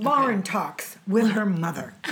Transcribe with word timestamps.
Lauren 0.00 0.42
talks 0.42 0.96
with 1.06 1.32
her 1.32 1.44
mother. 1.44 1.92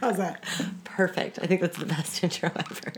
How's 0.00 0.16
that? 0.16 0.42
Perfect. 0.84 1.38
I 1.42 1.46
think 1.46 1.60
that's 1.60 1.76
the 1.76 1.84
best 1.84 2.24
intro 2.24 2.50
ever. 2.56 2.92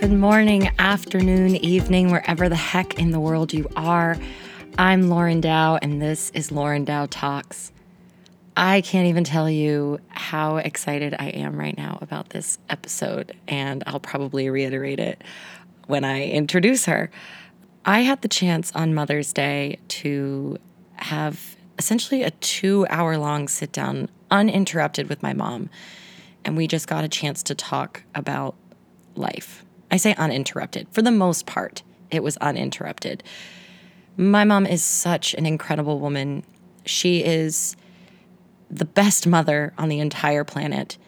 Good 0.00 0.12
morning, 0.12 0.70
afternoon, 0.80 1.54
evening, 1.56 2.10
wherever 2.10 2.48
the 2.48 2.56
heck 2.56 2.98
in 2.98 3.12
the 3.12 3.20
world 3.20 3.52
you 3.52 3.68
are. 3.76 4.16
I'm 4.82 5.08
Lauren 5.08 5.40
Dow, 5.40 5.76
and 5.76 6.02
this 6.02 6.30
is 6.30 6.50
Lauren 6.50 6.84
Dow 6.84 7.06
Talks. 7.06 7.70
I 8.56 8.80
can't 8.80 9.06
even 9.06 9.22
tell 9.22 9.48
you 9.48 10.00
how 10.08 10.56
excited 10.56 11.14
I 11.16 11.28
am 11.28 11.56
right 11.56 11.78
now 11.78 11.98
about 12.00 12.30
this 12.30 12.58
episode, 12.68 13.36
and 13.46 13.84
I'll 13.86 14.00
probably 14.00 14.50
reiterate 14.50 14.98
it 14.98 15.22
when 15.86 16.02
I 16.02 16.24
introduce 16.24 16.86
her. 16.86 17.12
I 17.84 18.00
had 18.00 18.22
the 18.22 18.28
chance 18.28 18.72
on 18.72 18.92
Mother's 18.92 19.32
Day 19.32 19.78
to 19.86 20.58
have 20.96 21.54
essentially 21.78 22.24
a 22.24 22.32
two 22.32 22.84
hour 22.90 23.16
long 23.16 23.46
sit 23.46 23.70
down, 23.70 24.08
uninterrupted 24.32 25.08
with 25.08 25.22
my 25.22 25.32
mom, 25.32 25.70
and 26.44 26.56
we 26.56 26.66
just 26.66 26.88
got 26.88 27.04
a 27.04 27.08
chance 27.08 27.44
to 27.44 27.54
talk 27.54 28.02
about 28.16 28.56
life. 29.14 29.64
I 29.92 29.96
say 29.96 30.16
uninterrupted. 30.16 30.88
For 30.90 31.02
the 31.02 31.12
most 31.12 31.46
part, 31.46 31.84
it 32.10 32.24
was 32.24 32.36
uninterrupted. 32.38 33.22
My 34.16 34.44
mom 34.44 34.66
is 34.66 34.82
such 34.82 35.34
an 35.34 35.46
incredible 35.46 35.98
woman. 35.98 36.44
She 36.84 37.24
is 37.24 37.76
the 38.70 38.84
best 38.84 39.26
mother 39.26 39.72
on 39.78 39.88
the 39.88 40.00
entire 40.00 40.44
planet 40.44 40.98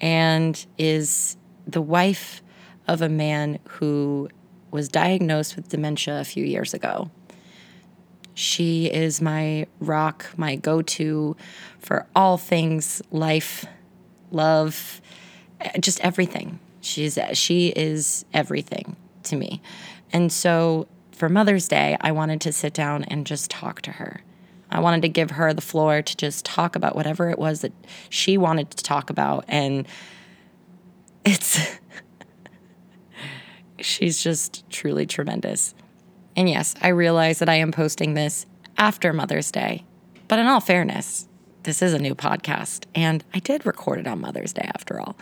and 0.00 0.64
is 0.78 1.36
the 1.66 1.82
wife 1.82 2.42
of 2.86 3.02
a 3.02 3.08
man 3.08 3.58
who 3.68 4.28
was 4.70 4.88
diagnosed 4.88 5.56
with 5.56 5.68
dementia 5.68 6.20
a 6.20 6.24
few 6.24 6.44
years 6.44 6.74
ago. 6.74 7.10
She 8.34 8.86
is 8.86 9.22
my 9.22 9.66
rock, 9.80 10.26
my 10.36 10.56
go 10.56 10.82
to 10.82 11.36
for 11.78 12.06
all 12.14 12.36
things 12.36 13.00
life, 13.10 13.64
love, 14.30 15.00
just 15.80 16.00
everything. 16.00 16.58
She's 16.82 17.18
she 17.32 17.68
is 17.68 18.26
everything 18.34 18.96
to 19.24 19.36
me. 19.36 19.62
And 20.12 20.30
so 20.30 20.86
for 21.16 21.30
Mother's 21.30 21.66
Day, 21.66 21.96
I 22.00 22.12
wanted 22.12 22.42
to 22.42 22.52
sit 22.52 22.74
down 22.74 23.04
and 23.04 23.26
just 23.26 23.50
talk 23.50 23.80
to 23.82 23.92
her. 23.92 24.20
I 24.70 24.80
wanted 24.80 25.02
to 25.02 25.08
give 25.08 25.30
her 25.32 25.54
the 25.54 25.62
floor 25.62 26.02
to 26.02 26.16
just 26.16 26.44
talk 26.44 26.76
about 26.76 26.94
whatever 26.94 27.30
it 27.30 27.38
was 27.38 27.62
that 27.62 27.72
she 28.10 28.36
wanted 28.36 28.70
to 28.72 28.84
talk 28.84 29.08
about 29.08 29.44
and 29.48 29.88
it's 31.24 31.58
she's 33.80 34.22
just 34.22 34.68
truly 34.68 35.06
tremendous. 35.06 35.74
And 36.36 36.50
yes, 36.50 36.74
I 36.82 36.88
realize 36.88 37.38
that 37.38 37.48
I 37.48 37.54
am 37.54 37.72
posting 37.72 38.12
this 38.12 38.44
after 38.76 39.14
Mother's 39.14 39.50
Day. 39.50 39.84
But 40.28 40.38
in 40.38 40.46
all 40.46 40.60
fairness, 40.60 41.28
this 41.62 41.80
is 41.80 41.94
a 41.94 41.98
new 41.98 42.14
podcast, 42.14 42.84
and 42.94 43.24
I 43.32 43.38
did 43.38 43.64
record 43.64 44.00
it 44.00 44.06
on 44.06 44.20
Mother's 44.20 44.52
Day 44.52 44.68
after 44.74 45.00
all. 45.00 45.16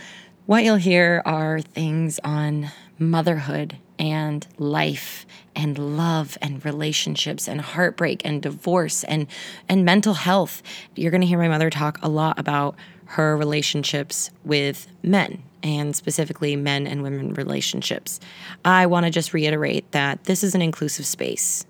What 0.47 0.65
you'll 0.65 0.77
hear 0.77 1.22
are 1.25 1.61
things 1.61 2.19
on 2.25 2.70
motherhood 2.98 3.78
and 3.98 4.47
life 4.59 5.27
and 5.55 5.97
love 5.97 6.37
and 6.42 6.64
relationships 6.64 7.47
and 7.48 7.61
heartbreak 7.61 8.23
and 8.25 8.42
divorce 8.42 9.05
and 9.05 9.27
and 9.69 9.84
mental 9.84 10.14
health. 10.14 10.62
You're 10.97 11.11
going 11.11 11.20
to 11.20 11.27
hear 11.27 11.39
my 11.39 11.48
mother 11.48 11.70
talk 11.70 11.98
a 12.03 12.09
lot 12.09 12.39
about 12.39 12.77
her 13.06 13.37
relationships 13.37 14.31
with 14.45 14.87
men 15.03 15.42
and 15.62 15.94
specifically 15.94 16.56
men 16.56 16.87
and 16.87 17.03
women 17.03 17.34
relationships. 17.34 18.21
I 18.65 18.87
want 18.87 19.06
to 19.06 19.10
just 19.10 19.32
reiterate 19.32 19.91
that 19.93 20.25
this 20.25 20.44
is 20.44 20.55
an 20.55 20.62
inclusive 20.62 21.06
space. 21.06 21.65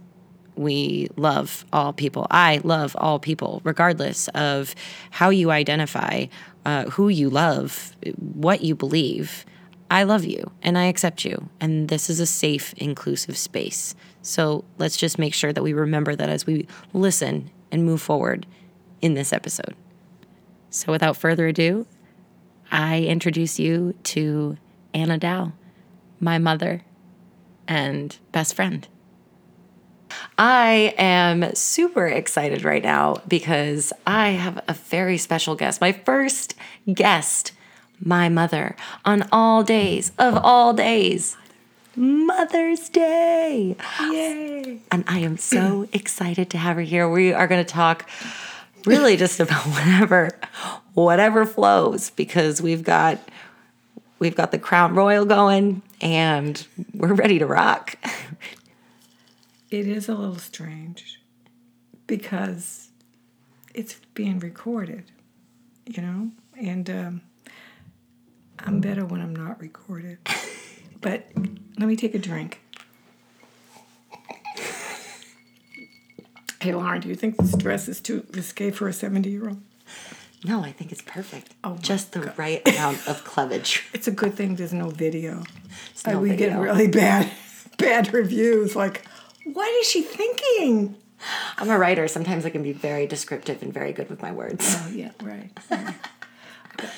We 0.57 1.09
love 1.17 1.65
all 1.73 1.93
people. 1.93 2.27
I 2.31 2.61
love 2.63 2.97
all 2.99 3.19
people, 3.19 3.61
regardless 3.65 4.29
of 4.29 4.75
how 5.11 5.31
you 5.31 5.51
identify, 5.51 6.27
uh, 6.65 6.85
who 6.91 7.09
you 7.09 7.29
love, 7.29 7.97
what 8.17 8.63
you 8.63 8.75
believe. 8.75 9.45
I 9.95 10.03
love 10.03 10.25
you 10.25 10.51
and 10.61 10.77
I 10.77 10.87
accept 10.87 11.25
you. 11.25 11.51
And 11.61 11.89
this 11.89 12.11
is 12.11 12.19
a 12.19 12.27
safe, 12.27 12.75
inclusive 12.77 13.39
space. 13.39 13.95
So 14.23 14.65
let's 14.77 14.97
just 14.97 15.21
make 15.21 15.33
sure 15.33 15.53
that 15.53 15.63
we 15.63 15.73
remember 15.73 16.17
that 16.17 16.29
as 16.29 16.45
we 16.45 16.67
listen 16.93 17.53
and 17.71 17.85
move 17.85 18.03
forward 18.03 18.45
in 19.01 19.15
this 19.15 19.33
episode. 19.33 19.77
So 20.69 20.91
without 20.91 21.17
further 21.17 21.47
ado, 21.47 21.87
I 22.73 23.03
introduce 23.03 23.61
you 23.61 23.95
to 24.03 24.57
Anna 24.93 25.17
Dow, 25.17 25.53
my 26.19 26.39
mother 26.39 26.83
and 27.69 28.19
best 28.33 28.57
friend. 28.57 28.89
I 30.37 30.93
am 30.99 31.55
super 31.55 32.09
excited 32.09 32.65
right 32.65 32.83
now 32.83 33.23
because 33.29 33.93
I 34.05 34.31
have 34.31 34.61
a 34.67 34.75
very 34.75 35.19
special 35.19 35.55
guest. 35.55 35.81
My 35.81 35.93
first 35.93 36.57
guest, 36.93 37.53
my 38.01 38.29
mother, 38.29 38.77
on 39.05 39.27
all 39.33 39.63
days 39.63 40.13
of 40.19 40.37
all 40.37 40.73
days. 40.73 41.37
Mother's 41.97 42.89
Day. 42.89 43.77
Yay. 44.01 44.81
And 44.91 45.05
I 45.07 45.21
am 45.21 45.37
so 45.37 45.89
excited 45.93 46.51
to 46.51 46.59
have 46.59 46.77
her 46.77 46.83
here. 46.83 47.09
We 47.09 47.33
are 47.33 47.47
going 47.47 47.65
to 47.65 47.73
talk 47.73 48.09
really 48.85 49.17
just 49.17 49.41
about 49.41 49.63
whatever 49.67 50.31
whatever 50.95 51.47
flows 51.47 52.11
because 52.11 52.61
we've 52.61 52.83
got 52.83 53.19
we've 54.19 54.35
got 54.35 54.51
the 54.51 54.59
Crown 54.59 54.95
Royal 54.95 55.25
going 55.25 55.83
and 56.01 56.67
we're 56.93 57.15
ready 57.15 57.39
to 57.39 57.47
rock. 57.47 57.97
It 59.71 59.89
is 59.89 60.09
a 60.09 60.15
little 60.15 60.39
strange 60.39 61.21
because 62.07 62.91
it's 63.75 63.97
being 64.15 64.39
recorded, 64.39 65.11
you 65.87 66.01
know? 66.01 66.31
And 66.57 66.89
um, 66.89 67.21
I'm 68.65 68.81
better 68.81 69.05
when 69.05 69.21
I'm 69.21 69.35
not 69.35 69.61
recorded. 69.61 70.19
But 71.01 71.29
let 71.79 71.87
me 71.87 71.97
take 71.97 72.15
a 72.15 72.19
drink. 72.19 72.63
Hey, 76.63 76.73
Lauren, 76.73 77.03
do 77.03 77.11
you 77.11 77.15
think 77.15 77.37
this 77.37 77.55
dress 77.55 77.89
is 77.89 78.01
too 78.01 78.25
risque 78.33 78.71
for 78.71 78.89
a 78.89 78.93
70 78.95 79.29
year 79.29 79.51
old? 79.51 79.61
No, 80.47 80.63
I 80.63 80.73
think 80.73 80.93
it's 80.93 81.03
perfect. 81.03 81.53
Oh 81.63 81.77
just 81.77 82.13
the 82.13 82.33
right 82.39 82.67
amount 82.67 83.07
of 83.07 83.23
cleavage. 83.27 83.85
It's 83.93 84.09
a 84.09 84.11
good 84.11 84.33
thing 84.33 84.57
there's 84.57 84.73
no 84.73 84.89
video. 84.89 85.43
no 86.07 86.21
we 86.21 86.35
get 86.37 86.59
really 86.59 86.89
bad, 86.89 87.31
bad 87.77 88.15
reviews. 88.15 88.75
Like, 88.75 89.05
what 89.45 89.69
is 89.81 89.87
she 89.87 90.01
thinking? 90.01 90.97
I'm 91.59 91.69
a 91.69 91.79
writer. 91.79 92.09
Sometimes 92.09 92.47
I 92.47 92.51
can 92.51 92.63
be 92.63 92.73
very 92.73 93.07
descriptive 93.07 93.63
and 93.63 93.75
very 93.75 93.93
good 93.93 94.09
with 94.09 94.23
my 94.23 94.33
words. 94.33 94.75
Oh 94.79 94.89
yeah, 94.91 95.11
right. 95.23 95.51
right. 95.71 95.95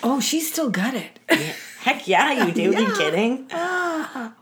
Oh, 0.02 0.20
she's 0.20 0.50
still 0.50 0.70
got 0.70 0.94
it. 0.94 1.18
Heck 1.80 2.06
yeah, 2.08 2.46
you 2.46 2.52
do. 2.52 2.62
You 2.62 2.72
Yeah. 2.72 2.94
kidding? 2.96 3.46
Ah. 3.52 4.34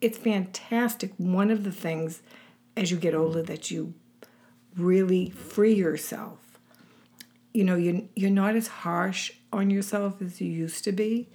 It's 0.00 0.16
fantastic. 0.18 1.12
One 1.18 1.50
of 1.50 1.64
the 1.64 1.72
things 1.72 2.22
as 2.76 2.90
you 2.90 2.96
get 2.96 3.14
older 3.14 3.42
that 3.42 3.70
you 3.70 3.92
really 4.76 5.30
free 5.30 5.74
yourself. 5.74 6.38
You 7.52 7.64
know, 7.64 7.76
you 7.76 8.08
you're 8.14 8.30
not 8.30 8.56
as 8.56 8.68
harsh 8.68 9.32
on 9.52 9.70
yourself 9.70 10.22
as 10.22 10.40
you 10.40 10.50
used 10.50 10.84
to 10.84 10.92
be. 10.92 11.28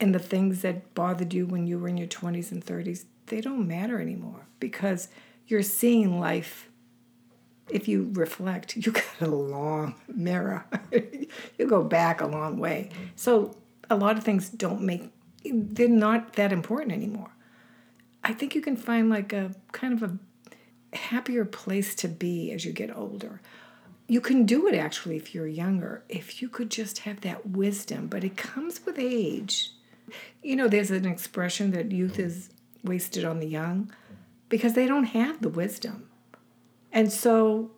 And 0.00 0.14
the 0.14 0.18
things 0.18 0.62
that 0.62 0.94
bothered 0.94 1.32
you 1.32 1.46
when 1.46 1.66
you 1.66 1.78
were 1.78 1.88
in 1.88 1.96
your 1.96 2.08
20s 2.08 2.52
and 2.52 2.64
30s, 2.64 3.04
they 3.26 3.40
don't 3.40 3.66
matter 3.66 4.00
anymore 4.00 4.46
because 4.60 5.08
you're 5.46 5.62
seeing 5.62 6.20
life 6.20 6.68
if 7.70 7.88
you 7.88 8.10
reflect, 8.12 8.76
you 8.76 8.92
got 8.92 9.20
a 9.20 9.26
long 9.26 9.94
mirror. 10.08 10.66
you 11.58 11.66
go 11.66 11.82
back 11.82 12.20
a 12.20 12.26
long 12.26 12.58
way. 12.58 12.90
So 13.16 13.56
a 13.90 13.96
lot 13.96 14.16
of 14.16 14.24
things 14.24 14.48
don't 14.48 14.82
make 14.82 15.10
they're 15.44 15.88
not 15.88 16.34
that 16.34 16.52
important 16.52 16.92
anymore. 16.92 17.30
I 18.22 18.32
think 18.32 18.54
you 18.54 18.62
can 18.62 18.76
find 18.76 19.10
like 19.10 19.32
a 19.32 19.54
kind 19.72 19.92
of 19.92 20.02
a 20.02 20.96
happier 20.96 21.44
place 21.44 21.94
to 21.96 22.08
be 22.08 22.50
as 22.52 22.64
you 22.64 22.72
get 22.72 22.96
older. 22.96 23.40
You 24.06 24.20
can 24.20 24.46
do 24.46 24.66
it 24.66 24.74
actually 24.74 25.16
if 25.16 25.34
you're 25.34 25.46
younger, 25.46 26.02
if 26.08 26.40
you 26.40 26.48
could 26.48 26.70
just 26.70 27.00
have 27.00 27.20
that 27.22 27.46
wisdom, 27.50 28.06
but 28.06 28.24
it 28.24 28.36
comes 28.36 28.84
with 28.84 28.98
age. 28.98 29.72
You 30.42 30.56
know, 30.56 30.68
there's 30.68 30.90
an 30.90 31.06
expression 31.06 31.70
that 31.72 31.92
youth 31.92 32.18
is 32.18 32.50
wasted 32.82 33.24
on 33.24 33.40
the 33.40 33.46
young 33.46 33.92
because 34.48 34.74
they 34.74 34.86
don't 34.86 35.04
have 35.04 35.40
the 35.40 35.48
wisdom. 35.48 36.08
And 36.94 37.12
so 37.12 37.72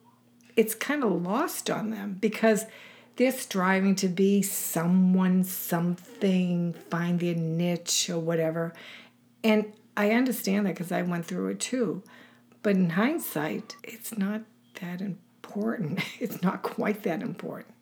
it's 0.57 0.75
kind 0.75 1.03
of 1.03 1.23
lost 1.23 1.71
on 1.71 1.91
them 1.91 2.19
because 2.21 2.67
they're 3.17 3.33
striving 3.33 3.95
to 3.97 4.09
be 4.09 4.43
someone, 4.43 5.43
something, 5.43 6.75
find 6.91 7.19
their 7.19 7.35
niche 7.35 8.11
or 8.11 8.19
whatever. 8.19 8.75
And 9.43 9.73
I 9.97 10.11
understand 10.11 10.67
that 10.67 10.75
because 10.75 10.93
I 10.93 11.01
went 11.03 11.25
through 11.25 11.49
it 11.49 11.61
too. 11.61 12.03
But 12.63 12.77
in 12.77 12.91
hindsight, 12.91 13.77
it's 13.83 14.17
not 14.17 14.43
that 14.81 15.01
important. 15.01 16.01
It's 16.21 16.43
not 16.43 16.63
quite 16.63 17.03
that 17.05 17.23
important. 17.23 17.75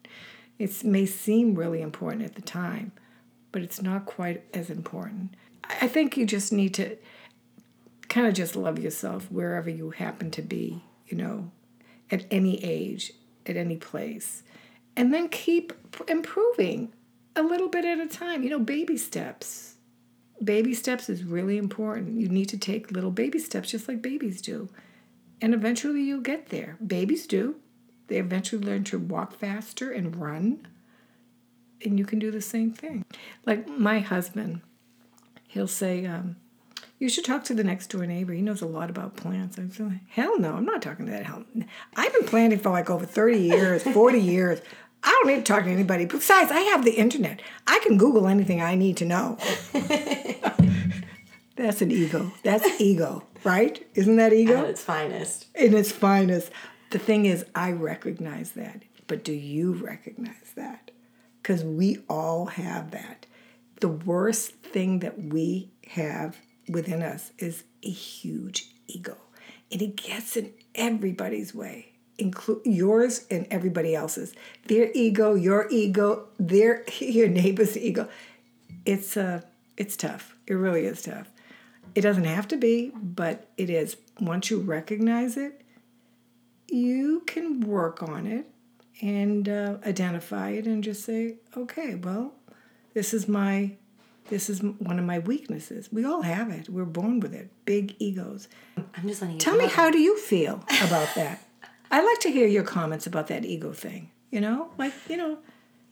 It 0.59 0.85
may 0.85 1.07
seem 1.07 1.57
really 1.57 1.83
important 1.83 2.23
at 2.23 2.37
the 2.37 2.43
time, 2.43 2.93
but 3.51 3.63
it's 3.63 3.83
not 3.83 4.07
quite 4.07 4.45
as 4.55 4.71
important. 4.71 5.35
I 5.81 5.89
think 5.89 6.17
you 6.17 6.27
just 6.27 6.53
need 6.53 6.75
to 6.75 6.97
kind 8.09 8.29
of 8.29 8.35
just 8.35 8.55
love 8.55 8.79
yourself 8.79 9.29
wherever 9.33 9.69
you 9.69 9.91
happen 9.91 10.31
to 10.33 10.43
be, 10.43 10.85
you 11.15 11.23
know, 11.23 11.51
at 12.11 12.27
any 12.29 12.63
age, 12.65 13.13
at 13.47 13.57
any 13.57 13.77
place. 13.77 14.43
And 14.97 15.15
then 15.15 15.29
keep 15.29 15.73
improving 16.09 16.93
a 17.37 17.43
little 17.43 17.69
bit 17.69 17.85
at 17.85 18.01
a 18.01 18.09
time, 18.09 18.43
you 18.43 18.51
know, 18.51 18.59
baby 18.59 18.97
steps. 18.97 19.77
Baby 20.43 20.75
steps 20.75 21.09
is 21.09 21.23
really 21.23 21.57
important. 21.57 22.21
You 22.21 22.29
need 22.29 22.49
to 22.49 22.59
take 22.59 22.91
little 22.91 23.13
baby 23.13 23.39
steps 23.39 23.71
just 23.71 23.87
like 23.87 24.03
babies 24.03 24.43
do. 24.43 24.69
And 25.41 25.55
eventually 25.55 26.03
you'll 26.03 26.21
get 26.21 26.49
there. 26.49 26.77
Babies 26.85 27.29
do. 27.29 27.57
They 28.09 28.17
eventually 28.17 28.65
learn 28.65 28.83
to 28.85 28.99
walk 28.99 29.35
faster 29.35 29.93
and 29.93 30.17
run. 30.17 30.67
And 31.85 31.97
you 31.97 32.05
can 32.05 32.19
do 32.19 32.33
the 32.33 32.41
same 32.41 32.73
thing. 32.73 33.05
Like 33.47 33.69
my 33.69 34.01
husband, 34.01 34.63
he'll 35.47 35.69
say, 35.69 36.07
um, 36.07 36.37
you 36.99 37.09
should 37.09 37.25
talk 37.25 37.45
to 37.45 37.55
the 37.55 37.65
next 37.65 37.89
door 37.89 38.07
neighbor. 38.07 38.33
He 38.33 38.41
knows 38.41 38.63
a 38.63 38.67
lot 38.67 38.91
about 38.91 39.17
plants. 39.17 39.59
I'm 39.59 39.71
like, 39.79 40.09
hell 40.09 40.39
no, 40.39 40.55
I'm 40.55 40.65
not 40.65 40.83
talking 40.83 41.07
to 41.07 41.13
that 41.13 41.27
hell. 41.27 41.45
I've 41.97 42.13
been 42.13 42.25
planting 42.25 42.59
for 42.59 42.71
like 42.71 42.89
over 42.89 43.05
30 43.05 43.39
years, 43.39 43.83
40 43.83 44.21
years. 44.23 44.61
I 45.03 45.11
don't 45.11 45.27
need 45.27 45.45
to 45.45 45.53
talk 45.53 45.65
to 45.65 45.71
anybody. 45.71 46.07
Besides, 46.07 46.51
I 46.51 46.61
have 46.61 46.85
the 46.85 46.93
internet. 46.93 47.43
I 47.67 47.79
can 47.81 47.99
Google 47.99 48.27
anything 48.27 48.63
I 48.63 48.75
need 48.75 48.97
to 48.99 49.05
know. 49.05 49.37
That's 51.57 51.83
an 51.83 51.91
ego. 51.91 52.33
That's 52.43 52.81
ego, 52.81 53.27
right? 53.45 53.87
Isn't 53.95 54.17
that 54.17 54.33
ego? 54.33 54.57
At 54.59 54.71
its 54.71 54.83
finest. 54.83 55.47
In 55.55 55.75
its 55.75 55.93
finest. 55.93 56.51
The 56.91 56.99
thing 56.99 57.27
is, 57.27 57.45
I 57.55 57.73
recognize 57.73 58.53
that. 58.53 58.83
But 59.07 59.25
do 59.25 59.33
you 59.33 59.73
recognize 59.73 60.53
that? 60.57 60.91
Because 61.43 61.63
we 61.63 61.99
all 62.09 62.47
have 62.47 62.91
that. 62.93 63.27
The 63.81 63.89
worst 63.89 64.53
thing 64.63 65.01
that 65.01 65.23
we 65.23 65.71
have 65.89 66.39
within 66.69 67.03
us 67.03 67.33
is 67.39 67.65
a 67.83 67.91
huge 67.91 68.71
ego. 68.87 69.17
And 69.71 69.83
it 69.83 69.97
gets 69.97 70.37
in 70.37 70.53
everybody's 70.75 71.55
way, 71.55 71.93
include 72.19 72.63
yours 72.65 73.27
and 73.31 73.47
everybody 73.51 73.95
else's. 73.95 74.35
Their 74.67 74.91
ego, 74.95 75.35
your 75.35 75.69
ego, 75.71 76.29
their 76.39 76.85
your 76.99 77.29
neighbor's 77.29 77.77
ego. 77.77 78.09
It's 78.85 79.17
uh 79.17 79.43
it's 79.77 79.97
tough. 79.97 80.37
It 80.47 80.55
really 80.55 80.85
is 80.85 81.03
tough. 81.03 81.29
It 81.95 82.03
doesn't 82.03 82.25
have 82.25 82.49
to 82.49 82.57
be, 82.57 82.93
but 82.95 83.49
it 83.57 83.71
is. 83.71 83.97
Once 84.21 84.51
you 84.51 84.61
recognize 84.61 85.37
it, 85.37 85.63
you 86.69 87.23
can 87.27 87.61
work 87.61 88.03
on 88.03 88.27
it 88.27 88.47
and 89.01 89.49
uh, 89.49 89.77
identify 89.87 90.51
it 90.51 90.67
and 90.67 90.83
just 90.83 91.05
say, 91.05 91.37
okay, 91.57 91.95
well, 91.95 92.35
this 92.95 93.15
is 93.15 93.29
my 93.29 93.73
this 94.29 94.49
is 94.49 94.63
one 94.63 94.99
of 94.99 95.05
my 95.05 95.19
weaknesses. 95.19 95.91
We 95.93 96.05
all 96.05 96.23
have 96.23 96.51
it. 96.51 96.69
We're 96.69 96.85
born 96.85 97.21
with 97.21 97.35
it. 97.35 97.51
Big 97.65 97.95
egos. 97.99 98.49
I'm 98.77 99.07
just 99.07 99.21
letting 99.21 99.37
you 99.37 99.41
Tell 99.41 99.57
me, 99.57 99.67
how 99.67 99.91
do 99.91 99.99
you 99.99 100.19
feel 100.19 100.65
about 100.83 101.15
that? 101.15 101.47
I'd 101.91 102.05
like 102.05 102.21
to 102.21 102.31
hear 102.31 102.47
your 102.47 102.63
comments 102.63 103.07
about 103.07 103.29
that 103.29 103.45
ego 103.45 103.73
thing. 103.73 104.11
You 104.31 104.41
know, 104.41 104.71
like 104.79 104.93
you 105.09 105.17
know, 105.17 105.39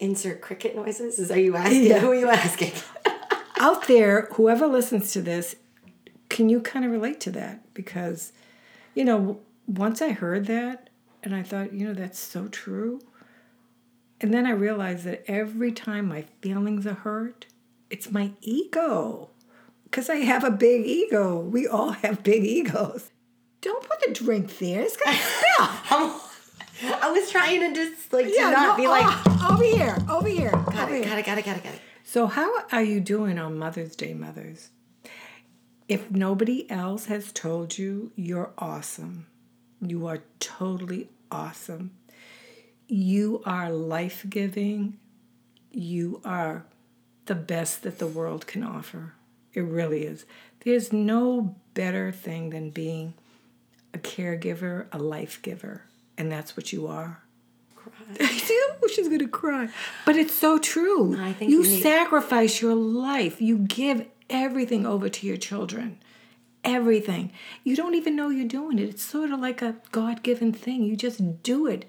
insert 0.01 0.41
cricket 0.41 0.75
noises. 0.75 1.19
Is 1.19 1.31
are 1.31 1.39
you 1.39 1.57
asking? 1.57 1.85
Yeah. 1.85 2.01
Who 2.01 2.11
are 2.11 2.15
you 2.15 2.29
asking? 2.29 2.73
Out 3.59 3.87
there, 3.87 4.29
whoever 4.33 4.67
listens 4.67 5.13
to 5.13 5.23
this, 5.23 5.55
can 6.29 6.49
you 6.49 6.61
kind 6.61 6.85
of 6.85 6.91
relate 6.91 7.21
to 7.21 7.31
that? 7.33 7.73
Because, 7.75 8.33
you 8.95 9.05
know, 9.05 9.39
once 9.69 10.03
I 10.03 10.11
heard 10.11 10.47
that, 10.47 10.91
and 11.23 11.35
I 11.35 11.45
thought, 11.45 11.73
you 11.73 11.87
know, 11.87 11.95
that's 11.95 12.19
so 12.19 12.49
true. 12.49 13.01
And 14.21 14.35
then 14.35 14.47
I 14.47 14.51
realized 14.51 15.05
that 15.05 15.23
every 15.31 15.71
time 15.71 16.09
my 16.09 16.23
feelings 16.41 16.87
are 16.87 16.95
hurt, 16.95 17.47
it's 17.93 18.11
my 18.11 18.33
ego. 18.41 19.29
Because 19.85 20.09
I 20.09 20.17
have 20.17 20.43
a 20.43 20.51
big 20.51 20.87
ego. 20.87 21.39
We 21.39 21.69
all 21.69 21.91
have 21.91 22.23
big 22.23 22.43
egos. 22.43 23.11
Don't 23.61 23.87
put 23.87 24.01
the 24.01 24.13
drink 24.13 24.59
there. 24.59 24.81
It's 24.81 24.97
gonna 24.97 25.17
spill. 25.17 26.21
I 27.01 27.13
was 27.13 27.31
trying 27.31 27.61
to 27.61 27.75
just 27.75 28.13
like 28.13 28.27
yeah, 28.35 28.51
not 28.51 28.79
no, 28.79 28.83
be 28.83 28.89
like 28.89 29.05
oh, 29.07 29.51
over 29.53 29.63
here, 29.63 29.97
over 30.11 30.29
here. 30.29 30.51
Got 30.51 30.85
over 30.89 30.95
it, 30.95 31.05
here. 31.05 31.05
got 31.05 31.19
it, 31.19 31.27
got 31.27 31.39
it, 31.39 31.45
got 31.45 31.57
it, 31.59 31.65
got 31.65 31.75
it. 31.75 31.81
So 32.03 32.27
how 32.27 32.65
are 32.73 32.83
you 32.83 32.99
doing 32.99 33.39
on 33.39 33.59
Mother's 33.59 33.95
Day, 33.95 34.15
mothers? 34.15 34.71
If 35.87 36.11
nobody 36.11 36.69
else 36.71 37.05
has 37.07 37.31
told 37.31 37.77
you, 37.77 38.11
you're 38.17 38.53
awesome. 38.57 39.27
You 39.81 40.07
are 40.07 40.23
totally 40.41 41.11
awesome. 41.31 41.93
You 42.89 43.43
are 43.45 43.71
life 43.71 44.25
giving. 44.29 44.99
You 45.71 46.21
are 46.25 46.65
the 47.27 47.35
best 47.35 47.83
that 47.83 47.99
the 47.99 48.07
world 48.07 48.47
can 48.47 48.63
offer. 48.63 49.15
It 49.55 49.61
really 49.61 50.05
is. 50.05 50.25
There's 50.65 50.93
no 50.93 51.57
better 51.75 52.13
thing 52.13 52.51
than 52.51 52.71
being 52.71 53.15
a 53.95 53.99
caregiver, 53.99 54.87
a 54.93 54.99
life 54.99 55.41
giver, 55.43 55.83
and 56.17 56.31
that's 56.31 56.57
what 56.57 56.73
you 56.73 56.87
are. 56.87 57.23
Cry. 57.77 57.93
I 58.21 58.39
do? 58.47 58.89
She's 58.89 59.09
gonna 59.09 59.29
cry, 59.29 59.69
but 60.05 60.17
it's 60.17 60.35
so 60.35 60.59
true. 60.59 61.17
I 61.21 61.33
think 61.33 61.51
you, 61.51 61.63
you 61.63 61.69
need- 61.69 61.83
sacrifice 61.83 62.61
your 62.61 62.75
life. 62.75 63.41
You 63.41 63.59
give 63.59 64.07
everything 64.31 64.87
over 64.87 65.09
to 65.09 65.27
your 65.27 65.37
children. 65.37 65.99
Everything. 66.65 67.33
You 67.65 67.75
don't 67.75 67.95
even 67.97 68.15
know 68.15 68.29
you're 68.29 68.47
doing 68.47 68.79
it. 68.79 68.89
It's 68.89 69.03
sort 69.03 69.33
of 69.33 69.41
like 69.41 69.63
a 69.63 69.77
God 69.91 70.23
given 70.23 70.53
thing. 70.53 70.85
You 70.85 70.95
just 70.95 71.43
do 71.43 71.67
it 71.67 71.85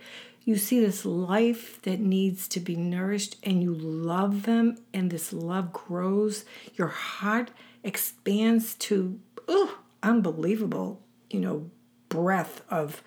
you 0.45 0.57
see 0.57 0.80
this 0.80 1.06
life 1.06 1.81
that 1.84 2.00
needs 2.00 2.48
to 2.50 2.60
be 2.60 2.75
nourished 2.75 3.38
and 3.44 3.63
you 3.63 3.74
love 3.74 4.44
them 4.44 4.78
and 4.94 5.10
this 5.10 5.31
love 5.31 5.72
grows. 5.72 6.44
Your 6.75 6.90
heart 6.90 7.51
expands 7.84 8.75
to 8.75 9.19
oh 9.48 9.78
unbelievable 10.01 11.01
you 11.30 11.40
know 11.40 11.69
breath 12.10 12.62
of 12.69 13.04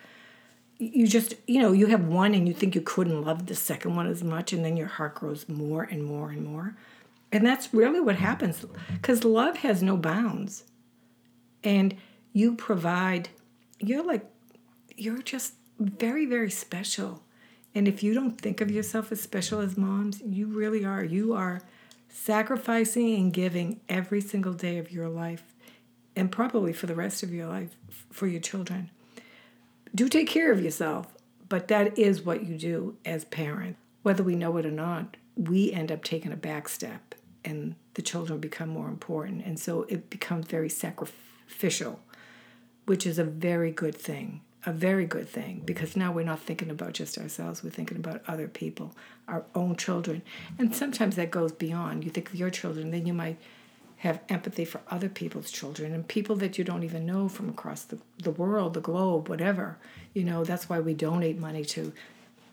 you 0.78 1.06
just 1.06 1.34
you 1.46 1.60
know 1.60 1.72
you 1.72 1.86
have 1.86 2.06
one 2.06 2.34
and 2.34 2.46
you 2.46 2.54
think 2.54 2.74
you 2.74 2.80
couldn't 2.80 3.22
love 3.22 3.46
the 3.46 3.54
second 3.54 3.94
one 3.94 4.06
as 4.06 4.22
much 4.22 4.52
and 4.52 4.64
then 4.64 4.76
your 4.76 4.88
heart 4.88 5.14
grows 5.14 5.48
more 5.48 5.84
and 5.84 6.04
more 6.04 6.30
and 6.30 6.44
more. 6.44 6.76
And 7.32 7.44
that's 7.44 7.74
really 7.74 8.00
what 8.00 8.16
happens 8.16 8.64
because 8.92 9.24
love 9.24 9.58
has 9.58 9.82
no 9.82 9.96
bounds. 9.96 10.64
And 11.64 11.96
you 12.32 12.54
provide 12.54 13.28
you're 13.78 14.04
like 14.04 14.24
you're 14.96 15.22
just 15.22 15.54
very 15.78 16.24
very 16.26 16.50
special 16.50 17.22
and 17.76 17.86
if 17.86 18.02
you 18.02 18.14
don't 18.14 18.40
think 18.40 18.62
of 18.62 18.70
yourself 18.70 19.12
as 19.12 19.20
special 19.20 19.60
as 19.60 19.76
moms, 19.76 20.22
you 20.22 20.46
really 20.46 20.82
are. 20.82 21.04
You 21.04 21.34
are 21.34 21.60
sacrificing 22.08 23.16
and 23.16 23.30
giving 23.30 23.82
every 23.86 24.22
single 24.22 24.54
day 24.54 24.78
of 24.78 24.90
your 24.90 25.10
life 25.10 25.42
and 26.16 26.32
probably 26.32 26.72
for 26.72 26.86
the 26.86 26.94
rest 26.94 27.22
of 27.22 27.34
your 27.34 27.46
life 27.48 27.76
for 28.10 28.26
your 28.26 28.40
children. 28.40 28.90
Do 29.94 30.08
take 30.08 30.26
care 30.26 30.50
of 30.50 30.62
yourself, 30.62 31.08
but 31.50 31.68
that 31.68 31.98
is 31.98 32.22
what 32.22 32.46
you 32.46 32.56
do 32.56 32.96
as 33.04 33.26
parents. 33.26 33.78
Whether 34.02 34.22
we 34.22 34.36
know 34.36 34.56
it 34.56 34.64
or 34.64 34.70
not, 34.70 35.18
we 35.36 35.70
end 35.70 35.92
up 35.92 36.02
taking 36.02 36.32
a 36.32 36.36
back 36.36 36.70
step 36.70 37.14
and 37.44 37.74
the 37.92 38.00
children 38.00 38.40
become 38.40 38.70
more 38.70 38.88
important. 38.88 39.44
And 39.44 39.60
so 39.60 39.82
it 39.90 40.08
becomes 40.08 40.46
very 40.46 40.70
sacrificial, 40.70 42.00
which 42.86 43.06
is 43.06 43.18
a 43.18 43.24
very 43.24 43.70
good 43.70 43.94
thing 43.94 44.40
a 44.66 44.72
very 44.72 45.06
good 45.06 45.28
thing 45.28 45.62
because 45.64 45.96
now 45.96 46.10
we're 46.10 46.24
not 46.24 46.40
thinking 46.40 46.70
about 46.70 46.92
just 46.92 47.16
ourselves, 47.16 47.62
we're 47.62 47.70
thinking 47.70 47.96
about 47.96 48.22
other 48.26 48.48
people, 48.48 48.94
our 49.28 49.44
own 49.54 49.76
children. 49.76 50.22
And 50.58 50.74
sometimes 50.74 51.14
that 51.16 51.30
goes 51.30 51.52
beyond. 51.52 52.04
You 52.04 52.10
think 52.10 52.28
of 52.28 52.34
your 52.34 52.50
children, 52.50 52.90
then 52.90 53.06
you 53.06 53.14
might 53.14 53.38
have 53.98 54.20
empathy 54.28 54.64
for 54.64 54.80
other 54.90 55.08
people's 55.08 55.50
children 55.50 55.94
and 55.94 56.06
people 56.06 56.36
that 56.36 56.58
you 56.58 56.64
don't 56.64 56.82
even 56.82 57.06
know 57.06 57.28
from 57.28 57.48
across 57.48 57.84
the, 57.84 57.98
the 58.18 58.32
world, 58.32 58.74
the 58.74 58.80
globe, 58.80 59.28
whatever. 59.28 59.78
You 60.12 60.24
know, 60.24 60.44
that's 60.44 60.68
why 60.68 60.80
we 60.80 60.94
donate 60.94 61.38
money 61.38 61.64
to, 61.66 61.92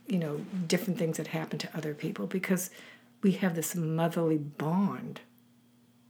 you 0.08 0.20
know, 0.20 0.46
different 0.68 1.00
things 1.00 1.18
that 1.18 1.28
happen 1.28 1.58
to 1.60 1.70
other 1.76 1.96
people 1.96 2.28
because 2.28 2.70
we 3.24 3.34
have 3.34 3.56
this 3.56 3.76
motherly 3.76 4.38
bond, 4.38 5.22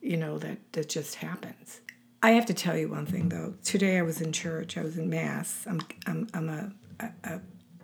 you 0.02 0.18
know, 0.18 0.38
that, 0.40 0.58
that 0.74 0.90
just 0.90 1.16
happens. 1.16 1.80
I 2.24 2.32
have 2.32 2.46
to 2.46 2.54
tell 2.54 2.78
you 2.78 2.88
one 2.88 3.06
thing 3.06 3.28
though. 3.28 3.54
Today 3.66 3.98
I 3.98 4.02
was 4.02 4.22
in 4.22 4.32
church. 4.32 4.78
I 4.78 4.82
was 4.82 4.98
in 4.98 5.10
mass. 5.10 5.66
I'm 5.68 5.82
I'm 6.08 6.28
I'm 6.34 6.50
a, 6.50 6.72
a, 7.02 7.10
a 7.26 7.42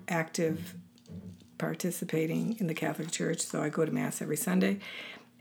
active 0.08 0.76
participating 1.58 2.56
in 2.58 2.68
the 2.68 2.74
Catholic 2.74 3.12
Church, 3.12 3.42
so 3.42 3.62
I 3.62 3.68
go 3.68 3.86
to 3.86 3.92
mass 3.92 4.22
every 4.22 4.38
Sunday. 4.38 4.80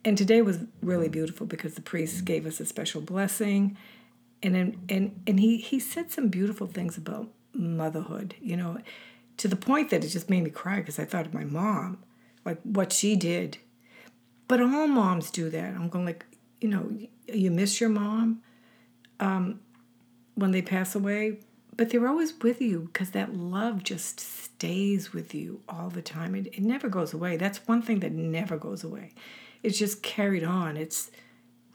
And 0.04 0.18
today 0.18 0.42
was 0.42 0.58
really 0.82 1.08
beautiful 1.08 1.46
because 1.46 1.74
the 1.74 1.80
priest 1.80 2.24
gave 2.24 2.44
us 2.44 2.58
a 2.58 2.66
special 2.66 3.00
blessing, 3.00 3.76
and 4.42 4.56
and 4.88 5.22
and 5.28 5.38
he 5.38 5.58
he 5.58 5.78
said 5.78 6.10
some 6.10 6.26
beautiful 6.26 6.66
things 6.66 6.98
about 6.98 7.28
motherhood. 7.52 8.34
You 8.40 8.56
know, 8.56 8.78
to 9.36 9.46
the 9.46 9.54
point 9.54 9.90
that 9.90 10.02
it 10.02 10.08
just 10.08 10.28
made 10.28 10.42
me 10.42 10.50
cry 10.50 10.80
because 10.80 10.98
I 10.98 11.04
thought 11.04 11.26
of 11.26 11.32
my 11.32 11.44
mom, 11.44 11.98
like 12.44 12.60
what 12.64 12.92
she 12.92 13.14
did. 13.14 13.58
But 14.48 14.60
all 14.60 14.88
moms 14.88 15.30
do 15.30 15.50
that. 15.50 15.74
I'm 15.74 15.88
going 15.88 16.06
like, 16.06 16.24
you 16.60 16.68
know, 16.68 16.90
you 17.32 17.52
miss 17.52 17.80
your 17.80 17.90
mom 17.90 18.42
um, 19.20 19.60
when 20.34 20.50
they 20.52 20.62
pass 20.62 20.94
away, 20.94 21.38
but 21.76 21.90
they're 21.90 22.08
always 22.08 22.34
with 22.40 22.60
you 22.60 22.88
because 22.92 23.10
that 23.10 23.34
love 23.34 23.82
just 23.84 24.20
stays 24.20 25.12
with 25.12 25.34
you 25.34 25.60
all 25.68 25.90
the 25.90 26.02
time. 26.02 26.34
It, 26.34 26.48
it 26.48 26.60
never 26.60 26.88
goes 26.88 27.12
away. 27.12 27.36
That's 27.36 27.66
one 27.68 27.82
thing 27.82 28.00
that 28.00 28.12
never 28.12 28.56
goes 28.56 28.82
away. 28.82 29.12
It's 29.62 29.78
just 29.78 30.02
carried 30.02 30.44
on. 30.44 30.76
It's 30.76 31.10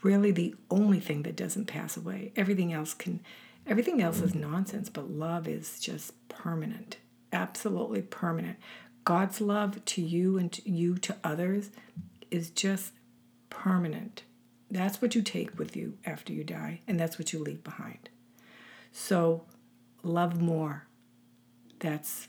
really 0.02 0.32
the 0.32 0.56
only 0.70 1.00
thing 1.00 1.24
that 1.24 1.36
doesn't 1.36 1.66
pass 1.66 1.96
away. 1.96 2.32
Everything 2.36 2.74
else 2.74 2.94
can, 2.94 3.22
everything 3.66 4.02
else 4.02 4.22
is 4.22 4.36
nonsense, 4.36 4.90
but 4.90 5.10
love 5.10 5.48
is 5.48 5.80
just 5.80 6.14
permanent, 6.30 6.98
absolutely 7.32 8.02
permanent. 8.02 8.58
God's 9.06 9.42
love 9.42 9.84
to 9.84 10.02
you 10.02 10.38
and 10.38 10.52
to 10.52 10.70
you 10.70 10.98
to 10.98 11.16
others 11.24 11.72
is 12.32 12.50
just 12.50 12.94
permanent. 13.50 14.24
That's 14.72 15.02
what 15.02 15.16
you 15.16 15.22
take 15.22 15.58
with 15.58 15.76
you 15.76 15.98
after 16.06 16.34
you 16.34 16.44
die, 16.44 16.82
and 16.88 17.00
that's 17.00 17.20
what 17.20 17.32
you 17.32 17.40
leave 17.40 17.64
behind. 17.64 18.10
So, 18.92 19.46
love 20.04 20.42
more. 20.42 20.88
That's 21.80 22.28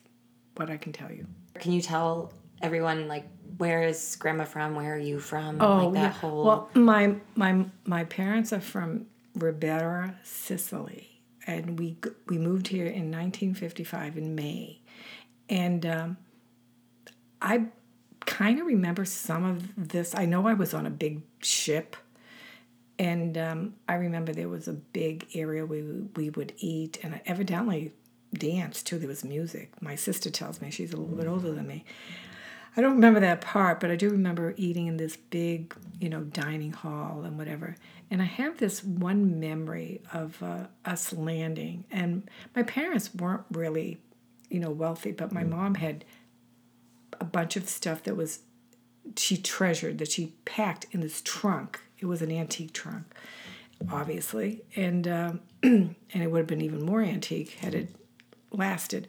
what 0.56 0.70
I 0.70 0.76
can 0.76 0.92
tell 0.92 1.10
you. 1.10 1.26
Can 1.54 1.72
you 1.72 1.80
tell 1.80 2.32
everyone 2.62 3.08
like 3.08 3.26
where 3.58 3.82
is 3.82 4.16
grandma 4.16 4.44
from? 4.44 4.74
Where 4.74 4.94
are 4.94 4.98
you 4.98 5.20
from? 5.20 5.60
Oh, 5.60 5.86
like 5.86 5.94
that 5.94 6.00
yeah. 6.00 6.08
whole 6.10 6.44
Well, 6.44 6.70
my 6.74 7.14
my 7.34 7.66
my 7.84 8.04
parents 8.04 8.52
are 8.52 8.60
from 8.60 9.06
Ribera, 9.34 10.16
Sicily, 10.22 11.20
and 11.46 11.78
we 11.78 11.96
we 12.28 12.38
moved 12.38 12.68
here 12.68 12.86
in 12.86 13.10
1955 13.10 14.18
in 14.18 14.34
May, 14.34 14.80
and 15.48 15.86
um, 15.86 16.16
I 17.40 17.66
kind 18.26 18.60
of 18.60 18.66
remember 18.66 19.04
some 19.04 19.44
of 19.44 19.88
this. 19.88 20.14
I 20.14 20.24
know 20.26 20.46
I 20.46 20.54
was 20.54 20.74
on 20.74 20.86
a 20.86 20.90
big 20.90 21.22
ship, 21.40 21.96
and 22.98 23.36
um, 23.36 23.74
I 23.88 23.94
remember 23.94 24.32
there 24.32 24.48
was 24.48 24.68
a 24.68 24.72
big 24.72 25.26
area 25.34 25.66
we 25.66 25.82
we 25.82 26.30
would 26.30 26.52
eat, 26.58 26.98
and 27.02 27.20
evidently 27.26 27.92
dance 28.32 28.82
too. 28.82 28.98
There 28.98 29.08
was 29.08 29.24
music. 29.24 29.70
My 29.80 29.94
sister 29.94 30.30
tells 30.30 30.60
me 30.60 30.70
she's 30.70 30.92
a 30.92 30.96
little 30.96 31.16
bit 31.16 31.26
older 31.26 31.52
than 31.52 31.66
me. 31.66 31.84
I 32.76 32.80
don't 32.80 32.94
remember 32.94 33.20
that 33.20 33.40
part, 33.40 33.78
but 33.78 33.90
I 33.92 33.96
do 33.96 34.10
remember 34.10 34.52
eating 34.56 34.88
in 34.88 34.96
this 34.96 35.16
big, 35.16 35.74
you 36.00 36.08
know, 36.08 36.22
dining 36.22 36.72
hall 36.72 37.22
and 37.24 37.38
whatever. 37.38 37.76
And 38.10 38.20
I 38.20 38.24
have 38.24 38.58
this 38.58 38.82
one 38.82 39.38
memory 39.38 40.02
of 40.12 40.42
uh, 40.42 40.66
us 40.84 41.12
landing, 41.12 41.84
and 41.90 42.28
my 42.54 42.64
parents 42.64 43.14
weren't 43.14 43.44
really, 43.50 43.98
you 44.50 44.58
know, 44.60 44.70
wealthy, 44.70 45.12
but 45.12 45.32
my 45.32 45.44
mom 45.44 45.76
had 45.76 46.04
a 47.20 47.24
bunch 47.24 47.56
of 47.56 47.68
stuff 47.68 48.02
that 48.04 48.16
was 48.16 48.40
she 49.16 49.36
treasured 49.36 49.98
that 49.98 50.10
she 50.10 50.34
packed 50.44 50.86
in 50.90 51.00
this 51.00 51.22
trunk. 51.22 51.80
It 52.04 52.08
was 52.08 52.20
an 52.20 52.30
antique 52.30 52.75
trunk, 52.75 53.06
obviously, 53.90 54.62
and 54.76 55.08
um, 55.08 55.40
and 55.62 55.96
it 56.12 56.30
would 56.30 56.40
have 56.40 56.46
been 56.46 56.61
even 56.61 56.84
more 56.84 57.00
antique 57.00 57.52
had 57.52 57.75
it 57.75 57.88
lasted. 58.50 59.08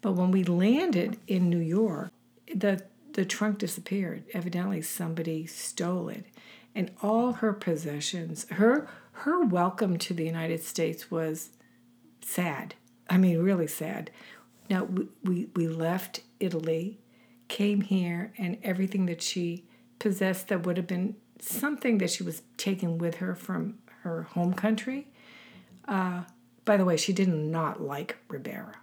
But 0.00 0.14
when 0.14 0.32
we 0.32 0.42
landed 0.42 1.16
in 1.28 1.48
New 1.48 1.60
York, 1.60 2.10
the 2.52 2.82
the 3.12 3.24
trunk 3.24 3.58
disappeared. 3.58 4.24
Evidently, 4.34 4.82
somebody 4.82 5.46
stole 5.46 6.08
it, 6.08 6.26
and 6.74 6.90
all 7.04 7.34
her 7.34 7.52
possessions. 7.52 8.48
Her 8.50 8.88
her 9.12 9.44
welcome 9.44 9.96
to 9.98 10.12
the 10.12 10.24
United 10.24 10.60
States 10.60 11.12
was 11.12 11.50
sad. 12.20 12.74
I 13.08 13.16
mean, 13.16 13.38
really 13.38 13.68
sad. 13.68 14.10
Now 14.68 14.82
we 14.82 15.06
we, 15.22 15.48
we 15.54 15.68
left 15.68 16.22
Italy, 16.40 16.98
came 17.46 17.82
here, 17.82 18.32
and 18.36 18.58
everything 18.64 19.06
that 19.06 19.22
she 19.22 19.66
possessed 20.00 20.48
that 20.48 20.66
would 20.66 20.76
have 20.76 20.88
been 20.88 21.14
something 21.40 21.98
that 21.98 22.10
she 22.10 22.22
was 22.22 22.42
taking 22.56 22.98
with 22.98 23.16
her 23.16 23.34
from 23.34 23.78
her 24.02 24.22
home 24.22 24.54
country. 24.54 25.08
Uh, 25.86 26.22
by 26.64 26.76
the 26.76 26.84
way, 26.84 26.96
she 26.96 27.12
did 27.12 27.28
not 27.28 27.82
like 27.82 28.16
Ribera. 28.28 28.76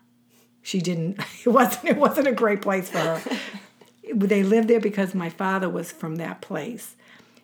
She 0.61 0.79
didn't. 0.81 1.19
It 1.45 1.49
wasn't. 1.49 1.85
It 1.85 1.97
wasn't 1.97 2.27
a 2.27 2.31
great 2.31 2.61
place 2.61 2.89
for 2.89 2.99
her. 2.99 3.21
they 4.13 4.43
lived 4.43 4.67
there 4.67 4.79
because 4.79 5.15
my 5.15 5.29
father 5.29 5.69
was 5.69 5.91
from 5.91 6.17
that 6.17 6.41
place. 6.41 6.95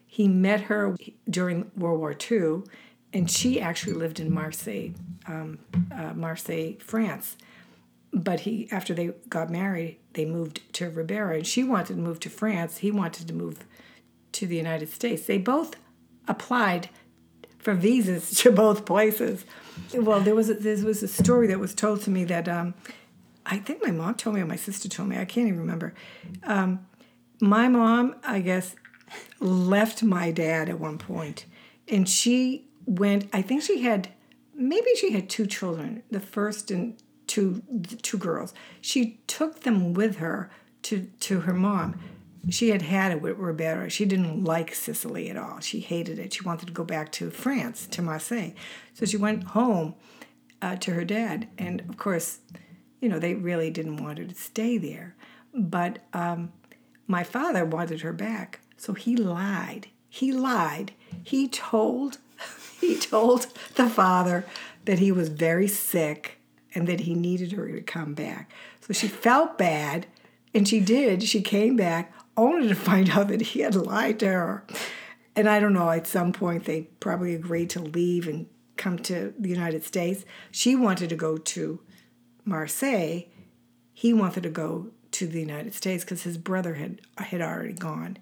He 0.05 0.27
met 0.27 0.61
her 0.61 0.95
during 1.29 1.71
World 1.75 1.99
War 1.99 2.15
II, 2.31 2.63
and 3.13 3.29
she 3.29 3.59
actually 3.59 3.93
lived 3.93 4.19
in 4.19 4.33
Marseille, 4.33 4.91
um, 5.27 5.59
uh, 5.91 6.13
Marseille, 6.13 6.73
France. 6.79 7.37
But 8.13 8.41
he, 8.41 8.67
after 8.71 8.93
they 8.93 9.13
got 9.29 9.49
married, 9.49 9.97
they 10.13 10.25
moved 10.25 10.61
to 10.73 10.89
Ribera, 10.89 11.37
and 11.37 11.47
she 11.47 11.63
wanted 11.63 11.95
to 11.95 11.99
move 11.99 12.19
to 12.21 12.29
France. 12.29 12.77
He 12.77 12.91
wanted 12.91 13.27
to 13.27 13.33
move 13.33 13.65
to 14.37 14.47
the 14.47 14.55
United 14.55 14.89
States. 14.89 15.25
They 15.25 15.37
both 15.37 15.75
applied 16.27 16.89
for 17.57 17.73
visas 17.73 18.31
to 18.41 18.51
both 18.51 18.85
places. 18.85 19.45
Well, 19.93 20.21
there 20.21 20.35
was 20.35 20.49
a, 20.49 20.55
there 20.55 20.77
was 20.83 21.03
a 21.03 21.07
story 21.07 21.47
that 21.47 21.59
was 21.59 21.73
told 21.73 22.01
to 22.01 22.09
me 22.09 22.23
that 22.25 22.47
um, 22.47 22.73
I 23.45 23.57
think 23.57 23.83
my 23.83 23.91
mom 23.91 24.15
told 24.15 24.35
me 24.35 24.41
or 24.41 24.45
my 24.45 24.55
sister 24.55 24.87
told 24.89 25.09
me. 25.09 25.17
I 25.17 25.25
can't 25.25 25.47
even 25.47 25.59
remember. 25.59 25.93
Um, 26.43 26.85
my 27.39 27.67
mom, 27.67 28.15
I 28.23 28.39
guess, 28.39 28.75
left 29.39 30.03
my 30.03 30.31
dad 30.31 30.69
at 30.69 30.79
one 30.79 30.97
point, 30.97 31.45
and 31.87 32.07
she 32.07 32.67
went. 32.85 33.29
I 33.33 33.41
think 33.41 33.63
she 33.63 33.81
had 33.81 34.09
maybe 34.55 34.87
she 34.95 35.11
had 35.11 35.29
two 35.29 35.45
children. 35.45 36.03
The 36.11 36.19
first 36.19 36.71
and 36.71 36.95
two 37.27 37.61
two 38.01 38.17
girls. 38.17 38.53
She 38.81 39.19
took 39.27 39.61
them 39.61 39.93
with 39.93 40.17
her 40.17 40.49
to 40.83 41.07
to 41.21 41.41
her 41.41 41.53
mom. 41.53 41.99
She 42.49 42.69
had 42.69 42.81
had 42.81 43.11
it 43.11 43.21
with 43.21 43.37
Ribera. 43.37 43.89
She 43.89 44.05
didn't 44.05 44.43
like 44.43 44.73
Sicily 44.73 45.29
at 45.29 45.37
all. 45.37 45.59
She 45.59 45.79
hated 45.79 46.17
it. 46.19 46.33
She 46.33 46.43
wanted 46.43 46.67
to 46.67 46.73
go 46.73 46.83
back 46.83 47.11
to 47.13 47.29
France, 47.29 47.87
to 47.87 48.01
Marseille. 48.01 48.53
So 48.93 49.05
she 49.05 49.17
went 49.17 49.43
home 49.43 49.95
uh, 50.61 50.75
to 50.77 50.93
her 50.93 51.03
dad, 51.03 51.47
and 51.57 51.81
of 51.81 51.97
course 51.97 52.39
you 53.01 53.09
know, 53.09 53.19
they 53.19 53.33
really 53.33 53.69
didn't 53.69 53.97
want 53.97 54.17
her 54.17 54.25
to 54.25 54.35
stay 54.35 54.77
there. 54.77 55.15
But 55.53 55.99
um, 56.13 56.51
my 57.07 57.23
father 57.23 57.65
wanted 57.65 58.01
her 58.01 58.13
back, 58.13 58.59
so 58.75 58.93
he 58.93 59.15
lied. 59.15 59.87
He 60.09 60.31
lied. 60.31 60.93
He 61.23 61.47
told 61.47 62.17
he 62.79 62.97
told 62.97 63.47
the 63.75 63.89
father 63.89 64.45
that 64.85 64.99
he 64.99 65.11
was 65.11 65.29
very 65.29 65.67
sick 65.67 66.39
and 66.73 66.87
that 66.87 67.01
he 67.01 67.13
needed 67.13 67.51
her 67.53 67.67
to 67.71 67.81
come 67.81 68.13
back. 68.13 68.51
So 68.81 68.93
she 68.93 69.07
felt 69.07 69.57
bad, 69.57 70.05
and 70.53 70.67
she 70.67 70.79
did. 70.79 71.23
She 71.23 71.41
came 71.41 71.75
back 71.75 72.13
only 72.37 72.67
to 72.67 72.75
find 72.75 73.09
out 73.11 73.27
that 73.29 73.41
he 73.41 73.61
had 73.61 73.75
lied 73.75 74.19
to 74.19 74.27
her. 74.27 74.65
And 75.35 75.49
I 75.49 75.59
don't 75.59 75.73
know, 75.73 75.89
at 75.89 76.07
some 76.07 76.31
point 76.31 76.65
they 76.65 76.83
probably 76.99 77.35
agreed 77.35 77.69
to 77.71 77.79
leave 77.79 78.27
and 78.27 78.47
come 78.77 78.97
to 78.99 79.33
the 79.37 79.49
United 79.49 79.83
States. 79.83 80.23
She 80.51 80.75
wanted 80.75 81.09
to 81.09 81.15
go 81.15 81.37
to 81.37 81.79
Marseille, 82.45 83.23
he 83.93 84.13
wanted 84.13 84.43
to 84.43 84.49
go 84.49 84.91
to 85.11 85.27
the 85.27 85.39
United 85.39 85.73
States 85.73 86.03
because 86.03 86.23
his 86.23 86.37
brother 86.37 86.75
had 86.75 87.01
had 87.17 87.41
already 87.41 87.73
gone, 87.73 88.17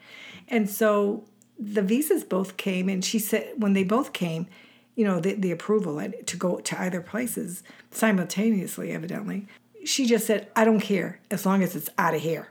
and 0.48 0.70
so 0.70 1.26
the 1.60 1.82
visas 1.82 2.24
both 2.24 2.58
came. 2.58 2.88
And 2.90 3.04
she 3.04 3.20
said 3.20 3.54
when 3.58 3.74
they 3.74 3.84
both 3.84 4.14
came, 4.14 4.48
you 4.96 5.04
know, 5.04 5.20
the, 5.20 5.34
the 5.34 5.52
approval 5.52 6.02
to 6.26 6.38
go 6.38 6.60
to 6.60 6.82
either 6.82 7.02
places 7.02 7.64
simultaneously, 7.92 8.92
evidently. 8.92 9.48
She 9.84 10.06
just 10.06 10.26
said, 10.26 10.48
"I 10.56 10.64
don't 10.64 10.80
care 10.80 11.20
as 11.30 11.46
long 11.46 11.62
as 11.62 11.76
it's 11.76 11.90
out 11.98 12.16
of 12.16 12.22
here." 12.22 12.50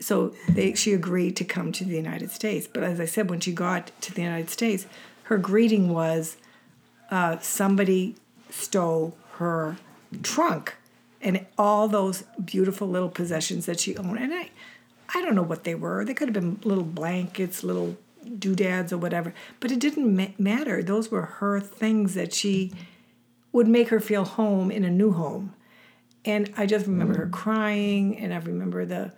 So 0.00 0.34
they, 0.48 0.74
she 0.74 0.92
agreed 0.92 1.36
to 1.36 1.44
come 1.44 1.72
to 1.72 1.84
the 1.84 1.96
United 1.96 2.30
States. 2.30 2.66
But 2.66 2.84
as 2.84 3.00
I 3.00 3.04
said, 3.04 3.30
when 3.30 3.40
she 3.40 3.52
got 3.52 3.90
to 4.02 4.14
the 4.14 4.22
United 4.22 4.50
States, 4.50 4.86
her 5.24 5.38
greeting 5.38 5.88
was 5.88 6.36
uh, 7.10 7.38
somebody 7.40 8.16
stole 8.50 9.16
her 9.32 9.76
trunk 10.22 10.76
and 11.20 11.44
all 11.56 11.88
those 11.88 12.24
beautiful 12.44 12.88
little 12.88 13.08
possessions 13.08 13.66
that 13.66 13.80
she 13.80 13.96
owned. 13.96 14.18
And 14.18 14.32
I, 14.32 14.50
I 15.14 15.22
don't 15.22 15.34
know 15.34 15.42
what 15.42 15.64
they 15.64 15.74
were. 15.74 16.04
They 16.04 16.14
could 16.14 16.28
have 16.28 16.34
been 16.34 16.60
little 16.62 16.84
blankets, 16.84 17.64
little 17.64 17.96
doodads, 18.38 18.92
or 18.92 18.98
whatever. 18.98 19.34
But 19.60 19.72
it 19.72 19.80
didn't 19.80 20.14
ma- 20.14 20.28
matter. 20.38 20.82
Those 20.82 21.10
were 21.10 21.22
her 21.22 21.60
things 21.60 22.14
that 22.14 22.32
she 22.32 22.72
would 23.52 23.68
make 23.68 23.88
her 23.88 24.00
feel 24.00 24.24
home 24.24 24.70
in 24.70 24.84
a 24.84 24.90
new 24.90 25.12
home. 25.12 25.54
And 26.24 26.52
I 26.56 26.66
just 26.66 26.86
remember 26.86 27.16
her 27.16 27.28
crying, 27.28 28.18
and 28.18 28.34
I 28.34 28.38
remember 28.38 28.84
the 28.84 29.12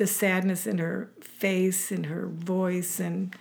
the 0.00 0.06
sadness 0.06 0.66
in 0.66 0.78
her 0.78 1.10
face 1.20 1.92
and 1.92 2.06
her 2.06 2.26
voice, 2.26 2.98
and 2.98 3.36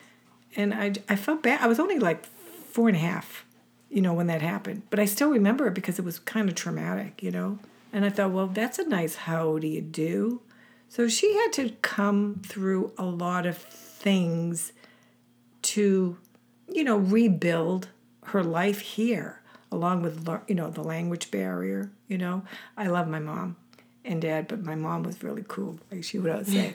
and 0.57 0.73
I 0.73 0.93
I 1.07 1.15
felt 1.15 1.41
bad. 1.41 1.61
I 1.61 1.67
was 1.67 1.79
only 1.79 1.99
like 1.99 2.25
four 2.25 2.89
and 2.89 2.97
a 2.97 2.99
half, 2.99 3.45
you 3.89 4.01
know, 4.01 4.13
when 4.13 4.27
that 4.27 4.41
happened. 4.41 4.81
But 4.89 4.99
I 4.99 5.05
still 5.05 5.29
remember 5.29 5.67
it 5.67 5.73
because 5.73 5.99
it 5.99 6.03
was 6.03 6.19
kind 6.19 6.49
of 6.49 6.55
traumatic, 6.55 7.23
you 7.23 7.31
know. 7.31 7.59
And 7.93 8.03
I 8.03 8.09
thought, 8.09 8.31
well, 8.31 8.47
that's 8.47 8.77
a 8.77 8.85
nice 8.85 9.15
how 9.15 9.57
do 9.57 9.67
you 9.67 9.79
do. 9.79 10.41
So 10.89 11.07
she 11.07 11.33
had 11.33 11.53
to 11.53 11.69
come 11.81 12.41
through 12.45 12.91
a 12.97 13.05
lot 13.05 13.45
of 13.45 13.57
things 13.57 14.73
to, 15.61 16.17
you 16.67 16.83
know, 16.83 16.97
rebuild 16.97 17.87
her 18.25 18.43
life 18.43 18.81
here, 18.81 19.41
along 19.71 20.01
with, 20.01 20.27
you 20.49 20.55
know, 20.55 20.69
the 20.69 20.83
language 20.83 21.31
barrier. 21.31 21.89
You 22.09 22.17
know, 22.17 22.43
I 22.75 22.87
love 22.87 23.07
my 23.07 23.19
mom 23.19 23.55
and 24.05 24.21
dad, 24.21 24.47
but 24.47 24.63
my 24.63 24.75
mom 24.75 25.03
was 25.03 25.23
really 25.23 25.43
cool. 25.47 25.79
Like 25.91 26.03
she 26.03 26.19
would 26.19 26.31
always 26.31 26.47
say, 26.47 26.73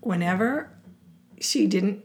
whenever 0.00 0.70
she 1.40 1.66
didn't 1.66 2.04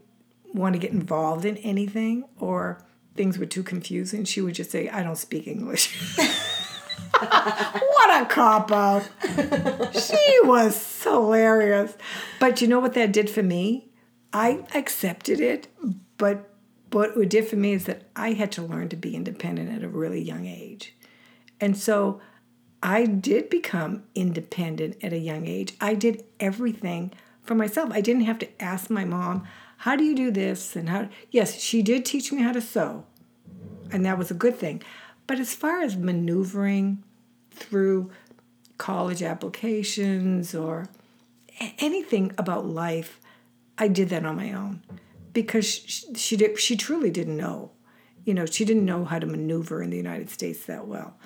want 0.52 0.74
to 0.74 0.78
get 0.78 0.92
involved 0.92 1.44
in 1.44 1.56
anything 1.58 2.24
or 2.38 2.84
things 3.14 3.38
were 3.38 3.46
too 3.46 3.62
confusing, 3.62 4.24
she 4.24 4.40
would 4.40 4.54
just 4.54 4.70
say, 4.70 4.88
I 4.88 5.02
don't 5.02 5.16
speak 5.16 5.46
English. 5.46 6.16
what 7.18 8.22
a 8.22 8.26
cop 8.26 8.72
out. 8.72 9.08
she 9.94 10.38
was 10.44 11.02
hilarious. 11.02 11.96
But 12.40 12.60
you 12.60 12.68
know 12.68 12.80
what 12.80 12.94
that 12.94 13.12
did 13.12 13.30
for 13.30 13.42
me? 13.42 13.88
I 14.32 14.64
accepted 14.74 15.40
it, 15.40 15.68
but 16.16 16.48
what 16.90 17.16
it 17.16 17.28
did 17.28 17.46
for 17.48 17.56
me 17.56 17.72
is 17.72 17.84
that 17.84 18.08
I 18.16 18.32
had 18.32 18.52
to 18.52 18.62
learn 18.62 18.88
to 18.90 18.96
be 18.96 19.14
independent 19.14 19.70
at 19.70 19.84
a 19.84 19.88
really 19.88 20.20
young 20.20 20.46
age. 20.46 20.94
And 21.60 21.76
so 21.76 22.20
I 22.82 23.06
did 23.06 23.48
become 23.48 24.02
independent 24.14 24.96
at 25.02 25.12
a 25.12 25.18
young 25.18 25.46
age. 25.46 25.74
I 25.80 25.94
did 25.94 26.24
everything 26.40 27.12
for 27.42 27.54
myself. 27.54 27.90
I 27.92 28.00
didn't 28.00 28.24
have 28.24 28.38
to 28.40 28.62
ask 28.62 28.90
my 28.90 29.04
mom, 29.04 29.46
how 29.78 29.96
do 29.96 30.04
you 30.04 30.14
do 30.14 30.30
this? 30.30 30.74
And 30.74 30.88
how, 30.88 31.08
yes, 31.30 31.60
she 31.60 31.82
did 31.82 32.04
teach 32.04 32.32
me 32.32 32.42
how 32.42 32.52
to 32.52 32.60
sew, 32.60 33.04
and 33.90 34.04
that 34.04 34.18
was 34.18 34.30
a 34.30 34.34
good 34.34 34.56
thing. 34.56 34.82
But 35.26 35.38
as 35.38 35.54
far 35.54 35.80
as 35.80 35.96
maneuvering 35.96 37.02
through 37.50 38.10
college 38.78 39.22
applications 39.22 40.54
or 40.54 40.88
anything 41.78 42.32
about 42.38 42.66
life, 42.66 43.20
I 43.78 43.88
did 43.88 44.08
that 44.08 44.24
on 44.24 44.36
my 44.36 44.52
own 44.52 44.82
because 45.32 45.66
she, 45.66 46.14
she 46.14 46.36
did 46.36 46.58
she 46.58 46.76
truly 46.76 47.10
didn't 47.10 47.36
know. 47.36 47.70
You 48.24 48.34
know, 48.34 48.46
she 48.46 48.64
didn't 48.64 48.84
know 48.84 49.04
how 49.04 49.18
to 49.18 49.26
maneuver 49.26 49.82
in 49.82 49.90
the 49.90 49.96
United 49.96 50.30
States 50.30 50.66
that 50.66 50.86
well. 50.86 51.16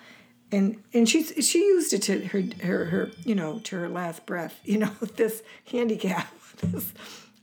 And 0.57 0.83
and 0.95 1.07
she's 1.07 1.35
she 1.47 1.59
used 1.59 1.93
it 1.93 2.01
to 2.05 2.25
her 2.29 2.43
her 2.63 2.87
her 2.87 3.11
you 3.27 3.35
know 3.35 3.59
to 3.65 3.77
her 3.77 3.91
last 3.91 4.25
breath. 4.25 4.59
You 4.65 4.79
know 4.79 4.91
this 5.17 5.43
handicap. 5.71 6.29
This 6.63 6.95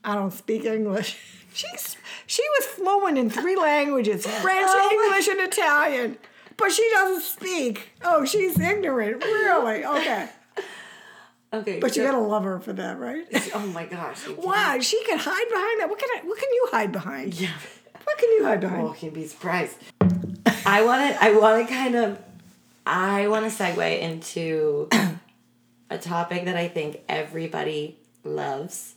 I 0.04 0.16
don't 0.16 0.34
speak 0.34 0.66
English. 0.66 1.20
She's 1.54 1.98
she 2.26 2.42
was 2.58 2.66
fluent 2.66 3.20
in 3.20 3.30
three 3.30 3.56
languages: 3.56 4.26
French, 4.26 4.68
oh 4.68 4.90
English, 4.92 5.28
and 5.28 5.40
Italian. 5.40 6.18
But 6.58 6.72
she 6.72 6.90
doesn't 6.90 7.22
speak. 7.22 7.90
Oh, 8.04 8.26
she's 8.26 8.60
ignorant. 8.60 9.24
Really? 9.24 9.86
Okay. 9.86 10.30
Okay. 11.54 11.80
But 11.80 11.94
so, 11.94 12.02
you 12.02 12.08
gotta 12.08 12.18
love 12.18 12.44
her 12.44 12.60
for 12.60 12.74
that, 12.74 12.98
right? 12.98 13.28
Oh 13.54 13.68
my 13.68 13.86
gosh. 13.86 14.28
Wow, 14.30 14.80
she 14.82 15.04
can 15.04 15.20
hide 15.20 15.48
behind 15.48 15.82
that. 15.82 15.90
What 15.92 16.00
can 16.00 16.10
I, 16.16 16.28
what 16.28 16.40
can 16.40 16.50
you 16.52 16.70
hide 16.72 16.92
behind? 16.92 17.40
Yeah. 17.40 17.54
What 18.04 18.18
can 18.18 18.32
you 18.32 18.46
hide 18.46 18.66
oh, 18.66 18.68
behind? 18.68 18.88
Oh, 18.88 18.94
can 18.94 19.12
be 19.12 19.28
surprised. 19.28 19.78
I 20.66 20.84
want 20.84 21.08
to. 21.08 21.24
I 21.24 21.34
want 21.38 21.68
to 21.68 21.72
kind 21.72 21.96
of. 21.96 22.20
I 22.86 23.28
want 23.28 23.50
to 23.50 23.64
segue 23.64 24.00
into 24.00 24.90
a 25.90 25.98
topic 25.98 26.46
that 26.46 26.56
I 26.58 26.68
think 26.68 27.02
everybody 27.08 27.98
loves, 28.24 28.96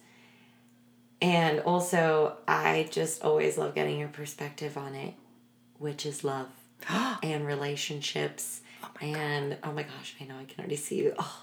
and 1.21 1.61
also 1.61 2.37
I 2.49 2.89
just 2.91 3.23
always 3.23 3.57
love 3.59 3.75
getting 3.75 3.99
your 3.99 4.09
perspective 4.09 4.77
on 4.77 4.95
it, 4.95 5.15
which 5.79 6.05
is 6.05 6.25
love 6.25 6.49
and 7.23 7.47
relationships. 7.47 8.61
Oh 8.83 8.91
and 9.01 9.51
God. 9.51 9.59
oh 9.65 9.73
my 9.73 9.83
gosh, 9.83 10.17
I 10.21 10.25
know 10.25 10.37
I 10.39 10.45
can 10.45 10.61
already 10.61 10.77
see 10.77 10.99
you. 10.99 11.15
Oh, 11.19 11.43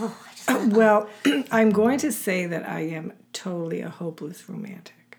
oh 0.00 0.16
I 0.26 0.30
just 0.34 0.50
uh, 0.50 0.68
well, 0.70 1.08
I'm 1.50 1.70
going 1.70 1.98
to 1.98 2.12
say 2.12 2.46
that 2.46 2.68
I 2.68 2.80
am 2.80 3.12
totally 3.32 3.80
a 3.80 3.90
hopeless 3.90 4.48
romantic, 4.48 5.18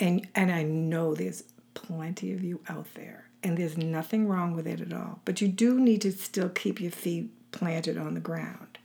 and 0.00 0.26
and 0.34 0.50
I 0.50 0.62
know 0.62 1.14
there's 1.14 1.44
plenty 1.74 2.32
of 2.32 2.42
you 2.42 2.60
out 2.68 2.86
there, 2.94 3.28
and 3.44 3.58
there's 3.58 3.76
nothing 3.76 4.26
wrong 4.26 4.56
with 4.56 4.66
it 4.66 4.80
at 4.80 4.92
all. 4.92 5.20
But 5.24 5.40
you 5.40 5.48
do 5.48 5.78
need 5.78 6.00
to 6.00 6.12
still 6.12 6.48
keep 6.48 6.80
your 6.80 6.90
feet 6.90 7.30
planted 7.52 7.98
on 7.98 8.14
the 8.14 8.20
ground. 8.20 8.78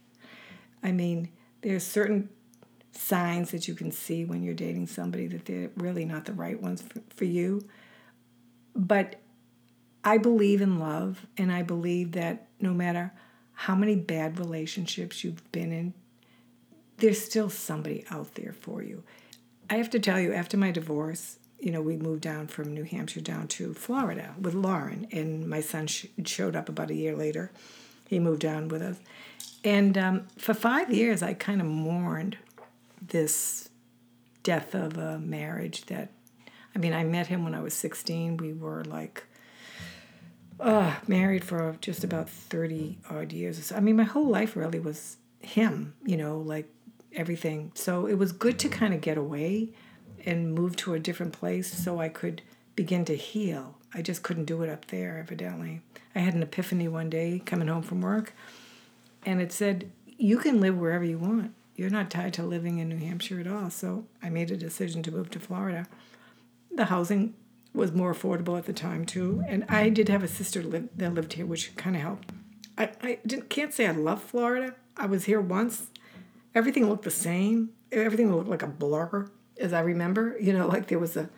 I 0.83 0.91
mean, 0.91 1.29
there's 1.61 1.85
certain 1.85 2.29
signs 2.91 3.51
that 3.51 3.67
you 3.67 3.73
can 3.73 3.91
see 3.91 4.25
when 4.25 4.43
you're 4.43 4.53
dating 4.53 4.87
somebody 4.87 5.27
that 5.27 5.45
they're 5.45 5.71
really 5.77 6.05
not 6.05 6.25
the 6.25 6.33
right 6.33 6.61
ones 6.61 6.81
for, 6.81 7.01
for 7.15 7.25
you. 7.25 7.67
But 8.75 9.15
I 10.03 10.17
believe 10.17 10.61
in 10.61 10.77
love, 10.77 11.25
and 11.37 11.51
I 11.51 11.63
believe 11.63 12.11
that 12.13 12.47
no 12.59 12.73
matter 12.73 13.13
how 13.53 13.75
many 13.75 13.95
bad 13.95 14.39
relationships 14.39 15.23
you've 15.23 15.49
been 15.51 15.71
in, 15.71 15.93
there's 16.97 17.23
still 17.23 17.49
somebody 17.49 18.05
out 18.11 18.35
there 18.35 18.53
for 18.53 18.83
you. 18.83 19.03
I 19.69 19.75
have 19.75 19.89
to 19.91 19.99
tell 19.99 20.19
you, 20.19 20.33
after 20.33 20.57
my 20.57 20.71
divorce, 20.71 21.38
you 21.59 21.71
know, 21.71 21.81
we 21.81 21.97
moved 21.97 22.21
down 22.21 22.47
from 22.47 22.73
New 22.73 22.83
Hampshire 22.83 23.21
down 23.21 23.47
to 23.49 23.73
Florida 23.73 24.35
with 24.39 24.53
Lauren, 24.53 25.07
and 25.11 25.47
my 25.47 25.61
son 25.61 25.87
sh- 25.87 26.05
showed 26.25 26.55
up 26.55 26.69
about 26.69 26.89
a 26.89 26.95
year 26.95 27.15
later. 27.15 27.51
He 28.07 28.19
moved 28.19 28.41
down 28.41 28.69
with 28.69 28.81
us. 28.81 28.97
And 29.63 29.97
um, 29.97 30.27
for 30.37 30.53
five 30.53 30.91
years, 30.91 31.21
I 31.21 31.33
kind 31.33 31.59
of 31.61 31.67
mourned 31.67 32.37
this 33.05 33.69
death 34.43 34.73
of 34.73 34.97
a 34.97 35.19
marriage 35.19 35.85
that, 35.87 36.09
I 36.75 36.79
mean, 36.79 36.93
I 36.93 37.03
met 37.03 37.27
him 37.27 37.43
when 37.43 37.53
I 37.53 37.61
was 37.61 37.73
16. 37.73 38.37
We 38.37 38.53
were 38.53 38.85
like 38.85 39.23
uh, 40.59 40.95
married 41.07 41.43
for 41.43 41.75
just 41.81 42.03
about 42.03 42.29
30 42.29 42.99
odd 43.09 43.33
years. 43.33 43.63
So. 43.65 43.75
I 43.75 43.79
mean, 43.79 43.97
my 43.97 44.03
whole 44.03 44.27
life 44.27 44.55
really 44.55 44.79
was 44.79 45.17
him, 45.41 45.93
you 46.05 46.17
know, 46.17 46.37
like 46.39 46.69
everything. 47.13 47.71
So 47.75 48.05
it 48.05 48.15
was 48.15 48.31
good 48.31 48.59
to 48.59 48.69
kind 48.69 48.93
of 48.93 49.01
get 49.01 49.17
away 49.17 49.69
and 50.25 50.53
move 50.53 50.75
to 50.77 50.93
a 50.93 50.99
different 50.99 51.33
place 51.33 51.71
so 51.71 51.99
I 51.99 52.09
could 52.09 52.41
begin 52.75 53.05
to 53.05 53.15
heal. 53.15 53.75
I 53.93 54.01
just 54.01 54.23
couldn't 54.23 54.45
do 54.45 54.61
it 54.63 54.69
up 54.69 54.85
there, 54.87 55.17
evidently. 55.17 55.81
I 56.15 56.19
had 56.19 56.33
an 56.33 56.43
epiphany 56.43 56.87
one 56.87 57.09
day 57.09 57.41
coming 57.45 57.67
home 57.67 57.81
from 57.81 58.01
work, 58.01 58.33
and 59.25 59.41
it 59.41 59.51
said, 59.51 59.91
You 60.17 60.37
can 60.37 60.61
live 60.61 60.77
wherever 60.77 61.03
you 61.03 61.17
want. 61.17 61.53
You're 61.75 61.89
not 61.89 62.09
tied 62.09 62.33
to 62.33 62.43
living 62.43 62.79
in 62.79 62.89
New 62.89 62.97
Hampshire 62.97 63.39
at 63.39 63.47
all. 63.47 63.69
So 63.69 64.05
I 64.21 64.29
made 64.29 64.51
a 64.51 64.57
decision 64.57 65.01
to 65.03 65.11
move 65.11 65.29
to 65.31 65.39
Florida. 65.39 65.87
The 66.71 66.85
housing 66.85 67.35
was 67.73 67.91
more 67.91 68.13
affordable 68.13 68.57
at 68.57 68.65
the 68.65 68.73
time 68.73 69.05
too, 69.05 69.43
and 69.47 69.65
I 69.69 69.89
did 69.89 70.09
have 70.09 70.23
a 70.23 70.27
sister 70.27 70.61
live, 70.61 70.89
that 70.97 71.13
lived 71.13 71.33
here, 71.33 71.45
which 71.45 71.75
kind 71.75 71.95
of 71.95 72.01
helped. 72.01 72.31
I, 72.77 72.91
I 73.01 73.19
didn't, 73.25 73.49
can't 73.49 73.73
say 73.73 73.87
I 73.87 73.91
love 73.91 74.21
Florida. 74.21 74.75
I 74.97 75.05
was 75.05 75.25
here 75.25 75.41
once. 75.41 75.87
Everything 76.55 76.89
looked 76.89 77.03
the 77.03 77.11
same. 77.11 77.69
Everything 77.91 78.33
looked 78.33 78.49
like 78.49 78.63
a 78.63 78.67
blur, 78.67 79.29
as 79.59 79.73
I 79.73 79.81
remember. 79.81 80.35
You 80.39 80.53
know, 80.53 80.67
like 80.67 80.87
there 80.87 80.99
was 80.99 81.17
a 81.17 81.29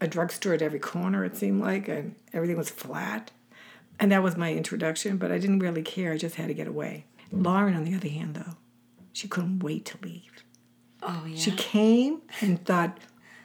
a 0.00 0.08
drugstore 0.08 0.54
at 0.54 0.62
every 0.62 0.78
corner. 0.78 1.24
It 1.24 1.36
seemed 1.36 1.60
like, 1.60 1.88
and 1.88 2.14
everything 2.32 2.56
was 2.56 2.70
flat. 2.70 3.30
And 4.00 4.10
that 4.12 4.22
was 4.22 4.36
my 4.36 4.52
introduction. 4.52 5.16
But 5.16 5.30
I 5.30 5.38
didn't 5.38 5.60
really 5.60 5.82
care. 5.82 6.12
I 6.12 6.18
just 6.18 6.36
had 6.36 6.48
to 6.48 6.54
get 6.54 6.66
away. 6.66 7.06
Lauren, 7.32 7.74
on 7.74 7.84
the 7.84 7.94
other 7.94 8.08
hand, 8.08 8.34
though, 8.34 8.56
she 9.12 9.28
couldn't 9.28 9.60
wait 9.60 9.84
to 9.86 9.98
leave. 10.02 10.44
Oh 11.02 11.24
yeah. 11.26 11.36
She 11.36 11.50
came 11.52 12.22
and 12.40 12.64
thought 12.64 12.98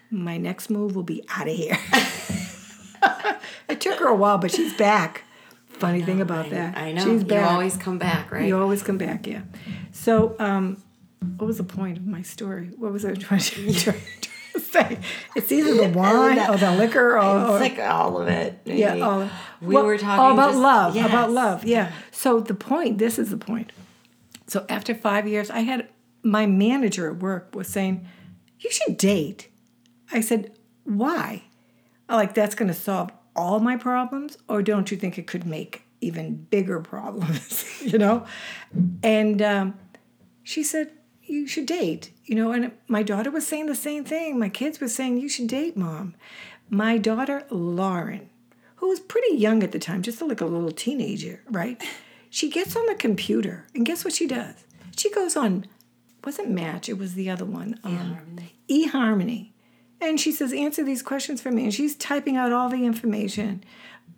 my 0.09 0.37
next 0.37 0.69
move 0.69 0.95
will 0.95 1.03
be 1.03 1.23
out 1.29 1.47
of 1.47 1.55
here. 1.55 1.77
it 3.69 3.81
took 3.81 3.99
her 3.99 4.07
a 4.07 4.15
while, 4.15 4.37
but 4.37 4.51
she's 4.51 4.73
back. 4.73 5.23
Funny 5.67 5.99
know, 5.99 6.05
thing 6.05 6.21
about 6.21 6.47
I, 6.47 6.49
that. 6.49 6.77
I 6.77 6.91
know. 6.91 7.03
She's 7.03 7.23
back. 7.23 7.45
You 7.45 7.53
always 7.53 7.77
come 7.77 7.97
back, 7.97 8.31
right? 8.31 8.47
You 8.47 8.59
always 8.59 8.81
come 8.83 8.97
back, 8.97 9.27
yeah. 9.27 9.41
So, 9.91 10.35
um, 10.39 10.81
what 11.37 11.47
was 11.47 11.57
the 11.57 11.63
point 11.63 11.97
of 11.97 12.05
my 12.05 12.21
story? 12.21 12.71
What 12.77 12.91
was 12.91 13.05
I 13.05 13.13
trying 13.13 13.41
to, 13.41 13.73
trying 13.79 14.01
to 14.53 14.59
say? 14.59 14.99
It's 15.35 15.51
either 15.51 15.73
the 15.75 15.89
wine 15.97 16.39
or 16.39 16.57
the 16.57 16.71
liquor 16.75 17.19
or. 17.19 17.61
It's 17.61 17.77
like 17.77 17.79
all 17.79 18.19
of 18.19 18.27
it. 18.27 18.59
Maybe. 18.65 18.79
Yeah, 18.79 18.95
all, 18.99 19.29
we 19.61 19.75
well, 19.75 19.85
were 19.85 19.97
talking 19.97 20.19
all 20.19 20.33
about 20.33 20.51
just, 20.51 20.59
love. 20.59 20.95
Yes. 20.95 21.09
About 21.09 21.31
love, 21.31 21.65
yeah. 21.65 21.91
So, 22.11 22.39
the 22.39 22.53
point, 22.53 22.97
this 22.97 23.19
is 23.19 23.29
the 23.29 23.37
point. 23.37 23.71
So, 24.47 24.65
after 24.69 24.95
five 24.95 25.27
years, 25.27 25.49
I 25.49 25.59
had 25.59 25.89
my 26.23 26.45
manager 26.45 27.09
at 27.09 27.17
work 27.17 27.53
was 27.53 27.67
saying, 27.67 28.05
You 28.59 28.71
should 28.71 28.97
date. 28.97 29.49
I 30.11 30.21
said, 30.21 30.53
Why? 30.83 31.43
Like, 32.07 32.33
that's 32.33 32.55
going 32.55 32.69
to 32.69 32.73
solve 32.73 33.11
all 33.35 33.59
my 33.59 33.75
problems? 33.77 34.37
Or 34.47 34.61
don't 34.61 34.89
you 34.91 34.97
think 34.97 35.17
it 35.17 35.27
could 35.27 35.45
make 35.45 35.83
even 36.01 36.35
bigger 36.35 36.79
problems? 36.79 37.81
you 37.85 37.97
know? 37.97 38.25
And 39.03 39.41
um, 39.41 39.79
she 40.43 40.63
said, 40.63 40.91
You 41.29 41.47
should 41.47 41.65
date. 41.65 42.11
You 42.25 42.35
know, 42.35 42.51
and 42.51 42.71
my 42.87 43.03
daughter 43.03 43.31
was 43.31 43.47
saying 43.47 43.67
the 43.67 43.75
same 43.75 44.03
thing. 44.03 44.39
My 44.39 44.49
kids 44.49 44.79
were 44.79 44.87
saying, 44.87 45.17
You 45.17 45.29
should 45.29 45.47
date, 45.47 45.77
mom. 45.77 46.15
My 46.69 46.97
daughter, 46.97 47.45
Lauren, 47.49 48.29
who 48.77 48.89
was 48.89 48.99
pretty 48.99 49.35
young 49.35 49.63
at 49.63 49.71
the 49.71 49.79
time, 49.79 50.01
just 50.01 50.21
like 50.21 50.41
a 50.41 50.45
little 50.45 50.71
teenager, 50.71 51.41
right? 51.49 51.81
She 52.29 52.49
gets 52.49 52.75
on 52.75 52.85
the 52.85 52.95
computer, 52.95 53.65
and 53.73 53.85
guess 53.85 54.05
what 54.05 54.13
she 54.13 54.27
does? 54.27 54.53
She 54.95 55.09
goes 55.09 55.35
on, 55.35 55.65
wasn't 56.23 56.51
Match, 56.51 56.87
it 56.87 56.97
was 56.97 57.15
the 57.15 57.29
other 57.29 57.45
one, 57.45 57.79
um, 57.83 58.19
eHarmony. 58.69 59.49
And 59.99 60.19
she 60.19 60.31
says, 60.31 60.53
answer 60.53 60.83
these 60.83 61.01
questions 61.01 61.41
for 61.41 61.51
me. 61.51 61.63
And 61.63 61.73
she's 61.73 61.95
typing 61.95 62.37
out 62.37 62.51
all 62.51 62.69
the 62.69 62.85
information. 62.85 63.63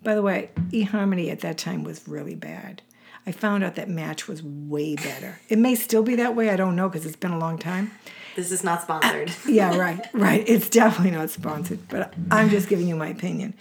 By 0.02 0.14
the 0.14 0.22
way, 0.22 0.50
eHarmony 0.68 1.30
at 1.30 1.40
that 1.40 1.58
time 1.58 1.84
was 1.84 2.06
really 2.06 2.34
bad. 2.34 2.82
I 3.26 3.32
found 3.32 3.62
out 3.62 3.76
that 3.76 3.88
Match 3.88 4.26
was 4.26 4.42
way 4.42 4.96
better. 4.96 5.40
It 5.48 5.58
may 5.58 5.74
still 5.74 6.02
be 6.02 6.16
that 6.16 6.34
way. 6.34 6.50
I 6.50 6.56
don't 6.56 6.74
know 6.74 6.88
because 6.88 7.06
it's 7.06 7.16
been 7.16 7.30
a 7.30 7.38
long 7.38 7.58
time. 7.58 7.92
This 8.34 8.50
is 8.50 8.64
not 8.64 8.82
sponsored. 8.82 9.30
Uh, 9.30 9.32
yeah, 9.48 9.76
right, 9.76 10.06
right. 10.12 10.42
It's 10.46 10.68
definitely 10.68 11.12
not 11.12 11.30
sponsored, 11.30 11.88
but 11.88 12.14
I'm 12.30 12.48
just 12.48 12.68
giving 12.68 12.88
you 12.88 12.96
my 12.96 13.08
opinion. 13.08 13.54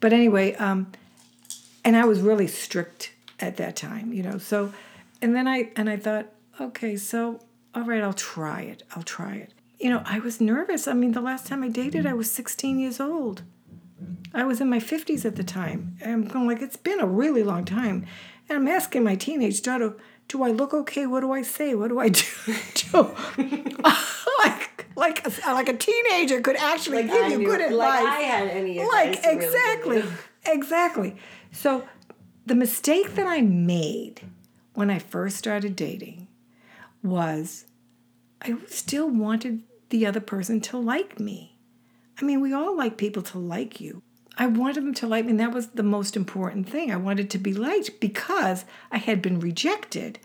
But 0.00 0.12
anyway, 0.12 0.54
um, 0.56 0.92
and 1.84 1.96
I 1.96 2.04
was 2.04 2.20
really 2.20 2.46
strict 2.46 3.12
at 3.40 3.56
that 3.56 3.74
time, 3.74 4.12
you 4.12 4.22
know. 4.22 4.38
So, 4.38 4.72
and 5.22 5.34
then 5.34 5.48
I 5.48 5.70
and 5.76 5.88
I 5.88 5.96
thought, 5.96 6.26
okay, 6.60 6.96
so 6.96 7.40
all 7.74 7.82
right, 7.82 8.02
I'll 8.02 8.12
try 8.12 8.62
it. 8.62 8.82
I'll 8.94 9.02
try 9.02 9.36
it 9.36 9.52
you 9.78 9.90
know, 9.90 10.02
I 10.04 10.18
was 10.18 10.40
nervous. 10.40 10.88
I 10.88 10.92
mean, 10.92 11.12
the 11.12 11.20
last 11.20 11.46
time 11.46 11.62
I 11.62 11.68
dated, 11.68 12.06
I 12.06 12.14
was 12.14 12.30
16 12.30 12.78
years 12.78 13.00
old. 13.00 13.42
I 14.34 14.44
was 14.44 14.60
in 14.60 14.68
my 14.68 14.78
50s 14.78 15.24
at 15.24 15.36
the 15.36 15.44
time. 15.44 15.96
I'm 16.04 16.26
going 16.26 16.46
like, 16.46 16.60
it's 16.60 16.76
been 16.76 17.00
a 17.00 17.06
really 17.06 17.42
long 17.42 17.64
time. 17.64 18.06
And 18.48 18.56
I'm 18.58 18.68
asking 18.68 19.04
my 19.04 19.14
teenage 19.14 19.62
daughter, 19.62 19.94
do 20.28 20.42
I 20.42 20.50
look 20.50 20.72
okay? 20.74 21.06
What 21.06 21.20
do 21.20 21.32
I 21.32 21.42
say? 21.42 21.74
What 21.74 21.88
do 21.88 21.98
I 21.98 22.08
do? 22.08 22.22
do? 22.74 23.14
like, 24.38 24.86
like, 24.96 25.26
a, 25.26 25.52
like 25.52 25.68
a 25.68 25.76
teenager 25.76 26.40
could 26.40 26.56
actually 26.56 27.02
Like 27.02 27.12
give 27.12 27.24
I 27.24 27.28
you 27.28 27.38
knew- 27.38 27.46
good 27.46 27.60
advice. 27.60 27.78
like 28.04 28.04
I 28.04 28.20
had 28.20 28.48
any 28.48 28.78
advice 28.78 29.24
really 29.24 29.36
give 29.38 29.42
exactly, 29.44 29.96
you. 29.98 30.12
exactly. 30.46 31.16
So, 31.52 31.86
the 32.46 32.54
mistake 32.54 33.14
that 33.14 33.26
I 33.26 33.42
made 33.42 34.22
when 34.74 34.90
I 34.90 34.98
first 34.98 35.36
started 35.36 35.76
dating 35.76 36.28
was 37.02 37.66
I 38.40 38.56
still 38.68 39.08
wanted 39.10 39.62
the 39.90 40.06
other 40.06 40.20
person 40.20 40.60
to 40.62 40.78
like 40.78 41.20
me. 41.20 41.58
I 42.20 42.24
mean, 42.24 42.40
we 42.40 42.52
all 42.52 42.76
like 42.76 42.96
people 42.96 43.22
to 43.22 43.38
like 43.38 43.80
you. 43.80 44.02
I 44.38 44.46
wanted 44.46 44.76
them 44.76 44.94
to 44.94 45.06
like 45.08 45.24
me, 45.24 45.32
and 45.32 45.40
that 45.40 45.52
was 45.52 45.68
the 45.68 45.82
most 45.82 46.16
important 46.16 46.68
thing. 46.68 46.92
I 46.92 46.96
wanted 46.96 47.28
to 47.30 47.38
be 47.38 47.52
liked 47.52 47.98
because 47.98 48.64
I 48.92 48.98
had 48.98 49.20
been 49.20 49.40
rejected. 49.40 50.20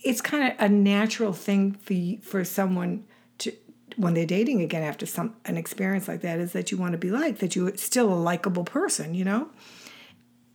It's 0.00 0.20
kind 0.20 0.52
of 0.52 0.60
a 0.60 0.68
natural 0.68 1.32
thing 1.32 1.72
for 1.72 1.94
for 2.22 2.44
someone 2.44 3.04
to 3.38 3.52
when 3.96 4.14
they're 4.14 4.26
dating 4.26 4.62
again 4.62 4.84
after 4.84 5.06
some 5.06 5.34
an 5.44 5.56
experience 5.56 6.06
like 6.06 6.20
that 6.20 6.38
is 6.38 6.52
that 6.52 6.70
you 6.70 6.78
want 6.78 6.92
to 6.92 6.98
be 6.98 7.10
liked, 7.10 7.40
that 7.40 7.56
you're 7.56 7.76
still 7.76 8.12
a 8.12 8.14
likable 8.14 8.64
person, 8.64 9.12
you 9.12 9.24
know. 9.24 9.50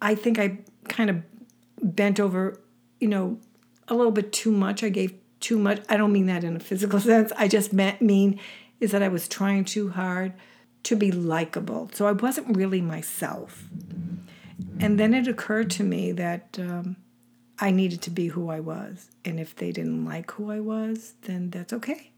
I 0.01 0.15
think 0.15 0.39
I 0.39 0.59
kind 0.87 1.09
of 1.09 1.23
bent 1.81 2.21
over, 2.21 2.57
you 3.01 3.09
know, 3.09 3.37
a 3.89 3.95
little 3.95 4.13
bit 4.13 4.31
too 4.31 4.51
much. 4.51 4.81
I 4.81 4.89
gave 4.89 5.13
too 5.41 5.57
much. 5.57 5.81
I 5.89 5.97
don't 5.97 6.13
mean 6.13 6.27
that 6.27 6.45
in 6.45 6.55
a 6.55 6.59
physical 6.59 6.99
sense. 7.11 7.33
I 7.35 7.49
just 7.49 7.73
meant 7.73 8.01
mean 8.01 8.39
is 8.79 8.91
that 8.91 9.03
I 9.03 9.09
was 9.09 9.27
trying 9.27 9.65
too 9.65 9.89
hard 9.89 10.33
to 10.83 10.95
be 10.95 11.11
likable. 11.11 11.89
So 11.93 12.07
I 12.07 12.11
wasn't 12.11 12.55
really 12.55 12.81
myself. 12.81 13.63
And 14.79 14.99
then 14.99 15.13
it 15.13 15.27
occurred 15.27 15.69
to 15.71 15.83
me 15.83 16.11
that 16.13 16.57
um, 16.59 16.97
I 17.59 17.71
needed 17.71 18.01
to 18.03 18.09
be 18.09 18.27
who 18.27 18.49
I 18.49 18.59
was. 18.59 19.09
And 19.25 19.39
if 19.39 19.55
they 19.55 19.71
didn't 19.71 20.05
like 20.05 20.31
who 20.31 20.51
I 20.51 20.59
was, 20.59 21.15
then 21.23 21.49
that's 21.49 21.73
okay. 21.73 22.11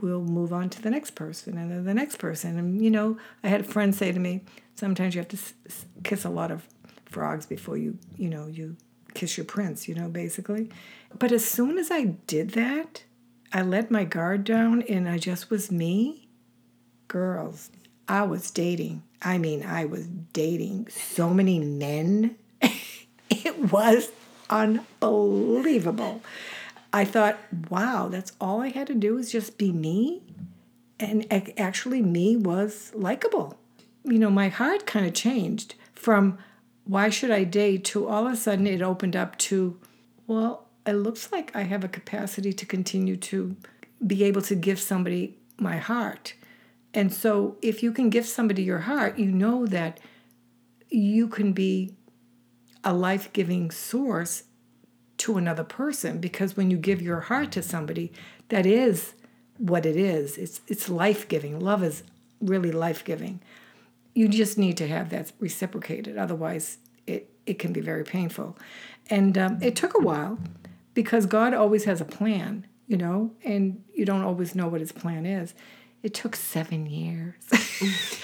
We'll 0.00 0.22
move 0.22 0.52
on 0.52 0.70
to 0.70 0.82
the 0.82 0.90
next 0.90 1.10
person 1.12 1.58
and 1.58 1.70
then 1.70 1.84
the 1.84 1.94
next 1.94 2.16
person. 2.16 2.58
And, 2.58 2.82
you 2.82 2.90
know, 2.90 3.18
I 3.42 3.48
had 3.48 3.62
a 3.62 3.64
friend 3.64 3.94
say 3.94 4.12
to 4.12 4.18
me, 4.18 4.42
sometimes 4.74 5.14
you 5.14 5.20
have 5.20 5.28
to 5.28 5.36
s- 5.36 5.84
kiss 6.04 6.24
a 6.24 6.30
lot 6.30 6.50
of 6.50 6.66
frogs 7.06 7.44
before 7.46 7.76
you, 7.76 7.98
you 8.16 8.28
know, 8.28 8.46
you 8.46 8.76
kiss 9.14 9.36
your 9.36 9.44
prince, 9.44 9.88
you 9.88 9.94
know, 9.94 10.08
basically. 10.08 10.70
But 11.18 11.32
as 11.32 11.44
soon 11.44 11.76
as 11.76 11.90
I 11.90 12.04
did 12.04 12.50
that, 12.50 13.04
I 13.52 13.62
let 13.62 13.90
my 13.90 14.04
guard 14.04 14.44
down 14.44 14.82
and 14.82 15.08
I 15.08 15.18
just 15.18 15.50
was 15.50 15.70
me. 15.70 16.28
Girls, 17.10 17.70
I 18.06 18.22
was 18.22 18.52
dating. 18.52 19.02
I 19.20 19.36
mean, 19.36 19.66
I 19.66 19.84
was 19.84 20.06
dating 20.06 20.86
so 20.86 21.34
many 21.34 21.58
men. 21.58 22.36
it 22.62 23.72
was 23.72 24.12
unbelievable. 24.48 26.22
I 26.92 27.04
thought, 27.04 27.36
wow, 27.68 28.06
that's 28.06 28.30
all 28.40 28.60
I 28.60 28.68
had 28.68 28.86
to 28.86 28.94
do 28.94 29.16
was 29.16 29.32
just 29.32 29.58
be 29.58 29.72
me. 29.72 30.22
And 31.00 31.26
actually, 31.58 32.00
me 32.00 32.36
was 32.36 32.92
likable. 32.94 33.58
You 34.04 34.20
know, 34.20 34.30
my 34.30 34.48
heart 34.48 34.86
kind 34.86 35.04
of 35.04 35.12
changed 35.12 35.74
from 35.92 36.38
why 36.84 37.08
should 37.08 37.32
I 37.32 37.42
date 37.42 37.84
to 37.86 38.06
all 38.06 38.28
of 38.28 38.34
a 38.34 38.36
sudden 38.36 38.68
it 38.68 38.82
opened 38.82 39.16
up 39.16 39.36
to, 39.38 39.76
well, 40.28 40.68
it 40.86 40.92
looks 40.92 41.32
like 41.32 41.56
I 41.56 41.62
have 41.62 41.82
a 41.82 41.88
capacity 41.88 42.52
to 42.52 42.64
continue 42.64 43.16
to 43.16 43.56
be 44.06 44.22
able 44.22 44.42
to 44.42 44.54
give 44.54 44.78
somebody 44.78 45.36
my 45.58 45.78
heart. 45.78 46.34
And 46.92 47.12
so 47.12 47.56
if 47.62 47.82
you 47.82 47.92
can 47.92 48.10
give 48.10 48.26
somebody 48.26 48.62
your 48.62 48.80
heart, 48.80 49.18
you 49.18 49.30
know 49.30 49.66
that 49.66 50.00
you 50.88 51.28
can 51.28 51.52
be 51.52 51.94
a 52.82 52.92
life 52.92 53.32
giving 53.32 53.70
source 53.70 54.44
to 55.18 55.36
another 55.36 55.64
person 55.64 56.18
because 56.18 56.56
when 56.56 56.70
you 56.70 56.78
give 56.78 57.02
your 57.02 57.20
heart 57.20 57.52
to 57.52 57.62
somebody, 57.62 58.10
that 58.48 58.66
is 58.66 59.14
what 59.58 59.84
it 59.84 59.96
is. 59.96 60.38
It's 60.38 60.60
it's 60.66 60.88
life 60.88 61.28
giving. 61.28 61.60
Love 61.60 61.84
is 61.84 62.02
really 62.40 62.72
life 62.72 63.04
giving. 63.04 63.40
You 64.14 64.28
just 64.28 64.58
need 64.58 64.76
to 64.78 64.88
have 64.88 65.10
that 65.10 65.32
reciprocated. 65.38 66.16
Otherwise, 66.16 66.78
it 67.06 67.30
it 67.46 67.58
can 67.58 67.72
be 67.72 67.80
very 67.80 68.04
painful. 68.04 68.56
And 69.10 69.36
um, 69.36 69.58
it 69.60 69.76
took 69.76 69.94
a 69.94 70.02
while 70.02 70.38
because 70.94 71.26
God 71.26 71.52
always 71.52 71.84
has 71.84 72.00
a 72.00 72.04
plan, 72.04 72.66
you 72.86 72.96
know, 72.96 73.32
and 73.44 73.84
you 73.94 74.04
don't 74.04 74.22
always 74.22 74.54
know 74.54 74.68
what 74.68 74.80
His 74.80 74.92
plan 74.92 75.26
is. 75.26 75.54
It 76.02 76.14
took 76.14 76.36
seven 76.36 76.86
years. 76.86 77.34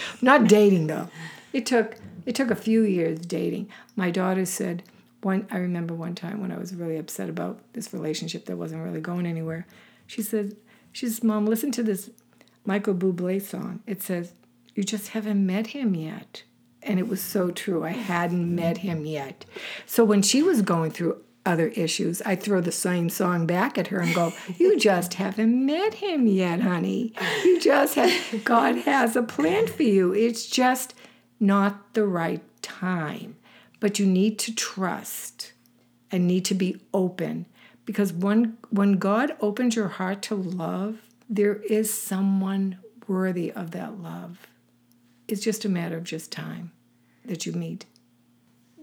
Not 0.22 0.48
dating 0.48 0.86
though. 0.86 1.08
It 1.52 1.66
took 1.66 1.96
it 2.24 2.34
took 2.34 2.50
a 2.50 2.56
few 2.56 2.82
years 2.82 3.20
dating. 3.20 3.68
My 3.94 4.10
daughter 4.10 4.44
said 4.44 4.82
one 5.22 5.46
I 5.50 5.58
remember 5.58 5.94
one 5.94 6.14
time 6.14 6.40
when 6.40 6.52
I 6.52 6.58
was 6.58 6.74
really 6.74 6.96
upset 6.96 7.28
about 7.28 7.60
this 7.72 7.92
relationship 7.92 8.46
that 8.46 8.56
wasn't 8.56 8.84
really 8.84 9.00
going 9.00 9.26
anywhere. 9.26 9.66
She 10.06 10.22
said, 10.22 10.56
she 10.92 11.06
says, 11.06 11.22
Mom, 11.22 11.46
listen 11.46 11.72
to 11.72 11.82
this 11.82 12.10
Michael 12.64 12.94
Bublé 12.94 13.42
song. 13.42 13.80
It 13.86 14.02
says, 14.02 14.32
You 14.74 14.84
just 14.84 15.08
haven't 15.08 15.44
met 15.44 15.68
him 15.68 15.94
yet. 15.94 16.42
And 16.82 16.98
it 17.00 17.08
was 17.08 17.20
so 17.20 17.50
true. 17.50 17.84
I 17.84 17.90
hadn't 17.90 18.54
met 18.54 18.78
him 18.78 19.04
yet. 19.04 19.44
So 19.86 20.04
when 20.04 20.22
she 20.22 20.42
was 20.42 20.62
going 20.62 20.92
through 20.92 21.20
other 21.46 21.68
issues, 21.68 22.20
I 22.22 22.36
throw 22.36 22.60
the 22.60 22.72
same 22.72 23.08
song 23.08 23.46
back 23.46 23.78
at 23.78 23.88
her 23.88 24.00
and 24.00 24.14
go, 24.14 24.32
You 24.58 24.78
just 24.78 25.14
haven't 25.14 25.64
met 25.64 25.94
him 25.94 26.26
yet, 26.26 26.60
honey. 26.60 27.12
You 27.44 27.60
just 27.60 27.94
have, 27.94 28.44
God 28.44 28.76
has 28.78 29.16
a 29.16 29.22
plan 29.22 29.66
for 29.66 29.84
you. 29.84 30.12
It's 30.12 30.46
just 30.46 30.94
not 31.40 31.94
the 31.94 32.06
right 32.06 32.42
time. 32.62 33.36
But 33.78 33.98
you 33.98 34.06
need 34.06 34.38
to 34.40 34.54
trust 34.54 35.52
and 36.10 36.26
need 36.26 36.44
to 36.46 36.54
be 36.54 36.80
open 36.94 37.46
because 37.84 38.12
when 38.12 38.58
when 38.70 38.94
God 38.94 39.36
opens 39.40 39.76
your 39.76 39.88
heart 39.88 40.22
to 40.22 40.34
love, 40.34 40.98
there 41.28 41.56
is 41.56 41.92
someone 41.92 42.78
worthy 43.06 43.52
of 43.52 43.70
that 43.72 44.00
love. 44.00 44.46
It's 45.28 45.42
just 45.42 45.64
a 45.64 45.68
matter 45.68 45.96
of 45.96 46.04
just 46.04 46.32
time 46.32 46.72
that 47.24 47.46
you 47.46 47.52
meet 47.52 47.86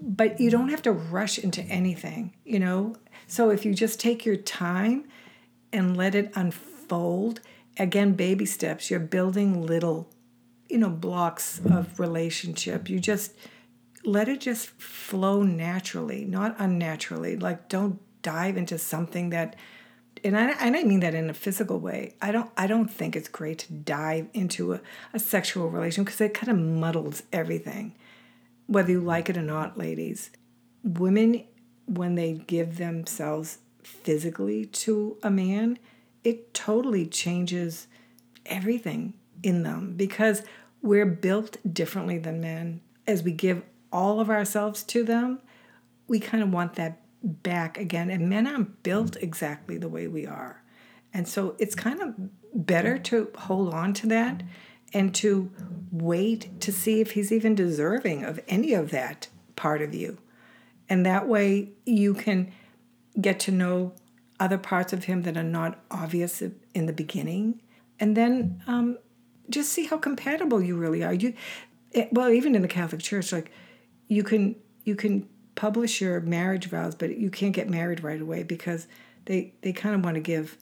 but 0.02 0.40
you 0.40 0.50
don't 0.50 0.70
have 0.70 0.82
to 0.84 0.92
rush 0.92 1.40
into 1.40 1.62
anything, 1.64 2.34
you 2.44 2.60
know? 2.60 2.96
So 3.28 3.50
if 3.50 3.66
you 3.66 3.74
just 3.74 4.00
take 4.00 4.26
your 4.26 4.36
time 4.36 5.06
and 5.72 5.96
let 5.96 6.16
it 6.16 6.32
unfold, 6.36 7.40
again, 7.78 8.14
baby 8.14 8.46
steps, 8.46 8.92
you're 8.92 9.00
building 9.00 9.66
little, 9.66 10.10
you 10.70 10.78
know, 10.78 10.90
blocks 10.90 11.62
of 11.66 12.00
relationship. 12.00 12.90
You 12.90 13.00
just 13.00 13.34
let 14.04 14.28
it 14.28 14.42
just 14.42 14.70
flow 14.82 15.44
naturally, 15.44 16.26
not 16.26 16.56
unnaturally. 16.60 17.38
Like 17.38 17.70
don't 17.70 18.00
dive 18.22 18.58
into 18.58 18.78
something 18.78 19.30
that 19.30 19.56
and 20.26 20.38
I, 20.38 20.52
and 20.52 20.78
I 20.78 20.84
mean 20.84 21.02
that 21.02 21.16
in 21.16 21.30
a 21.30 21.34
physical 21.34 21.80
way. 21.80 22.16
I 22.22 22.32
don't 22.32 22.50
I 22.56 22.68
don't 22.68 22.90
think 22.90 23.16
it's 23.16 23.28
great 23.28 23.60
to 23.60 23.74
dive 23.74 24.28
into 24.34 24.74
a, 24.74 24.82
a 25.14 25.20
sexual 25.20 25.70
relation 25.70 26.04
because 26.04 26.22
it 26.22 26.34
kind 26.34 26.50
of 26.50 26.58
muddles 26.58 27.24
everything 27.32 27.96
whether 28.74 28.92
you 28.92 29.00
like 29.00 29.30
it 29.30 29.38
or 29.38 29.42
not, 29.42 29.78
ladies, 29.78 30.32
women, 30.84 31.44
when 31.86 32.16
they 32.16 32.34
give 32.34 32.78
themselves 32.78 33.60
physically 33.84 34.66
to 34.66 35.18
a 35.24 35.30
man, 35.30 35.78
it 36.24 36.54
totally 36.54 37.06
changes 37.06 37.88
everything 38.46 39.14
in 39.42 39.64
them 39.64 39.94
because 39.96 40.44
we're 40.82 41.06
built 41.06 41.58
differently 41.72 42.18
than 42.18 42.42
men. 42.42 42.82
As 43.06 43.24
we 43.24 43.32
give 43.32 43.64
all 43.92 44.20
of 44.20 44.30
ourselves 44.30 44.84
to 44.84 45.04
them, 45.04 45.40
we 46.08 46.20
kind 46.20 46.44
of 46.44 46.52
want 46.52 46.76
that 46.76 47.02
back 47.22 47.78
again. 47.78 48.10
And 48.10 48.30
men 48.30 48.48
aren't 48.48 48.84
built 48.84 49.16
exactly 49.18 49.78
the 49.78 49.90
way 49.90 50.08
we 50.08 50.26
are. 50.26 50.64
And 51.14 51.28
so 51.28 51.56
it's 51.60 51.76
kind 51.76 52.02
of 52.02 52.16
better 52.54 52.98
to 52.98 53.30
hold 53.38 53.74
on 53.74 53.94
to 53.94 54.08
that 54.08 54.44
and 54.94 55.14
to 55.16 55.52
wait 55.92 56.60
to 56.62 56.72
see 56.72 57.02
if 57.02 57.12
he's 57.12 57.32
even 57.32 57.56
deserving 57.56 58.24
of 58.24 58.40
any 58.48 58.74
of 58.74 58.92
that 58.92 59.28
part 59.56 59.82
of 59.82 59.94
you. 59.94 60.18
And 60.90 61.06
that 61.06 61.28
way 61.28 61.70
you 61.86 62.14
can 62.14 62.52
get 63.20 63.40
to 63.42 63.52
know 63.52 63.94
other 64.40 64.58
parts 64.58 64.94
of 64.94 65.06
him 65.06 65.22
that 65.24 65.38
are 65.38 65.44
not 65.44 65.80
obvious 65.90 66.42
in 66.42 66.86
the 66.86 66.94
beginning. 66.94 67.62
And 68.00 68.18
then 68.18 68.62
um, 68.68 68.98
just 69.50 69.72
see 69.72 69.86
how 69.86 69.98
compatible 69.98 70.62
you 70.62 70.76
really 70.76 71.04
are. 71.04 71.14
You, 71.14 71.34
it, 71.92 72.12
well, 72.12 72.30
even 72.30 72.56
in 72.56 72.62
the 72.62 72.68
Catholic 72.68 73.02
Church, 73.02 73.32
like 73.32 73.52
you 74.08 74.24
can 74.24 74.56
you 74.84 74.96
can 74.96 75.30
publish 75.56 76.02
your 76.02 76.20
marriage 76.20 76.66
vows, 76.68 76.96
but 76.96 77.18
you 77.18 77.30
can't 77.30 77.54
get 77.54 77.70
married 77.70 78.04
right 78.04 78.20
away 78.20 78.44
because 78.44 78.88
they 79.26 79.54
they 79.62 79.72
kind 79.72 79.96
of 79.96 80.04
want 80.04 80.16
to 80.16 80.22
give 80.22 80.58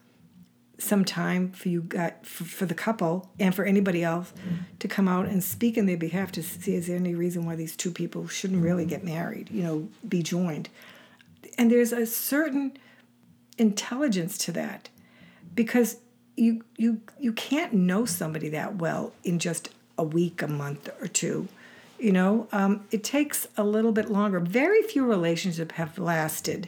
some 0.82 1.06
time 1.06 1.52
for 1.52 1.70
you 1.70 1.82
got 1.82 2.26
for, 2.26 2.44
for 2.44 2.66
the 2.66 2.74
couple 2.74 3.30
and 3.40 3.54
for 3.54 3.64
anybody 3.66 4.04
else 4.04 4.34
to 4.80 4.88
come 4.88 5.08
out 5.08 5.26
and 5.28 5.44
speak 5.44 5.78
in 5.78 5.86
their 5.86 5.98
behalf 5.98 6.32
to 6.32 6.42
see 6.42 6.74
is 6.76 6.88
there 6.88 6.96
any 6.98 7.14
reason 7.16 7.46
why 7.46 7.56
these 7.56 7.76
two 7.76 7.92
people 7.92 8.28
shouldn't 8.28 8.64
really 8.64 8.86
get 8.86 9.04
married 9.04 9.50
you 9.52 9.64
know 9.64 9.88
be 10.08 10.24
joined 10.24 10.70
and 11.58 11.70
there's 11.72 11.94
a 11.94 12.06
certain 12.06 12.72
intelligence 13.58 14.38
to 14.38 14.52
that 14.52 14.90
because 15.54 15.98
you 16.36 16.64
you 16.78 17.02
you 17.20 17.32
can't 17.34 17.74
know 17.74 18.06
somebody 18.06 18.50
that 18.50 18.78
well 18.78 19.14
in 19.24 19.38
just 19.38 19.70
a 19.98 20.04
week 20.04 20.42
a 20.42 20.48
month 20.48 20.90
or 21.02 21.08
two 21.08 21.48
You 22.00 22.12
know, 22.12 22.48
um, 22.52 22.88
it 22.90 23.04
takes 23.04 23.48
a 23.56 23.64
little 23.64 23.92
bit 23.92 24.10
longer. 24.10 24.40
Very 24.40 24.82
few 24.82 25.06
relationships 25.06 25.76
have 25.76 26.00
lasted 26.00 26.68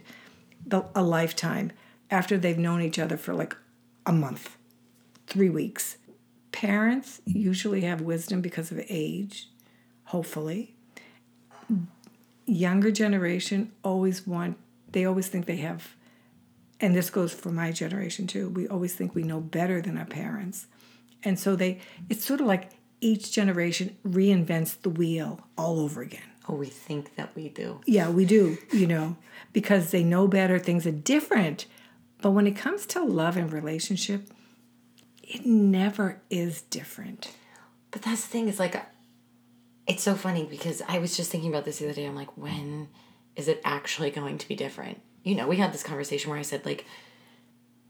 the, 0.64 0.86
a 0.94 1.02
lifetime 1.02 1.72
after 2.12 2.38
they've 2.38 2.60
known 2.60 2.84
each 2.84 3.00
other 3.00 3.18
for 3.18 3.34
like 3.34 3.56
a 4.06 4.14
month, 4.14 4.58
three 5.28 5.50
weeks. 5.50 5.98
Parents 6.52 7.22
usually 7.26 7.82
have 7.82 8.02
wisdom 8.02 8.42
because 8.42 8.72
of 8.72 8.80
age, 8.90 9.50
hopefully. 10.06 10.76
Younger 12.46 12.92
generation 12.92 13.72
always 13.84 14.28
want, 14.28 14.58
they 14.92 15.06
always 15.06 15.28
think 15.28 15.46
they 15.46 15.58
have, 15.58 15.96
and 16.80 16.94
this 16.96 17.10
goes 17.10 17.34
for 17.34 17.50
my 17.50 17.72
generation 17.72 18.28
too, 18.28 18.50
we 18.50 18.68
always 18.68 18.94
think 18.94 19.16
we 19.16 19.24
know 19.24 19.40
better 19.40 19.82
than 19.82 19.98
our 19.98 20.06
parents. 20.06 20.68
And 21.24 21.40
so 21.40 21.56
they, 21.56 21.80
it's 22.10 22.26
sort 22.26 22.42
of 22.42 22.48
like 22.48 22.72
each 23.00 23.32
generation 23.32 23.96
reinvents 24.06 24.82
the 24.82 24.90
wheel 24.90 25.48
all 25.58 25.80
over 25.80 26.02
again. 26.02 26.22
Oh, 26.48 26.56
we 26.56 26.68
think 26.68 27.16
that 27.16 27.34
we 27.36 27.50
do. 27.50 27.80
Yeah, 27.86 28.10
we 28.10 28.26
do, 28.26 28.58
you 28.72 28.86
know, 28.86 29.16
because 29.54 29.92
they 29.92 30.04
know 30.04 30.28
better, 30.28 30.60
things 30.60 30.86
are 30.86 30.92
different. 30.92 31.66
But 32.24 32.32
when 32.32 32.48
it 32.48 32.56
comes 32.56 32.86
to 32.86 33.04
love 33.04 33.36
and 33.36 33.52
relationship, 33.52 34.30
it 35.22 35.46
never 35.46 36.22
is 36.30 36.62
different. 36.62 37.30
But 37.92 38.02
that's 38.02 38.22
the 38.22 38.28
thing, 38.30 38.48
it's 38.48 38.60
like, 38.60 38.82
it's 39.88 40.04
so 40.04 40.16
funny 40.16 40.46
because 40.46 40.82
I 40.88 41.00
was 41.00 41.18
just 41.18 41.30
thinking 41.30 41.50
about 41.50 41.66
this 41.66 41.80
the 41.80 41.86
other 41.86 41.94
day. 41.94 42.06
I'm 42.06 42.16
like, 42.16 42.38
when 42.38 42.88
is 43.36 43.50
it 43.50 43.60
actually 43.66 44.10
going 44.10 44.38
to 44.38 44.48
be 44.48 44.56
different? 44.56 45.02
You 45.24 45.36
know, 45.36 45.50
we 45.50 45.58
had 45.58 45.74
this 45.74 45.84
conversation 45.84 46.30
where 46.30 46.40
I 46.40 46.44
said, 46.44 46.66
like, 46.66 46.86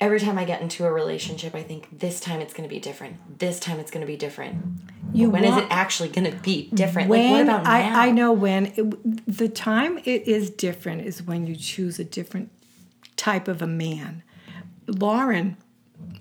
every 0.02 0.20
time 0.20 0.40
I 0.40 0.46
get 0.46 0.64
into 0.64 0.84
a 0.84 0.92
relationship, 0.92 1.54
I 1.54 1.62
think 1.62 2.00
this 2.00 2.20
time 2.20 2.42
it's 2.42 2.56
going 2.56 2.68
to 2.68 2.74
be 2.74 2.80
different. 2.80 3.38
This 3.38 3.60
time 3.60 3.80
it's 3.80 3.92
going 3.92 4.02
to 4.02 4.12
be 4.12 4.18
different. 4.18 4.66
You 5.14 5.30
when 5.30 5.44
want, 5.44 5.60
is 5.60 5.64
it 5.64 5.68
actually 5.70 6.10
going 6.10 6.32
to 6.32 6.36
be 6.38 6.72
different? 6.74 7.08
When, 7.08 7.22
like, 7.22 7.48
what 7.48 7.56
about 7.56 7.68
I, 7.68 7.88
now? 7.88 8.00
I 8.00 8.10
know 8.10 8.34
when. 8.34 8.74
It, 8.76 9.28
the 9.38 9.48
time 9.48 10.00
it 10.00 10.28
is 10.28 10.50
different 10.50 11.04
is 11.04 11.22
when 11.22 11.46
you 11.46 11.56
choose 11.56 12.00
a 12.00 12.04
different 12.04 12.50
type 13.24 13.48
of 13.48 13.62
a 13.62 13.68
man. 13.68 14.22
Lauren, 14.86 15.56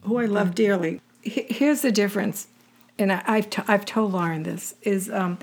who 0.03 0.19
I 0.19 0.27
love 0.27 0.55
dearly, 0.55 1.01
here's 1.21 1.81
the 1.81 1.91
difference, 1.91 2.47
and 2.97 3.11
I, 3.11 3.37
have 3.37 3.51
t- 3.51 3.62
I've 3.67 3.85
told 3.85 4.12
Lauren 4.12 4.45
this 4.45 4.77
is 4.83 5.11
um, 5.11 5.38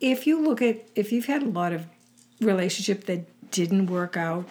if 0.00 0.24
you 0.24 0.40
look 0.40 0.62
at 0.62 0.88
if 0.94 1.10
you've 1.10 1.24
had 1.24 1.42
a 1.42 1.48
lot 1.48 1.72
of 1.72 1.86
relationship 2.40 3.06
that 3.06 3.50
didn't 3.50 3.86
work 3.86 4.16
out, 4.16 4.48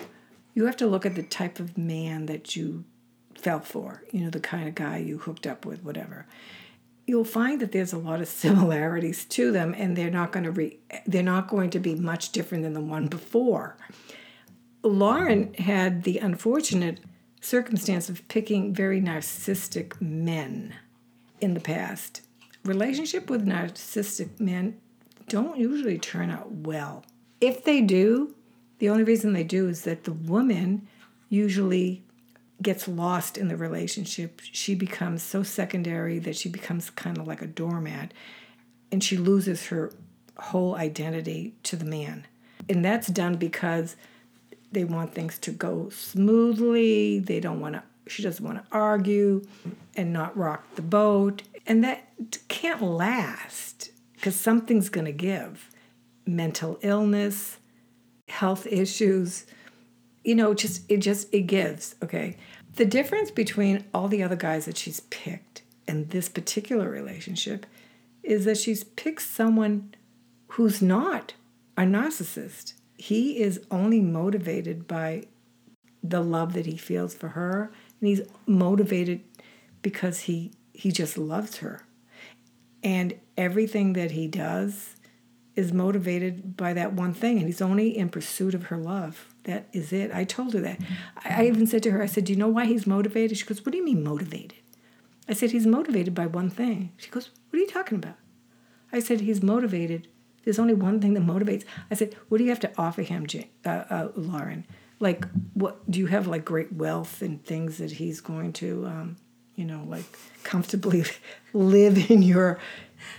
you 0.54 0.66
have 0.66 0.76
to 0.78 0.88
look 0.88 1.06
at 1.06 1.16
the 1.16 1.24
type 1.24 1.62
of 1.62 1.78
man 1.78 2.26
that 2.26 2.58
you 2.58 2.84
fell 3.36 3.62
for. 3.62 4.04
You 4.12 4.26
know, 4.26 4.30
the 4.30 4.42
kind 4.42 4.68
of 4.68 4.76
guy 4.76 4.98
you 4.98 5.20
hooked 5.20 5.48
up 5.48 5.66
with, 5.66 5.82
whatever 5.82 6.26
you'll 7.10 7.24
find 7.24 7.62
that 7.62 7.72
there's 7.72 7.94
a 7.94 7.98
lot 7.98 8.20
of 8.20 8.28
similarities 8.44 9.24
to 9.24 9.50
them 9.54 9.74
and 9.78 9.96
they're 9.96 10.12
not 10.12 10.34
going 10.34 10.44
to 10.44 10.52
re- 10.52 10.78
they're 11.06 11.24
not 11.24 11.48
going 11.48 11.70
to 11.70 11.80
be 11.80 11.96
much 11.96 12.34
different 12.34 12.66
than 12.66 12.74
the 12.74 12.82
one 12.82 13.08
before 13.08 13.78
lauren 14.84 15.54
had 15.56 16.04
the 16.04 16.18
unfortunate 16.18 17.00
circumstance 17.42 18.10
of 18.10 18.28
picking 18.28 18.74
very 18.74 19.02
narcissistic 19.02 20.00
men 20.02 20.74
in 21.40 21.54
the 21.54 21.60
past 21.60 22.22
relationship 22.64 23.30
with 23.30 23.46
narcissistic 23.46 24.40
men 24.40 24.80
don't 25.28 25.58
usually 25.58 25.98
turn 25.98 26.30
out 26.30 26.52
well 26.52 27.06
if 27.40 27.64
they 27.64 27.82
do 27.82 28.34
the 28.80 28.90
only 28.90 29.04
reason 29.04 29.34
they 29.34 29.44
do 29.44 29.68
is 29.68 29.84
that 29.84 30.04
the 30.04 30.14
woman 30.14 30.88
usually 31.30 32.04
gets 32.62 32.88
lost 32.88 33.38
in 33.38 33.48
the 33.48 33.58
relationship. 33.58 34.42
She 34.44 34.76
becomes 34.76 35.22
so 35.22 35.44
secondary 35.44 36.20
that 36.20 36.36
she 36.36 36.50
becomes 36.50 36.90
kind 36.90 37.18
of 37.18 37.28
like 37.28 37.42
a 37.42 37.48
doormat 37.48 38.14
and 38.92 39.04
she 39.04 39.18
loses 39.18 39.68
her 39.68 39.92
whole 40.38 40.76
identity 40.76 41.54
to 41.64 41.76
the 41.76 41.86
man. 41.86 42.26
And 42.70 42.84
that's 42.84 43.08
done 43.08 43.36
because 43.36 43.96
they 44.72 44.84
want 44.84 45.14
things 45.14 45.38
to 45.40 45.52
go 45.52 45.90
smoothly. 45.90 47.20
They 47.20 47.40
don't 47.40 47.60
want 47.60 47.76
to, 47.76 47.84
she 48.08 48.24
doesn't 48.24 48.44
want 48.46 48.58
to 48.58 48.76
argue 48.76 49.46
and 49.96 50.14
not 50.14 50.38
rock 50.38 50.76
the 50.76 50.82
boat. 50.82 51.44
And 51.66 51.84
that 51.84 52.10
can't 52.48 52.82
last 52.82 53.92
because 54.14 54.36
something's 54.36 54.90
going 54.90 55.06
to 55.06 55.12
give 55.12 55.70
mental 56.26 56.80
illness, 56.82 57.58
health 58.28 58.68
issues 58.68 59.46
you 60.28 60.36
know, 60.36 60.54
just 60.54 60.84
it 60.92 60.98
just 60.98 61.34
it 61.34 61.44
gives, 61.44 61.96
okay? 62.04 62.36
The 62.76 62.86
difference 62.86 63.32
between 63.32 63.86
all 63.94 64.10
the 64.10 64.22
other 64.22 64.36
guys 64.36 64.66
that 64.66 64.78
she's 64.78 65.00
picked 65.00 65.62
and 65.88 66.10
this 66.10 66.28
particular 66.28 66.90
relationship 66.90 67.66
is 68.24 68.44
that 68.44 68.58
she's 68.58 68.84
picked 68.84 69.22
someone 69.22 69.96
who's 70.50 70.82
not 70.82 71.34
a 71.78 71.84
narcissist. 71.84 72.74
He 72.98 73.40
is 73.40 73.62
only 73.70 74.02
motivated 74.02 74.88
by 74.88 75.26
the 76.04 76.22
love 76.22 76.54
that 76.54 76.66
he 76.66 76.78
feels 76.78 77.14
for 77.14 77.30
her, 77.30 77.72
and 78.00 78.08
he's 78.08 78.22
motivated 78.46 79.22
because 79.82 80.22
he 80.22 80.52
he 80.74 80.92
just 80.92 81.18
loves 81.18 81.58
her. 81.58 81.82
And 82.84 83.16
everything 83.36 83.94
that 83.94 84.12
he 84.12 84.28
does 84.28 84.96
is 85.56 85.74
motivated 85.74 86.56
by 86.56 86.72
that 86.74 86.94
one 86.94 87.14
thing, 87.14 87.38
and 87.38 87.48
he's 87.48 87.62
only 87.62 87.98
in 87.98 88.10
pursuit 88.10 88.54
of 88.54 88.66
her 88.66 88.78
love. 88.78 89.34
That 89.44 89.68
is 89.74 89.92
it. 89.92 90.12
I 90.14 90.24
told 90.24 90.54
her 90.54 90.60
that. 90.62 90.80
I, 91.26 91.44
I 91.44 91.48
even 91.48 91.66
said 91.66 91.82
to 91.84 91.92
her, 91.92 92.04
I 92.04 92.06
said, 92.06 92.26
Do 92.26 92.34
you 92.34 92.40
know 92.40 92.48
why 92.48 92.66
he's 92.66 92.86
motivated? 92.86 93.38
She 93.38 93.46
goes, 93.46 93.66
What 93.66 93.72
do 93.72 93.78
you 93.78 93.86
mean 93.86 94.04
motivated? 94.04 94.60
I 95.28 95.34
said, 95.34 95.52
He's 95.52 95.66
motivated 95.66 96.14
by 96.14 96.28
one 96.28 96.52
thing. 96.52 96.92
She 96.98 97.10
goes, 97.10 97.32
What 97.50 97.58
are 97.58 97.62
you 97.62 97.68
talking 97.68 97.98
about? 97.98 98.18
I 98.94 99.00
said, 99.00 99.22
He's 99.22 99.42
motivated. 99.42 100.08
There's 100.48 100.60
only 100.60 100.76
one 100.76 101.02
thing 101.02 101.14
that 101.16 101.24
motivates. 101.24 101.66
I 101.92 101.96
said, 101.96 102.16
What 102.30 102.38
do 102.38 102.46
you 102.46 102.52
have 102.52 102.62
to 102.62 102.72
offer 102.78 103.02
him, 103.02 103.28
uh, 103.66 103.70
uh, 103.70 104.08
Lauren? 104.16 104.66
Like, 105.02 105.26
what 105.56 105.92
do 105.92 106.00
you 106.00 106.06
have 106.06 106.26
like 106.26 106.46
great 106.46 106.72
wealth 106.72 107.22
and 107.22 107.44
things 107.44 107.80
that 107.80 107.92
he's 107.92 108.22
going 108.22 108.54
to, 108.54 108.86
um, 108.86 109.18
you 109.56 109.66
know, 109.66 109.84
like 109.86 110.06
comfortably 110.44 111.04
live 111.54 112.10
in 112.10 112.22
your 112.22 112.60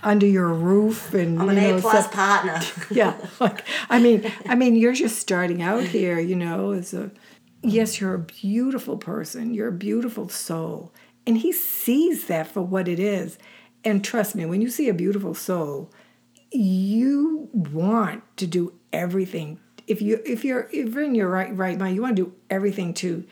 under 0.03 0.25
your 0.25 0.55
roof 0.55 1.13
and 1.13 1.39
I'm 1.39 1.51
an 1.51 1.57
you 1.57 1.69
know, 1.69 1.77
A 1.77 1.81
plus 1.83 2.09
partner. 2.09 2.63
yeah, 2.91 3.15
like 3.41 3.63
I 3.91 3.99
mean, 3.99 4.33
I 4.47 4.55
mean, 4.55 4.75
you're 4.75 4.95
just 4.95 5.19
starting 5.19 5.61
out 5.61 5.85
here, 5.85 6.19
you 6.19 6.35
know, 6.35 6.71
as 6.71 6.95
a 6.95 7.11
yes, 7.63 8.01
you're 8.01 8.15
a 8.15 8.21
beautiful 8.21 8.97
person, 8.97 9.53
you're 9.53 9.69
a 9.69 9.73
beautiful 9.73 10.31
soul, 10.31 10.95
and 11.27 11.37
he 11.37 11.53
sees 11.53 12.27
that 12.29 12.47
for 12.47 12.63
what 12.63 12.89
it 12.89 12.99
is. 12.99 13.37
And 13.85 14.03
trust 14.03 14.35
me, 14.35 14.47
when 14.47 14.63
you 14.63 14.71
see 14.71 14.89
a 14.89 14.95
beautiful 14.95 15.35
soul, 15.35 15.91
you 16.51 17.49
want 17.53 18.23
to 18.39 18.47
do 18.47 18.75
everything. 18.93 19.61
If 19.87 20.03
you 20.03 20.21
if 20.25 20.45
you're 20.45 20.69
if 20.73 20.95
you're 20.95 21.03
in 21.03 21.15
your 21.15 21.29
right 21.29 21.55
right 21.57 21.79
mind, 21.79 21.95
you 21.95 22.03
want 22.03 22.17
to 22.17 22.25
do 22.25 22.33
everything 22.51 22.95
to 22.95 23.25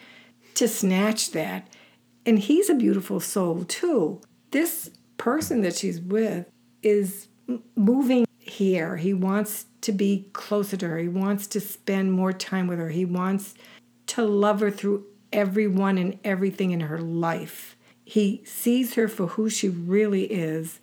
to 0.55 0.69
snatch 0.69 1.33
that. 1.33 1.69
And 2.25 2.39
he's 2.39 2.69
a 2.71 2.75
beautiful 2.75 3.21
soul 3.21 3.65
too. 3.65 4.21
This 4.51 4.91
person 5.17 5.63
that 5.63 5.77
she's 5.77 6.01
with 6.01 6.47
is 6.83 7.29
moving 7.75 8.27
here. 8.39 8.97
He 8.97 9.13
wants 9.13 9.67
to 9.83 9.93
be 9.93 10.29
closer 10.33 10.77
to 10.77 10.89
her. 10.89 10.99
He 10.99 11.09
wants 11.09 11.47
to 11.49 11.61
spend 11.61 12.13
more 12.13 12.33
time 12.33 12.67
with 12.67 12.79
her. 12.79 12.89
He 12.89 13.05
wants 13.05 13.55
to 14.09 14.25
love 14.25 14.61
her 14.61 14.71
through 14.71 15.05
everyone 15.33 15.99
and 15.99 16.19
everything 16.25 16.71
in 16.71 16.81
her 16.81 16.99
life. 16.99 17.77
He 18.05 18.43
sees 18.45 18.95
her 18.95 19.09
for 19.09 19.27
who 19.29 19.51
she 19.51 19.69
really 19.69 20.25
is. 20.25 20.81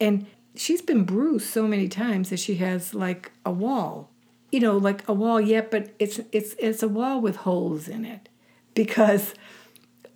And 0.00 0.26
she's 0.60 0.82
been 0.82 1.04
bruised 1.04 1.46
so 1.46 1.66
many 1.66 1.88
times 1.88 2.28
that 2.28 2.38
she 2.38 2.56
has 2.56 2.94
like 2.94 3.32
a 3.46 3.50
wall. 3.50 4.10
You 4.52 4.60
know, 4.60 4.76
like 4.76 5.08
a 5.08 5.14
wall, 5.14 5.40
yet, 5.40 5.70
but 5.70 5.94
it's 5.98 6.20
it's 6.32 6.54
it's 6.58 6.82
a 6.82 6.88
wall 6.88 7.20
with 7.20 7.36
holes 7.36 7.88
in 7.88 8.04
it. 8.04 8.28
Because 8.74 9.34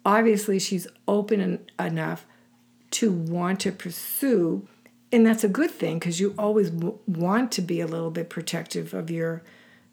obviously 0.04 0.58
she's 0.58 0.86
open 1.08 1.66
enough 1.78 2.26
to 2.90 3.10
want 3.10 3.60
to 3.60 3.72
pursue 3.72 4.68
and 5.10 5.26
that's 5.26 5.44
a 5.44 5.48
good 5.48 5.70
thing 5.70 5.98
because 5.98 6.20
you 6.20 6.34
always 6.38 6.70
w- 6.70 6.98
want 7.06 7.50
to 7.50 7.62
be 7.62 7.80
a 7.80 7.86
little 7.86 8.10
bit 8.10 8.28
protective 8.28 8.92
of 8.92 9.10
your 9.10 9.42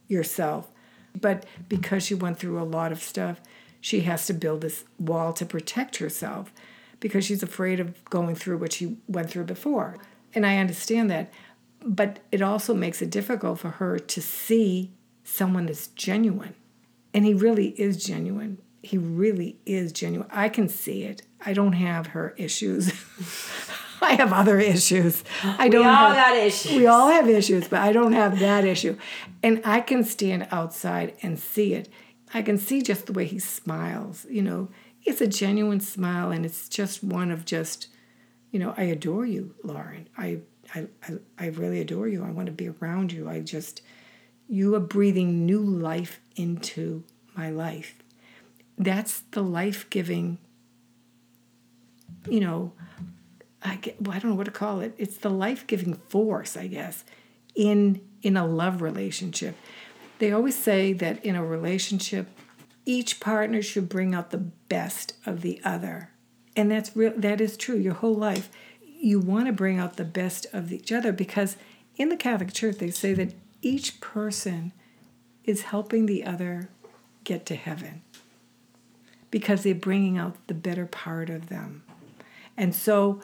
yourself 0.07 0.69
but 1.19 1.45
because 1.69 2.03
she 2.03 2.13
went 2.13 2.37
through 2.37 2.61
a 2.61 2.63
lot 2.63 2.91
of 2.91 3.01
stuff 3.01 3.39
she 3.79 4.01
has 4.01 4.25
to 4.27 4.33
build 4.33 4.61
this 4.61 4.83
wall 4.99 5.31
to 5.33 5.45
protect 5.45 5.97
herself 5.97 6.51
because 6.99 7.25
she's 7.25 7.41
afraid 7.41 7.79
of 7.79 8.03
going 8.09 8.35
through 8.35 8.57
what 8.57 8.73
she 8.73 8.97
went 9.07 9.29
through 9.29 9.45
before 9.45 9.97
and 10.33 10.45
i 10.45 10.57
understand 10.57 11.09
that 11.09 11.31
but 11.83 12.19
it 12.31 12.41
also 12.41 12.73
makes 12.73 13.01
it 13.01 13.09
difficult 13.09 13.59
for 13.59 13.71
her 13.71 13.97
to 13.97 14.21
see 14.21 14.91
someone 15.23 15.65
that's 15.65 15.87
genuine 15.87 16.55
and 17.13 17.25
he 17.25 17.33
really 17.33 17.69
is 17.79 18.03
genuine 18.03 18.57
he 18.83 18.97
really 18.97 19.57
is 19.65 19.91
genuine. 19.91 20.27
I 20.31 20.49
can 20.49 20.67
see 20.67 21.03
it. 21.03 21.21
I 21.39 21.53
don't 21.53 21.73
have 21.73 22.07
her 22.07 22.33
issues. 22.37 22.91
I 24.01 24.13
have 24.13 24.33
other 24.33 24.59
issues. 24.59 25.23
I 25.43 25.69
don't. 25.69 25.81
We 25.81 25.87
all 25.87 26.09
have, 26.09 26.15
got 26.15 26.37
issues. 26.37 26.71
We 26.71 26.87
all 26.87 27.09
have 27.09 27.29
issues, 27.29 27.67
but 27.67 27.79
I 27.79 27.91
don't 27.91 28.13
have 28.13 28.39
that 28.39 28.65
issue. 28.65 28.97
And 29.43 29.61
I 29.63 29.81
can 29.81 30.03
stand 30.03 30.47
outside 30.51 31.13
and 31.21 31.39
see 31.39 31.75
it. 31.75 31.89
I 32.33 32.41
can 32.41 32.57
see 32.57 32.81
just 32.81 33.05
the 33.05 33.13
way 33.13 33.25
he 33.25 33.37
smiles. 33.37 34.25
You 34.27 34.41
know, 34.41 34.69
it's 35.03 35.21
a 35.21 35.27
genuine 35.27 35.81
smile, 35.81 36.31
and 36.31 36.45
it's 36.45 36.67
just 36.67 37.03
one 37.03 37.29
of 37.29 37.45
just, 37.45 37.87
you 38.51 38.59
know, 38.59 38.73
I 38.77 38.83
adore 38.83 39.25
you, 39.25 39.55
Lauren. 39.63 40.07
I 40.17 40.39
I, 40.73 40.87
I, 41.03 41.13
I 41.37 41.45
really 41.47 41.81
adore 41.81 42.07
you. 42.07 42.23
I 42.23 42.31
want 42.31 42.45
to 42.45 42.51
be 42.51 42.69
around 42.69 43.11
you. 43.11 43.29
I 43.29 43.41
just, 43.41 43.81
you 44.47 44.73
are 44.75 44.79
breathing 44.79 45.45
new 45.45 45.61
life 45.61 46.21
into 46.35 47.03
my 47.35 47.49
life. 47.49 47.95
That's 48.77 49.21
the 49.31 49.41
life 49.41 49.89
giving, 49.89 50.37
you 52.29 52.39
know, 52.39 52.73
I, 53.61 53.75
get, 53.75 54.01
well, 54.01 54.15
I 54.15 54.19
don't 54.19 54.31
know 54.31 54.37
what 54.37 54.45
to 54.45 54.51
call 54.51 54.79
it. 54.79 54.95
It's 54.97 55.17
the 55.17 55.29
life 55.29 55.67
giving 55.67 55.95
force, 55.95 56.55
I 56.57 56.67
guess, 56.67 57.03
in 57.53 58.01
in 58.21 58.37
a 58.37 58.45
love 58.45 58.81
relationship. 58.81 59.55
They 60.19 60.31
always 60.31 60.55
say 60.55 60.93
that 60.93 61.25
in 61.25 61.35
a 61.35 61.43
relationship, 61.43 62.27
each 62.85 63.19
partner 63.19 63.61
should 63.61 63.89
bring 63.89 64.13
out 64.13 64.29
the 64.29 64.37
best 64.37 65.15
of 65.25 65.41
the 65.41 65.59
other. 65.63 66.10
And 66.55 66.71
that's 66.71 66.95
real 66.95 67.13
that 67.15 67.39
is 67.41 67.57
true 67.57 67.77
your 67.77 67.93
whole 67.93 68.15
life. 68.15 68.49
You 68.83 69.19
want 69.19 69.47
to 69.47 69.53
bring 69.53 69.79
out 69.79 69.97
the 69.97 70.05
best 70.05 70.45
of 70.53 70.71
each 70.71 70.91
other 70.91 71.11
because 71.11 71.55
in 71.95 72.09
the 72.09 72.17
Catholic 72.17 72.53
Church 72.53 72.77
they 72.77 72.91
say 72.91 73.13
that 73.13 73.33
each 73.61 74.01
person 74.01 74.73
is 75.43 75.63
helping 75.63 76.05
the 76.05 76.23
other 76.23 76.69
get 77.23 77.45
to 77.47 77.55
heaven 77.55 78.01
because 79.29 79.63
they're 79.63 79.73
bringing 79.73 80.17
out 80.17 80.35
the 80.47 80.53
better 80.53 80.85
part 80.85 81.29
of 81.29 81.49
them. 81.49 81.83
And 82.57 82.75
so 82.75 83.21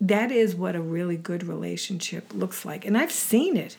that 0.00 0.30
is 0.30 0.54
what 0.54 0.76
a 0.76 0.80
really 0.80 1.16
good 1.16 1.44
relationship 1.44 2.32
looks 2.32 2.64
like. 2.64 2.84
And 2.84 2.96
I've 2.96 3.12
seen 3.12 3.56
it. 3.56 3.76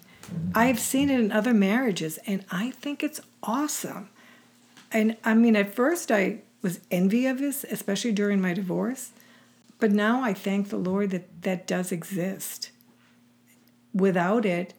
I've 0.53 0.79
seen 0.79 1.09
it 1.09 1.19
in 1.19 1.31
other 1.31 1.53
marriages, 1.53 2.17
and 2.25 2.43
I 2.49 2.71
think 2.71 3.03
it's 3.03 3.21
awesome. 3.43 4.09
And 4.91 5.17
I 5.23 5.35
mean, 5.35 5.55
at 5.55 5.75
first 5.75 6.11
I 6.11 6.39
was 6.65 6.79
envious, 6.89 7.63
especially 7.63 8.11
during 8.11 8.41
my 8.41 8.51
divorce. 8.51 9.11
But 9.77 9.91
now 9.91 10.23
I 10.23 10.33
thank 10.33 10.69
the 10.69 10.77
Lord 10.77 11.11
that 11.11 11.43
that 11.43 11.67
does 11.67 11.91
exist. 11.91 12.71
Without 13.93 14.47
it, 14.47 14.73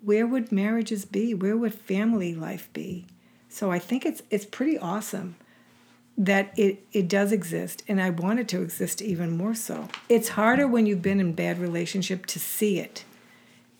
where 0.00 0.26
would 0.26 0.50
marriages 0.50 1.04
be? 1.04 1.34
Where 1.34 1.54
would 1.54 1.74
family 1.74 2.34
life 2.34 2.70
be? 2.72 3.04
So 3.50 3.70
I 3.70 3.78
think 3.78 4.06
it's 4.06 4.22
it's 4.30 4.46
pretty 4.46 4.78
awesome 4.78 5.36
that 6.16 6.58
it, 6.58 6.86
it 6.92 7.08
does 7.08 7.30
exist 7.30 7.82
and 7.86 8.00
I 8.00 8.08
want 8.08 8.40
it 8.40 8.48
to 8.48 8.62
exist 8.62 9.02
even 9.02 9.36
more 9.36 9.54
so. 9.54 9.88
It's 10.08 10.30
harder 10.30 10.66
when 10.66 10.86
you've 10.86 11.02
been 11.02 11.20
in 11.20 11.34
bad 11.34 11.58
relationship 11.58 12.24
to 12.26 12.38
see 12.40 12.78
it 12.78 13.04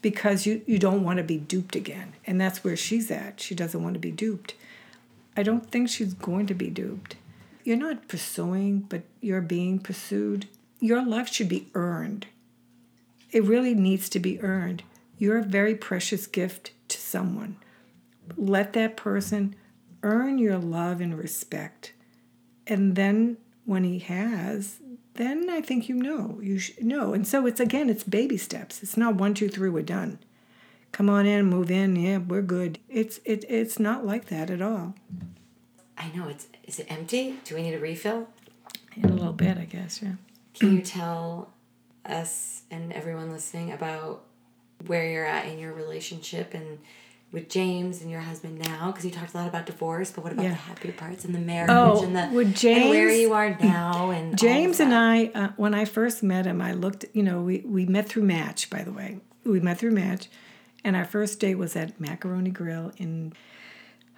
because 0.03 0.45
you, 0.45 0.61
you 0.67 0.79
don't 0.79 1.03
want 1.03 1.17
to 1.17 1.25
be 1.25 1.39
duped 1.39 1.75
again. 1.75 2.13
And 2.27 2.39
that's 2.39 2.63
where 2.63 2.77
she's 2.77 3.11
at. 3.11 3.41
She 3.41 3.55
doesn't 3.55 3.83
want 3.83 3.95
to 3.95 4.01
be 4.01 4.11
duped. 4.11 4.55
I 5.35 5.43
don't 5.43 5.71
think 5.71 5.89
she's 5.89 6.13
going 6.13 6.47
to 6.49 6.55
be 6.55 6.69
duped. 6.69 7.17
You're 7.69 7.77
not 7.77 8.09
pursuing, 8.09 8.81
but 8.81 9.03
you're 9.21 9.43
being 9.43 9.79
pursued. 9.79 10.49
Your 10.81 11.05
love 11.05 11.29
should 11.29 11.51
be 11.51 11.69
earned. 11.75 12.27
It 13.31 13.45
really 13.45 13.75
needs 13.75 14.09
to 14.09 14.19
be 14.19 14.41
earned. 14.41 14.85
You're 15.19 15.37
a 15.37 15.43
very 15.43 15.75
precious 15.75 16.27
gift 16.27 16.71
to 16.89 16.97
someone. 16.97 17.59
Let 18.39 18.73
that 18.73 18.97
person 18.97 19.55
earn 20.03 20.39
your 20.39 20.57
love 20.57 21.03
and 21.03 21.19
respect 21.19 21.93
and 22.67 22.97
then 22.97 23.37
when 23.65 23.83
he 23.83 23.99
has 23.99 24.79
then 25.15 25.51
i 25.51 25.61
think 25.61 25.89
you 25.89 25.95
know 25.97 26.39
you 26.41 26.59
should 26.59 26.85
know 26.85 27.13
and 27.13 27.27
so 27.27 27.47
it's 27.47 27.59
again 27.59 27.91
it's 27.91 28.05
baby 28.05 28.37
steps 28.37 28.81
it's 28.81 28.97
not 28.97 29.17
one 29.17 29.35
two 29.35 29.49
three 29.49 29.69
we're 29.69 29.83
done 29.83 30.19
come 30.93 31.11
on 31.11 31.27
in 31.27 31.45
move 31.47 31.71
in 31.71 31.97
yeah 31.97 32.19
we're 32.19 32.43
good 32.43 32.79
it's 32.89 33.19
it, 33.25 33.45
it's 33.49 33.81
not 33.81 34.07
like 34.07 34.27
that 34.27 34.51
at 34.51 34.63
all 34.63 34.95
i 35.99 36.11
know 36.15 36.29
it's 36.29 36.47
is 36.65 36.79
it 36.79 36.87
empty 36.91 37.39
do 37.45 37.55
we 37.55 37.63
need 37.63 37.75
a 37.75 37.79
refill 37.79 38.29
in 38.97 39.05
a 39.05 39.13
little 39.13 39.33
bit 39.33 39.59
i 39.59 39.65
guess 39.65 40.01
yeah 40.03 40.13
can 40.55 40.75
you 40.75 40.83
tell 40.83 41.53
us 42.05 42.63
and 42.71 42.93
everyone 42.93 43.31
listening 43.31 43.73
about 43.73 44.25
where 44.87 45.09
you're 45.09 45.27
at 45.27 45.47
in 45.47 45.59
your 45.59 45.73
relationship 45.73 46.55
and 46.55 46.79
with 47.31 47.49
James 47.49 48.01
and 48.01 48.11
your 48.11 48.21
husband 48.21 48.59
now? 48.59 48.91
Because 48.91 49.05
you 49.05 49.11
talked 49.11 49.35
a 49.35 49.37
lot 49.37 49.49
about 49.49 49.67
divorce, 49.67 50.11
but 50.11 50.25
what 50.25 50.33
about 50.33 50.45
yeah. 50.45 50.51
the 50.51 50.57
happy 50.57 50.91
parts 50.93 51.25
and 51.25 51.35
the 51.35 51.39
marriage 51.39 51.71
oh, 51.71 52.03
and 52.03 52.17
the 52.17 52.29
with 52.35 52.55
James, 52.55 52.83
and 52.83 52.91
where 52.91 53.11
you 53.11 53.33
are 53.33 53.57
now? 53.61 54.11
And 54.11 54.37
James 54.39 54.81
and 54.81 54.95
I, 54.95 55.27
uh, 55.27 55.49
when 55.57 55.75
I 55.75 55.85
first 55.85 56.23
met 56.23 56.47
him, 56.47 56.61
I 56.61 56.73
looked. 56.73 57.05
You 57.13 57.23
know, 57.23 57.43
we 57.43 57.61
we 57.61 57.87
met 57.87 58.09
through 58.09 58.25
Match, 58.25 58.71
by 58.71 58.83
the 58.83 58.93
way. 58.93 59.21
We 59.45 59.61
met 59.61 59.79
through 59.79 59.93
Match, 59.93 60.29
and 60.85 60.97
our 60.97 61.05
first 61.05 61.39
date 61.41 61.57
was 61.57 61.77
at 61.77 62.01
Macaroni 62.01 62.51
Grill 62.51 62.93
in. 62.97 63.33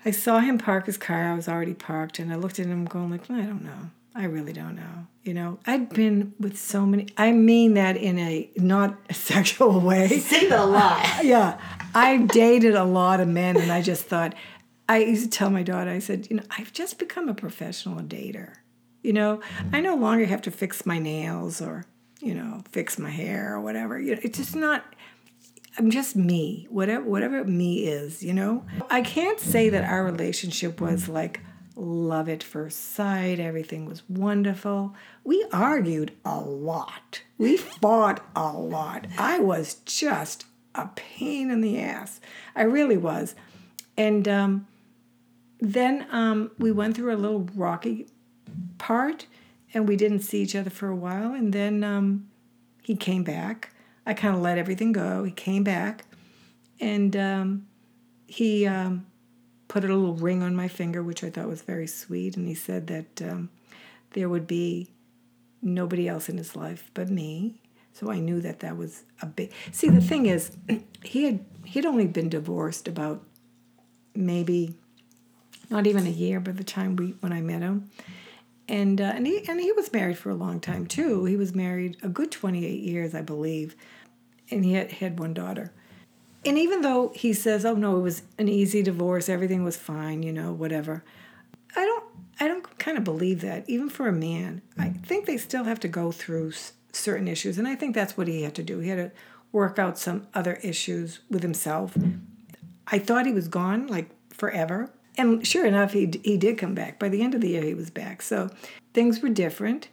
I 0.05 0.11
saw 0.11 0.41
him 0.41 0.59
park 0.59 0.87
his 0.87 0.97
car. 0.97 1.33
I 1.33 1.35
was 1.35 1.49
already 1.49 1.75
parked, 1.75 2.19
and 2.19 2.33
I 2.33 2.37
looked 2.37 2.59
at 2.59 2.67
him, 2.67 2.85
going 2.85 3.11
like, 3.11 3.31
I 3.31 3.43
don't 3.43 3.65
know. 3.65 3.91
I 4.15 4.25
really 4.25 4.53
don't 4.53 4.75
know. 4.75 5.07
You 5.23 5.35
know, 5.35 5.59
I'd 5.67 5.91
been 5.91 6.35
with 6.41 6.59
so 6.59 6.85
many. 6.85 7.09
I 7.17 7.33
mean 7.33 7.75
that 7.75 7.97
in 7.97 8.19
a 8.19 8.51
not 8.57 8.97
a 9.09 9.15
sexual 9.31 9.81
way. 9.81 10.09
Say 10.09 10.49
that 10.49 10.59
a 10.59 10.65
lot. 10.65 11.07
yeah, 11.25 11.61
I 11.95 12.19
dated 12.19 12.75
a 12.75 12.85
lot 12.85 13.21
of 13.21 13.29
men, 13.29 13.57
and 13.57 13.71
I 13.71 13.83
just 13.83 14.07
thought. 14.07 14.35
I 14.89 14.99
used 15.05 15.23
to 15.23 15.31
tell 15.31 15.51
my 15.51 15.63
daughter, 15.63 15.89
I 15.89 16.01
said, 16.01 16.27
you 16.29 16.35
know, 16.35 16.43
I've 16.59 16.73
just 16.73 16.99
become 16.99 17.29
a 17.29 17.35
professional 17.35 18.03
dater. 18.03 18.55
You 19.05 19.13
know, 19.13 19.41
I 19.73 19.81
no 19.81 19.95
longer 19.95 20.25
have 20.25 20.43
to 20.43 20.51
fix 20.51 20.85
my 20.85 20.99
nails 20.99 21.63
or, 21.63 21.85
you 22.21 22.35
know, 22.35 22.65
fix 22.73 22.99
my 22.99 23.11
hair 23.11 23.55
or 23.55 23.61
whatever. 23.61 24.01
You 24.01 24.17
know, 24.17 24.21
it's 24.25 24.39
just 24.39 24.57
not. 24.57 24.85
I'm 25.81 25.90
just 25.90 26.14
me. 26.14 26.66
Whatever, 26.69 27.07
whatever 27.07 27.43
me 27.43 27.87
is. 27.87 28.23
You 28.23 28.35
know, 28.35 28.66
I 28.90 29.01
can't 29.01 29.40
say 29.40 29.71
that 29.71 29.83
our 29.83 30.05
relationship 30.05 30.79
was 30.79 31.09
like 31.09 31.40
love 31.75 32.29
at 32.29 32.43
first 32.43 32.93
sight. 32.93 33.40
Everything 33.40 33.87
was 33.87 34.03
wonderful. 34.07 34.95
We 35.25 35.43
argued 35.51 36.12
a 36.23 36.38
lot. 36.38 37.23
We 37.38 37.57
fought 37.57 38.23
a 38.37 38.53
lot. 38.53 39.07
I 39.16 39.38
was 39.38 39.77
just 39.87 40.45
a 40.75 40.88
pain 40.97 41.51
in 41.51 41.62
the 41.62 41.81
ass. 41.81 42.21
I 42.55 42.64
really 42.64 42.99
was. 42.99 43.35
And 43.97 44.29
um, 44.29 44.66
then 45.61 46.07
um, 46.11 46.51
we 46.59 46.73
went 46.73 46.95
through 46.95 47.14
a 47.14 47.16
little 47.16 47.49
rocky 47.55 48.07
part 48.77 49.25
and 49.73 49.88
we 49.88 49.97
didn't 49.97 50.21
see 50.21 50.43
each 50.43 50.55
other 50.55 50.69
for 50.69 50.88
a 50.88 50.97
while. 50.97 51.33
And 51.33 51.55
then 51.55 51.83
um, 51.83 52.29
he 52.83 52.97
came 52.97 53.25
back. 53.25 53.73
I 54.07 54.15
kind 54.15 54.35
of 54.35 54.41
let 54.41 54.59
everything 54.59 54.93
go. 54.93 55.25
He 55.25 55.33
came 55.33 55.63
back 55.63 56.05
and 56.81 57.15
um, 57.17 57.67
he 58.27 58.67
um, 58.67 59.07
put 59.69 59.85
a 59.85 59.89
little 59.89 60.15
ring 60.15 60.43
on 60.43 60.57
my 60.57 60.69
finger, 60.69 61.03
which 61.03 61.23
I 61.23 61.31
thought 61.31 61.49
was 61.49 61.63
very 61.63 61.87
sweet. 61.87 62.37
And 62.37 62.49
he 62.49 62.55
said 62.55 62.87
that 62.89 63.23
um, 63.23 63.51
there 64.13 64.29
would 64.29 64.47
be 64.47 64.91
nobody 65.63 66.09
else 66.09 66.29
in 66.29 66.39
his 66.39 66.57
life 66.57 66.91
but 66.95 67.11
me. 67.11 67.61
So 67.93 68.11
I 68.11 68.19
knew 68.19 68.41
that 68.41 68.61
that 68.61 68.77
was 68.77 69.03
a 69.21 69.27
big. 69.27 69.53
See, 69.73 69.89
the 69.89 70.01
thing 70.01 70.27
is, 70.27 70.57
he 71.05 71.25
had 71.25 71.45
he'd 71.65 71.87
only 71.87 72.07
been 72.07 72.29
divorced 72.29 72.89
about 72.89 73.23
maybe 74.15 74.75
not 75.69 75.87
even 75.87 76.07
a 76.07 76.11
year 76.11 76.41
by 76.41 76.53
the 76.53 76.65
time 76.65 76.97
we 76.97 77.15
when 77.21 77.33
I 77.33 77.41
met 77.41 77.63
him, 77.63 77.91
and 78.71 79.01
uh, 79.01 79.13
and 79.15 79.27
he 79.27 79.47
and 79.49 79.61
he 79.61 79.73
was 79.73 79.93
married 79.93 80.17
for 80.17 80.31
a 80.31 80.35
long 80.35 80.61
time 80.61 80.87
too. 80.87 81.27
He 81.27 81.37
was 81.37 81.55
married 81.55 81.99
a 82.03 82.09
good 82.09 82.31
twenty 82.31 82.65
eight 82.65 82.81
years, 82.81 83.15
I 83.15 83.21
believe, 83.21 83.77
and 84.51 84.65
he 84.65 84.73
had, 84.75 84.93
had 84.93 85.19
one 85.19 85.35
daughter 85.35 85.73
and 86.45 86.59
even 86.59 86.81
though 86.81 87.13
he 87.15 87.33
says, 87.33 87.65
"Oh 87.65 87.75
no, 87.75 87.99
it 87.99 88.03
was 88.03 88.23
an 88.39 88.49
easy 88.49 88.83
divorce, 88.83 89.29
everything 89.29 89.63
was 89.65 89.77
fine, 89.77 90.23
you 90.23 90.33
know, 90.33 90.53
whatever," 90.53 91.05
I 91.77 91.85
don't, 91.85 92.05
I 92.41 92.49
don't 92.49 92.79
kind 92.79 92.97
of 92.97 93.05
believe 93.05 93.41
that. 93.43 93.69
Even 93.69 93.89
for 93.89 94.09
a 94.09 94.13
man, 94.13 94.63
I 94.79 94.89
think 94.89 95.27
they 95.27 95.37
still 95.37 95.65
have 95.65 95.81
to 95.81 95.89
go 95.89 96.13
through 96.13 96.53
certain 96.93 97.29
issues, 97.29 97.59
and 97.59 97.69
I 97.69 97.75
think 97.75 97.95
that's 97.95 98.17
what 98.17 98.29
he 98.29 98.43
had 98.43 98.55
to 98.57 98.63
do. 98.63 98.79
He 98.79 98.89
had 98.89 98.97
to 98.97 99.13
work 99.53 99.79
out 99.79 99.99
some 99.99 100.27
other 100.33 100.55
issues 100.63 101.21
with 101.29 101.43
himself. 101.43 101.97
I 102.87 102.99
thought 102.99 103.27
he 103.27 103.33
was 103.33 103.49
gone 103.49 103.87
like 103.87 104.09
forever, 104.33 104.91
and 105.16 105.46
sure 105.46 105.66
enough, 105.66 105.92
he 105.92 106.11
he 106.25 106.37
did 106.37 106.59
come 106.59 106.75
back. 106.75 106.99
By 106.99 107.09
the 107.09 107.23
end 107.23 107.35
of 107.35 107.40
the 107.40 107.49
year, 107.49 107.62
he 107.62 107.75
was 107.75 107.90
back. 107.90 108.23
So 108.23 108.51
things 108.94 109.20
were 109.20 109.29
different. 109.29 109.88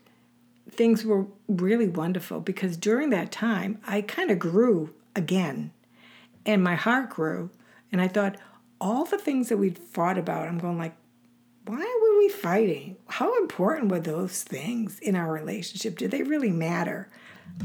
Things 0.70 1.06
were 1.06 1.26
really 1.48 1.88
wonderful 1.88 2.40
because 2.40 2.78
during 2.78 3.10
that 3.10 3.32
time, 3.32 3.80
I 3.88 4.02
kind 4.02 4.30
of 4.30 4.40
grew 4.40 4.94
again 5.16 5.72
and 6.46 6.64
my 6.64 6.76
heart 6.76 7.10
grew. 7.10 7.52
And 7.92 8.02
I 8.02 8.08
thought, 8.08 8.38
all 8.80 9.06
the 9.06 9.18
things 9.18 9.50
that 9.50 9.58
we'd 9.58 9.78
fought 9.78 10.18
about, 10.18 10.48
I'm 10.48 10.60
going 10.60 10.78
like, 10.78 10.96
why 11.66 12.00
were 12.02 12.18
we 12.18 12.30
fighting? 12.30 12.96
How 13.08 13.38
important 13.42 13.92
were 13.92 14.00
those 14.00 14.44
things 14.44 15.00
in 15.00 15.16
our 15.16 15.32
relationship? 15.32 15.98
Did 15.98 16.12
they 16.12 16.24
really 16.24 16.52
matter? 16.52 17.10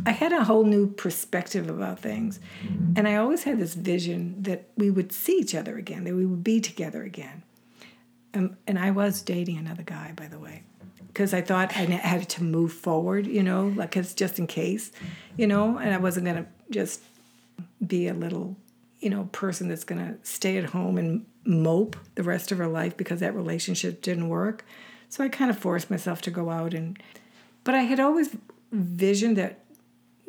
I 0.05 0.11
had 0.11 0.33
a 0.33 0.45
whole 0.45 0.65
new 0.65 0.89
perspective 0.89 1.69
about 1.69 2.01
things. 2.01 2.41
And 2.97 3.07
I 3.07 3.17
always 3.17 3.45
had 3.45 3.59
this 3.59 3.75
vision 3.75 4.43
that 4.43 4.69
we 4.77 4.91
would 4.91 5.13
see 5.13 5.39
each 5.39 5.55
other 5.55 5.77
again, 5.77 6.05
that 6.05 6.15
we 6.15 6.27
would 6.27 6.43
be 6.43 6.61
together 6.61 7.03
again. 7.03 7.43
Um, 8.35 8.57
and 8.67 8.79
I 8.79 8.91
was 8.91 9.23
dating 9.23 9.59
another 9.59 9.83
guy, 9.83 10.13
by 10.17 10.27
the 10.27 10.39
way, 10.39 10.65
because 11.09 11.35
I 11.35 11.43
thought 11.43 11.77
I 11.77 11.83
had 11.85 12.29
to 12.31 12.43
move 12.43 12.73
forward, 12.73 13.27
you 13.27 13.43
know, 13.43 13.73
like 13.77 13.97
it's 13.97 14.15
just 14.15 14.39
in 14.39 14.47
case, 14.47 14.91
you 15.37 15.47
know, 15.47 15.79
and 15.79 15.95
I 15.95 15.99
wasn't 15.99 16.27
going 16.27 16.45
to 16.45 16.47
just 16.71 17.03
be 17.87 18.09
a 18.09 18.15
little 18.15 18.57
you 19.03 19.11
know, 19.11 19.29
person 19.33 19.69
that's 19.69 19.85
going 19.85 20.01
to 20.01 20.17
stay 20.23 20.57
at 20.57 20.71
home 20.71 20.97
and 20.97 21.27
mope 21.45 21.97
the 22.15 22.23
rest 22.23 22.53
of 22.53 22.59
her 22.59 22.69
life 22.69 22.97
because 22.97 23.19
that 23.19 23.35
relationship 23.35 24.01
didn't 24.01 24.29
work. 24.29 24.65
So 25.09 25.25
I 25.25 25.29
kind 25.29 25.51
of 25.51 25.59
forced 25.59 25.91
myself 25.91 26.23
to 26.23 26.31
go 26.31 26.49
out 26.49 26.73
and 26.73 26.99
but 27.65 27.75
I 27.75 27.83
had 27.83 28.01
always 28.01 28.37
visioned 28.73 29.37
that 29.37 29.59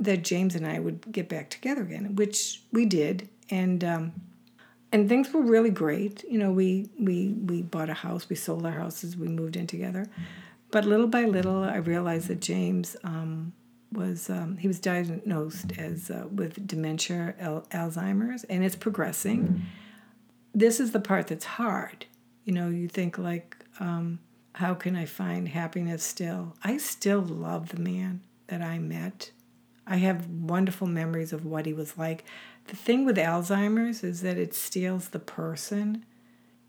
that 0.05 0.23
James 0.23 0.55
and 0.55 0.67
I 0.67 0.79
would 0.79 1.11
get 1.11 1.29
back 1.29 1.49
together 1.49 1.81
again, 1.81 2.15
which 2.15 2.61
we 2.71 2.85
did, 2.85 3.29
and 3.49 3.83
um, 3.83 4.13
and 4.91 5.09
things 5.09 5.33
were 5.33 5.41
really 5.41 5.69
great. 5.71 6.23
You 6.29 6.39
know, 6.39 6.51
we 6.51 6.89
we 6.99 7.29
we 7.29 7.61
bought 7.61 7.89
a 7.89 7.95
house, 7.95 8.29
we 8.29 8.35
sold 8.35 8.65
our 8.65 8.71
houses, 8.71 9.17
we 9.17 9.27
moved 9.27 9.55
in 9.55 9.67
together, 9.67 10.07
but 10.71 10.85
little 10.85 11.07
by 11.07 11.25
little, 11.25 11.63
I 11.63 11.77
realized 11.77 12.27
that 12.29 12.39
James 12.39 12.95
um, 13.03 13.53
was 13.91 14.29
um, 14.29 14.57
he 14.57 14.67
was 14.67 14.79
diagnosed 14.79 15.77
as 15.77 16.09
uh, 16.09 16.27
with 16.31 16.65
dementia, 16.67 17.35
Al- 17.39 17.67
Alzheimer's, 17.71 18.43
and 18.45 18.63
it's 18.63 18.75
progressing. 18.75 19.63
This 20.53 20.79
is 20.79 20.91
the 20.91 20.99
part 20.99 21.27
that's 21.27 21.45
hard. 21.45 22.05
You 22.45 22.53
know, 22.53 22.69
you 22.69 22.87
think 22.87 23.17
like, 23.17 23.57
um, 23.79 24.19
how 24.53 24.73
can 24.73 24.95
I 24.95 25.05
find 25.05 25.47
happiness 25.47 26.03
still? 26.03 26.55
I 26.63 26.77
still 26.77 27.21
love 27.21 27.69
the 27.69 27.79
man 27.79 28.21
that 28.47 28.61
I 28.61 28.79
met. 28.79 29.31
I 29.85 29.97
have 29.97 30.27
wonderful 30.27 30.87
memories 30.87 31.33
of 31.33 31.45
what 31.45 31.65
he 31.65 31.73
was 31.73 31.97
like. 31.97 32.23
The 32.67 32.75
thing 32.75 33.05
with 33.05 33.17
Alzheimer's 33.17 34.03
is 34.03 34.21
that 34.21 34.37
it 34.37 34.53
steals 34.53 35.09
the 35.09 35.19
person. 35.19 36.05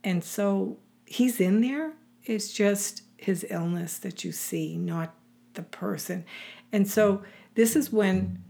And 0.03 0.25
so 0.25 0.79
he's 1.07 1.41
in 1.41 1.61
there. 1.61 1.93
It's 2.25 2.53
just 2.53 3.03
his 3.17 3.47
illness 3.51 3.99
that 3.99 4.25
you 4.25 4.33
see, 4.33 4.77
not 4.77 5.15
the 5.55 5.62
person. 5.62 6.25
And 6.73 6.89
so 6.89 7.23
this 7.55 7.77
is 7.77 7.93
when 7.93 8.43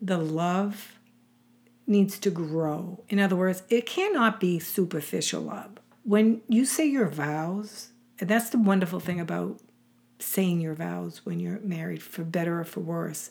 the 0.00 0.18
love 0.18 0.98
needs 1.86 2.18
to 2.20 2.30
grow. 2.30 3.02
In 3.08 3.18
other 3.18 3.36
words, 3.36 3.62
it 3.68 3.86
cannot 3.86 4.38
be 4.38 4.58
superficial 4.58 5.42
love. 5.42 5.72
When 6.04 6.42
you 6.48 6.64
say 6.64 6.86
your 6.86 7.08
vows, 7.08 7.88
and 8.18 8.28
that's 8.28 8.50
the 8.50 8.58
wonderful 8.58 9.00
thing 9.00 9.18
about 9.18 9.60
saying 10.18 10.60
your 10.60 10.74
vows 10.74 11.24
when 11.24 11.40
you're 11.40 11.60
married, 11.60 12.02
for 12.02 12.22
better 12.22 12.60
or 12.60 12.64
for 12.64 12.80
worse. 12.80 13.30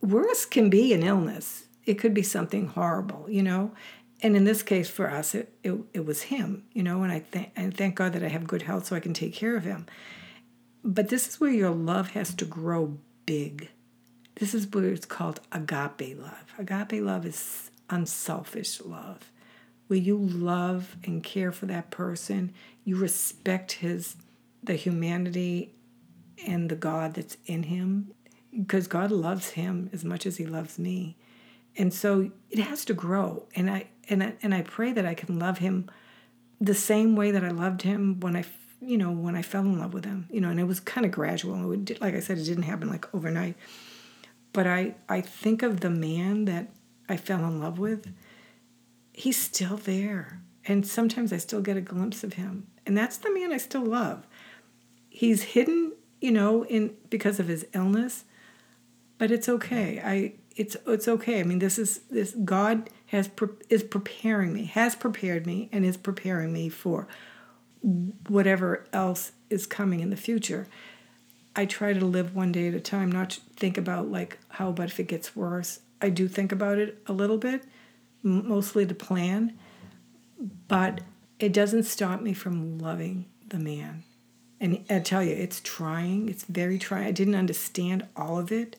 Worse 0.00 0.44
can 0.44 0.70
be 0.70 0.92
an 0.92 1.02
illness. 1.02 1.64
It 1.84 1.94
could 1.94 2.14
be 2.14 2.22
something 2.22 2.68
horrible, 2.68 3.26
you 3.28 3.42
know. 3.42 3.72
And 4.22 4.36
in 4.36 4.44
this 4.44 4.62
case, 4.62 4.88
for 4.88 5.10
us, 5.10 5.34
it, 5.34 5.52
it, 5.62 5.74
it 5.92 6.06
was 6.06 6.22
him, 6.22 6.64
you 6.72 6.82
know. 6.82 7.02
And 7.02 7.12
I 7.12 7.20
thank 7.20 7.52
and 7.56 7.76
thank 7.76 7.96
God 7.96 8.12
that 8.14 8.24
I 8.24 8.28
have 8.28 8.46
good 8.46 8.62
health 8.62 8.86
so 8.86 8.96
I 8.96 9.00
can 9.00 9.14
take 9.14 9.34
care 9.34 9.56
of 9.56 9.64
him. 9.64 9.86
But 10.82 11.08
this 11.08 11.28
is 11.28 11.40
where 11.40 11.50
your 11.50 11.70
love 11.70 12.10
has 12.10 12.34
to 12.34 12.44
grow 12.44 12.98
big. 13.26 13.70
This 14.36 14.54
is 14.54 14.66
where 14.66 14.86
it's 14.86 15.06
called 15.06 15.40
agape 15.52 16.18
love. 16.18 16.54
Agape 16.58 17.02
love 17.02 17.26
is 17.26 17.70
unselfish 17.90 18.80
love, 18.80 19.30
where 19.86 19.98
you 19.98 20.16
love 20.16 20.96
and 21.04 21.22
care 21.22 21.52
for 21.52 21.66
that 21.66 21.90
person, 21.90 22.52
you 22.84 22.96
respect 22.96 23.72
his 23.72 24.16
the 24.62 24.74
humanity 24.74 25.72
and 26.46 26.68
the 26.68 26.76
God 26.76 27.14
that's 27.14 27.36
in 27.46 27.64
him, 27.64 28.12
because 28.56 28.86
God 28.86 29.10
loves 29.10 29.50
him 29.50 29.90
as 29.92 30.04
much 30.04 30.26
as 30.26 30.36
he 30.36 30.46
loves 30.46 30.78
me. 30.78 31.16
And 31.76 31.92
so 31.92 32.30
it 32.50 32.58
has 32.58 32.84
to 32.86 32.94
grow. 32.94 33.46
And 33.54 33.70
I 33.70 33.88
and 34.08 34.22
I, 34.22 34.34
and 34.42 34.54
I 34.54 34.62
pray 34.62 34.92
that 34.92 35.04
I 35.04 35.14
can 35.14 35.38
love 35.38 35.58
him 35.58 35.90
the 36.60 36.74
same 36.74 37.16
way 37.16 37.30
that 37.32 37.44
I 37.44 37.50
loved 37.50 37.82
him 37.82 38.20
when 38.20 38.36
I 38.36 38.44
you 38.80 38.96
know 38.96 39.10
when 39.10 39.36
I 39.36 39.42
fell 39.42 39.62
in 39.62 39.78
love 39.78 39.92
with 39.92 40.04
him. 40.04 40.26
You 40.30 40.40
know, 40.40 40.50
and 40.50 40.60
it 40.60 40.64
was 40.64 40.80
kind 40.80 41.04
of 41.04 41.12
gradual. 41.12 41.62
It 41.62 41.66
would, 41.66 42.00
like 42.00 42.14
I 42.14 42.20
said, 42.20 42.38
it 42.38 42.44
didn't 42.44 42.64
happen 42.64 42.88
like 42.88 43.14
overnight. 43.14 43.56
But 44.52 44.66
I 44.66 44.94
I 45.08 45.20
think 45.20 45.62
of 45.62 45.80
the 45.80 45.90
man 45.90 46.46
that 46.46 46.70
I 47.08 47.16
fell 47.16 47.44
in 47.44 47.60
love 47.60 47.78
with. 47.78 48.12
He's 49.12 49.40
still 49.40 49.76
there, 49.78 50.40
and 50.66 50.86
sometimes 50.86 51.32
I 51.32 51.38
still 51.38 51.62
get 51.62 51.76
a 51.76 51.80
glimpse 51.82 52.22
of 52.22 52.34
him, 52.34 52.66
and 52.86 52.96
that's 52.96 53.16
the 53.16 53.32
man 53.32 53.52
I 53.52 53.56
still 53.56 53.84
love. 53.84 54.26
He's 55.08 55.42
hidden, 55.42 55.92
you 56.20 56.30
know, 56.30 56.64
in 56.64 56.96
because 57.08 57.40
of 57.40 57.48
his 57.48 57.66
illness, 57.72 58.24
but 59.18 59.30
it's 59.30 59.48
okay. 59.48 60.00
I 60.04 60.34
it's 60.56 60.76
it's 60.86 61.08
okay. 61.08 61.40
I 61.40 61.42
mean, 61.42 61.58
this 61.58 61.78
is 61.78 61.98
this 62.10 62.32
God 62.44 62.90
has 63.06 63.30
is 63.68 63.82
preparing 63.82 64.52
me, 64.52 64.64
has 64.64 64.94
prepared 64.94 65.46
me, 65.46 65.68
and 65.72 65.84
is 65.84 65.96
preparing 65.96 66.52
me 66.52 66.68
for 66.68 67.06
whatever 68.28 68.84
else 68.92 69.32
is 69.50 69.66
coming 69.66 70.00
in 70.00 70.10
the 70.10 70.16
future. 70.16 70.66
I 71.54 71.64
try 71.64 71.92
to 71.92 72.04
live 72.04 72.34
one 72.34 72.52
day 72.52 72.68
at 72.68 72.74
a 72.74 72.80
time, 72.80 73.10
not 73.10 73.38
think 73.56 73.78
about 73.78 74.10
like 74.10 74.38
how 74.48 74.68
about 74.70 74.88
if 74.88 75.00
it 75.00 75.08
gets 75.08 75.34
worse. 75.34 75.80
I 76.00 76.10
do 76.10 76.28
think 76.28 76.52
about 76.52 76.78
it 76.78 77.02
a 77.06 77.12
little 77.12 77.38
bit, 77.38 77.64
mostly 78.22 78.84
to 78.84 78.94
plan, 78.94 79.58
but 80.68 81.00
it 81.38 81.52
doesn't 81.52 81.84
stop 81.84 82.20
me 82.20 82.32
from 82.32 82.78
loving 82.78 83.26
the 83.48 83.58
man. 83.58 84.04
And 84.60 84.84
I 84.88 85.00
tell 85.00 85.22
you, 85.22 85.32
it's 85.34 85.60
trying. 85.60 86.28
It's 86.28 86.44
very 86.44 86.78
trying. 86.78 87.06
I 87.06 87.10
didn't 87.10 87.34
understand 87.34 88.06
all 88.16 88.38
of 88.38 88.50
it, 88.50 88.76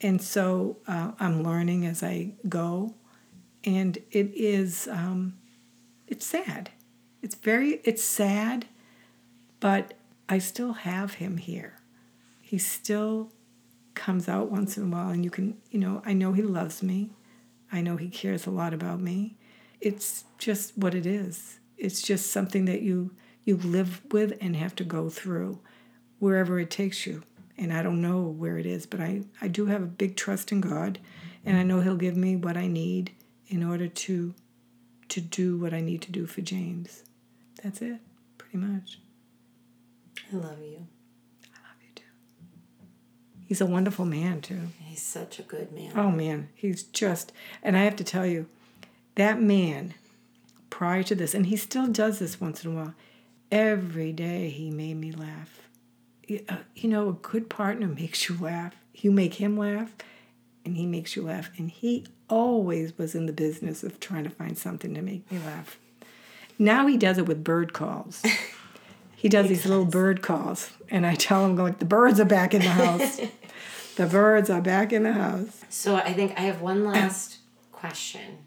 and 0.00 0.22
so 0.22 0.78
uh, 0.86 1.12
I'm 1.18 1.42
learning 1.42 1.86
as 1.86 2.02
I 2.02 2.32
go, 2.48 2.94
and 3.64 3.98
it 4.10 4.32
is 4.34 4.88
um, 4.90 5.34
it's 6.06 6.26
sad. 6.26 6.70
It's 7.22 7.34
very 7.34 7.80
it's 7.84 8.02
sad, 8.02 8.66
but 9.60 9.94
I 10.28 10.38
still 10.38 10.72
have 10.74 11.14
him 11.14 11.38
here. 11.38 11.76
He 12.40 12.58
still 12.58 13.32
comes 13.94 14.28
out 14.28 14.50
once 14.50 14.76
in 14.76 14.84
a 14.84 14.86
while 14.86 15.10
and 15.10 15.24
you 15.24 15.30
can, 15.30 15.58
you 15.70 15.78
know, 15.80 16.02
I 16.06 16.12
know 16.12 16.32
he 16.32 16.42
loves 16.42 16.82
me. 16.82 17.10
I 17.72 17.80
know 17.80 17.96
he 17.96 18.08
cares 18.08 18.46
a 18.46 18.50
lot 18.50 18.72
about 18.72 19.00
me. 19.00 19.36
It's 19.80 20.24
just 20.38 20.78
what 20.78 20.94
it 20.94 21.04
is. 21.04 21.58
It's 21.76 22.00
just 22.00 22.30
something 22.30 22.64
that 22.66 22.82
you 22.82 23.10
you 23.44 23.56
live 23.56 24.02
with 24.12 24.36
and 24.40 24.56
have 24.56 24.76
to 24.76 24.84
go 24.84 25.08
through 25.08 25.58
wherever 26.18 26.58
it 26.60 26.70
takes 26.70 27.06
you. 27.06 27.22
And 27.58 27.72
I 27.72 27.82
don't 27.82 28.00
know 28.00 28.22
where 28.22 28.56
it 28.56 28.66
is, 28.66 28.86
but 28.86 29.00
I, 29.00 29.22
I 29.40 29.48
do 29.48 29.66
have 29.66 29.82
a 29.82 29.86
big 29.86 30.16
trust 30.16 30.52
in 30.52 30.60
God 30.60 30.98
and 31.44 31.56
I 31.56 31.62
know 31.62 31.80
he'll 31.80 31.96
give 31.96 32.16
me 32.16 32.36
what 32.36 32.56
I 32.56 32.66
need 32.66 33.12
in 33.48 33.62
order 33.62 33.88
to 33.88 34.34
to 35.08 35.20
do 35.22 35.56
what 35.56 35.72
I 35.72 35.80
need 35.80 36.02
to 36.02 36.12
do 36.12 36.26
for 36.26 36.42
James. 36.42 37.02
That's 37.62 37.80
it, 37.80 37.98
pretty 38.36 38.58
much. 38.58 39.00
I 40.30 40.36
love 40.36 40.58
you. 40.60 40.86
I 41.46 41.56
love 41.64 41.78
you 41.80 41.88
too. 41.94 42.02
He's 43.46 43.62
a 43.62 43.66
wonderful 43.66 44.04
man 44.04 44.42
too. 44.42 44.68
He's 44.78 45.02
such 45.02 45.38
a 45.38 45.42
good 45.42 45.72
man. 45.72 45.92
Oh 45.96 46.10
man, 46.10 46.50
he's 46.54 46.82
just 46.82 47.32
and 47.62 47.76
I 47.76 47.84
have 47.84 47.96
to 47.96 48.04
tell 48.04 48.26
you, 48.26 48.46
that 49.14 49.40
man 49.40 49.94
prior 50.70 51.02
to 51.04 51.14
this, 51.14 51.34
and 51.34 51.46
he 51.46 51.56
still 51.56 51.86
does 51.86 52.18
this 52.18 52.40
once 52.40 52.64
in 52.64 52.72
a 52.72 52.74
while, 52.74 52.94
every 53.50 54.12
day 54.12 54.50
he 54.50 54.70
made 54.70 54.98
me 54.98 55.10
laugh. 55.10 55.67
Uh, 56.30 56.56
you 56.74 56.88
know, 56.88 57.08
a 57.08 57.12
good 57.12 57.48
partner 57.48 57.86
makes 57.86 58.28
you 58.28 58.36
laugh. 58.38 58.74
You 58.94 59.10
make 59.10 59.34
him 59.34 59.56
laugh, 59.56 59.94
and 60.64 60.76
he 60.76 60.86
makes 60.86 61.16
you 61.16 61.22
laugh. 61.22 61.50
And 61.56 61.70
he 61.70 62.06
always 62.28 62.96
was 62.98 63.14
in 63.14 63.26
the 63.26 63.32
business 63.32 63.82
of 63.82 64.00
trying 64.00 64.24
to 64.24 64.30
find 64.30 64.58
something 64.58 64.94
to 64.94 65.02
make 65.02 65.30
me 65.30 65.38
laugh. 65.38 65.78
Now 66.58 66.86
he 66.86 66.96
does 66.96 67.18
it 67.18 67.26
with 67.26 67.44
bird 67.44 67.72
calls. 67.72 68.22
He 69.18 69.28
does 69.28 69.48
these 69.48 69.66
little 69.66 69.84
bird 69.84 70.22
calls, 70.22 70.70
and 70.90 71.04
I 71.04 71.16
tell 71.16 71.44
him, 71.44 71.56
like, 71.56 71.80
the 71.80 71.84
birds 71.84 72.20
are 72.20 72.24
back 72.24 72.54
in 72.54 72.62
the 72.62 72.68
house. 72.68 73.20
the 73.96 74.06
birds 74.06 74.48
are 74.48 74.60
back 74.60 74.92
in 74.92 75.02
the 75.02 75.12
house. 75.12 75.60
So 75.68 75.96
I 75.96 76.12
think 76.12 76.38
I 76.38 76.42
have 76.42 76.60
one 76.60 76.84
last 76.84 77.38
question. 77.72 78.38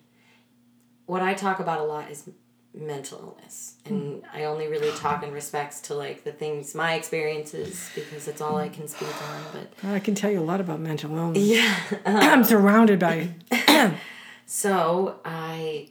What 1.08 1.22
I 1.22 1.34
talk 1.34 1.60
about 1.60 1.80
a 1.80 1.84
lot 1.84 2.10
is 2.10 2.30
mental 2.74 3.20
illness, 3.38 3.76
and 3.86 4.24
I 4.34 4.46
only 4.46 4.68
really 4.68 4.92
talk 4.98 5.24
in 5.24 5.32
respects 5.32 5.82
to 5.82 5.94
like 5.96 6.24
the 6.24 6.32
things 6.32 6.74
my 6.74 6.94
experiences 6.94 7.90
because 7.96 8.28
it's 8.28 8.40
all 8.42 8.58
I 8.58 8.70
can 8.70 8.88
speak 8.88 9.10
on. 9.30 9.42
But 9.52 9.90
I 9.90 10.00
can 10.00 10.16
tell 10.16 10.32
you 10.32 10.40
a 10.40 10.44
lot 10.44 10.62
about 10.62 10.80
mental 10.80 11.16
illness. 11.18 11.44
yeah, 11.44 11.76
I'm 12.06 12.44
surrounded 12.44 13.00
by 13.00 13.30
it. 13.52 13.94
so 14.46 15.20
I 15.26 15.90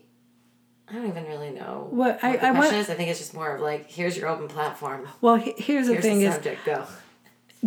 I 0.88 0.92
don't 0.94 1.08
even 1.08 1.24
really 1.26 1.50
know 1.50 1.86
What 1.90 2.18
I- 2.22 2.36
the 2.36 2.46
I 2.46 2.50
want- 2.52 2.72
is. 2.72 2.90
I 2.90 2.94
think 2.94 3.10
it's 3.10 3.18
just 3.20 3.34
more 3.34 3.54
of 3.54 3.60
like, 3.60 3.88
here's 3.90 4.16
your 4.16 4.26
open 4.28 4.48
platform. 4.48 5.06
Well, 5.20 5.36
he- 5.36 5.54
here's 5.56 5.86
the 5.86 5.92
Here's 5.94 6.04
thing 6.04 6.18
the 6.20 6.26
is 6.26 6.34
subject. 6.34 6.64
Go. 6.66 6.84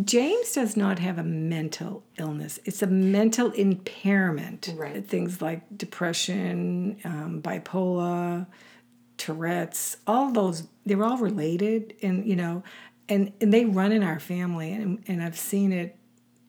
James 0.03 0.51
does 0.53 0.76
not 0.76 0.97
have 0.99 1.20
a 1.20 1.24
mental 1.24 2.03
illness. 2.18 2.59
It's 2.66 2.82
a 2.82 2.88
mental 2.88 3.51
impairment. 3.51 4.74
Right. 4.76 5.07
Things 5.07 5.39
like 5.41 5.61
depression, 5.78 6.97
um, 7.05 7.41
bipolar, 7.43 8.47
Tourette's, 9.18 9.97
all 10.07 10.32
those, 10.32 10.68
they're 10.86 11.03
all 11.03 11.18
related. 11.18 11.95
And, 12.01 12.26
you 12.26 12.36
know, 12.36 12.64
and, 13.09 13.32
and 13.41 13.53
they 13.53 13.66
run 13.66 13.91
in 13.91 14.03
our 14.03 14.20
family. 14.20 14.74
And, 14.74 15.03
and 15.07 15.24
I've 15.24 15.38
seen 15.38 15.72
it 15.72 15.97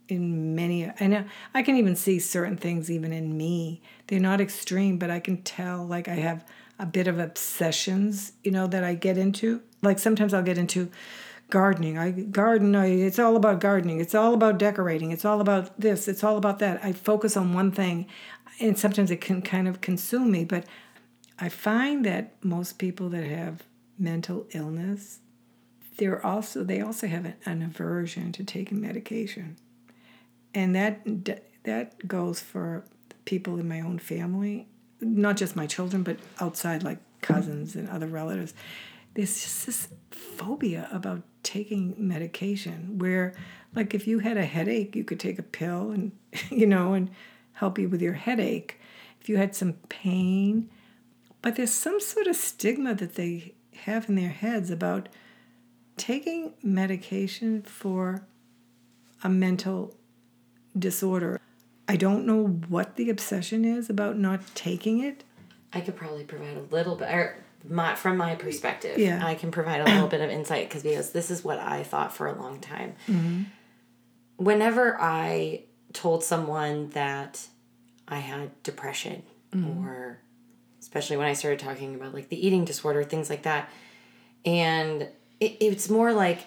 in 0.09 0.55
many, 0.55 0.91
I 1.01 1.07
know, 1.07 1.25
I 1.55 1.63
can 1.63 1.77
even 1.77 1.97
see 1.97 2.19
certain 2.19 2.57
things 2.57 2.91
even 2.91 3.13
in 3.13 3.37
me. 3.37 3.83
They're 4.07 4.21
not 4.21 4.41
extreme, 4.41 4.99
but 4.99 5.11
I 5.11 5.21
can 5.21 5.43
tell 5.43 5.85
like 5.85 6.09
I 6.09 6.15
have 6.15 6.45
a 6.79 6.87
bit 6.87 7.07
of 7.07 7.19
obsessions, 7.19 8.33
you 8.43 8.51
know, 8.51 8.67
that 8.67 8.85
I 8.85 8.95
get 8.95 9.17
into. 9.17 9.63
Like 9.83 9.99
sometimes 9.99 10.35
I'll 10.35 10.43
get 10.43 10.59
into, 10.59 10.91
gardening. 11.51 11.99
I 11.99 12.11
garden. 12.11 12.75
I, 12.75 12.87
it's 12.87 13.19
all 13.19 13.37
about 13.37 13.61
gardening. 13.61 14.01
It's 14.01 14.15
all 14.15 14.35
about 14.35 14.59
decorating. 14.59 15.11
It's 15.11 15.25
all 15.25 15.41
about 15.41 15.79
this. 15.81 16.09
It's 16.09 16.25
all 16.25 16.37
about 16.37 16.59
that. 16.59 16.85
I 16.85 16.93
focus 16.93 17.37
on 17.37 17.55
one 17.55 17.71
thing, 17.71 18.07
and 18.61 18.79
sometimes 18.79 19.11
it 19.11 19.21
can 19.21 19.43
kind 19.43 19.69
of 19.69 19.81
consume 19.81 20.31
me. 20.31 20.45
But 20.45 20.65
I 21.39 21.49
find 21.49 22.05
that 22.05 22.35
most 22.45 22.79
people 22.79 23.09
that 23.11 23.25
have 23.25 23.65
mental 23.99 24.47
illness, 24.53 25.21
they're 25.97 26.25
also 26.25 26.65
they 26.65 26.81
also 26.81 27.07
have 27.07 27.25
an, 27.25 27.35
an 27.45 27.63
aversion 27.63 28.33
to 28.33 28.45
taking 28.45 28.81
medication, 28.81 29.57
and 30.55 30.75
that 30.75 31.01
that 31.65 32.07
goes 32.07 32.41
for 32.41 32.85
people 33.25 33.59
in 33.59 33.69
my 33.69 33.81
own 33.81 33.99
family, 33.99 34.69
not 35.01 35.37
just 35.37 35.57
my 35.57 35.67
children, 35.67 36.03
but 36.03 36.19
outside, 36.41 36.83
like 36.83 36.99
cousins 37.21 37.75
and 37.75 37.89
other 37.89 38.07
relatives. 38.07 38.55
There's 39.15 39.41
just 39.43 39.67
this 39.67 39.89
phobia 40.11 40.89
about 40.93 41.23
taking 41.43 41.95
medication 41.97 42.99
where, 42.99 43.35
like, 43.75 43.95
if 43.95 44.07
you 44.07 44.19
had 44.19 44.37
a 44.37 44.45
headache, 44.45 44.97
you 44.97 45.05
could 45.05 45.21
take 45.21 45.39
a 45.39 45.43
pill 45.43 45.91
and, 45.91 46.13
you 46.51 46.67
know, 46.67 46.95
and 46.95 47.11
help 47.53 47.79
you 47.79 47.89
with 47.89 48.03
your 48.03 48.15
headache. 48.15 48.81
If 49.21 49.29
you 49.29 49.37
had 49.37 49.55
some 49.55 49.75
pain, 49.89 50.69
but 51.45 51.57
there's 51.57 51.75
some 51.75 52.01
sort 52.01 52.27
of 52.27 52.37
stigma 52.37 52.95
that 52.95 53.17
they 53.17 53.53
have 53.81 54.09
in 54.09 54.15
their 54.15 54.31
heads 54.31 54.71
about 54.71 55.11
taking 55.99 56.55
medication 56.63 57.61
for 57.61 58.27
a 59.23 59.29
mental 59.29 59.95
disorder. 60.77 61.39
I 61.87 61.97
don't 61.97 62.25
know 62.25 62.47
what 62.47 62.97
the 62.97 63.11
obsession 63.11 63.67
is 63.67 63.91
about 63.91 64.17
not 64.17 64.41
taking 64.55 65.01
it. 65.01 65.23
I 65.71 65.83
could 65.83 65.97
probably 65.97 66.25
provide 66.25 66.57
a 66.57 66.63
little 66.75 66.97
bit, 66.97 67.11
or 67.13 67.45
my, 67.69 67.95
from 67.95 68.17
my 68.17 68.37
perspective, 68.37 68.97
Yeah. 68.97 69.21
I 69.23 69.35
can 69.35 69.51
provide 69.51 69.83
a 69.83 69.85
little 69.85 70.09
bit 70.09 70.23
of 70.23 70.31
insight 70.31 70.71
because 70.71 70.83
because 70.83 71.11
this 71.11 71.31
is 71.31 71.45
what 71.45 71.59
I 71.59 71.83
thought 71.83 72.15
for 72.15 72.27
a 72.27 72.41
long 72.41 72.59
time. 72.59 72.95
Mm-hmm. 73.07 73.43
Whenever 74.39 74.99
I 74.99 75.65
told 75.93 76.25
someone 76.25 76.89
that 76.91 77.49
I 78.09 78.21
had 78.21 78.63
depression, 78.63 79.25
mm-hmm. 79.53 79.87
or 79.87 80.21
especially 80.95 81.17
when 81.17 81.27
I 81.27 81.33
started 81.33 81.59
talking 81.59 81.97
about 81.97 82.15
like 82.15 82.29
the 82.29 82.47
eating 82.47 82.65
disorder, 82.65 83.03
things 83.03 83.29
like 83.29 83.43
that, 83.43 83.69
and 84.45 85.09
it, 85.41 85.57
it's 85.59 85.91
more 85.91 86.13
like 86.13 86.47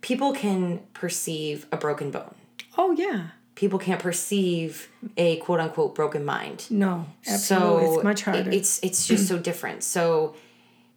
people 0.00 0.32
can 0.32 0.80
perceive 0.94 1.64
a 1.70 1.76
broken 1.76 2.10
bone. 2.10 2.34
Oh, 2.76 2.90
yeah. 2.90 3.28
People 3.54 3.78
can't 3.78 4.00
perceive 4.00 4.88
a 5.16 5.36
quote 5.36 5.60
unquote 5.60 5.94
broken 5.94 6.24
mind. 6.24 6.66
No, 6.70 7.06
absolutely. 7.24 7.86
So 7.86 7.94
it's 7.94 8.04
much 8.04 8.20
it- 8.22 8.24
harder. 8.24 8.50
it's 8.50 8.82
it's 8.82 9.06
just 9.06 9.28
so 9.28 9.38
different. 9.48 9.84
So 9.84 10.34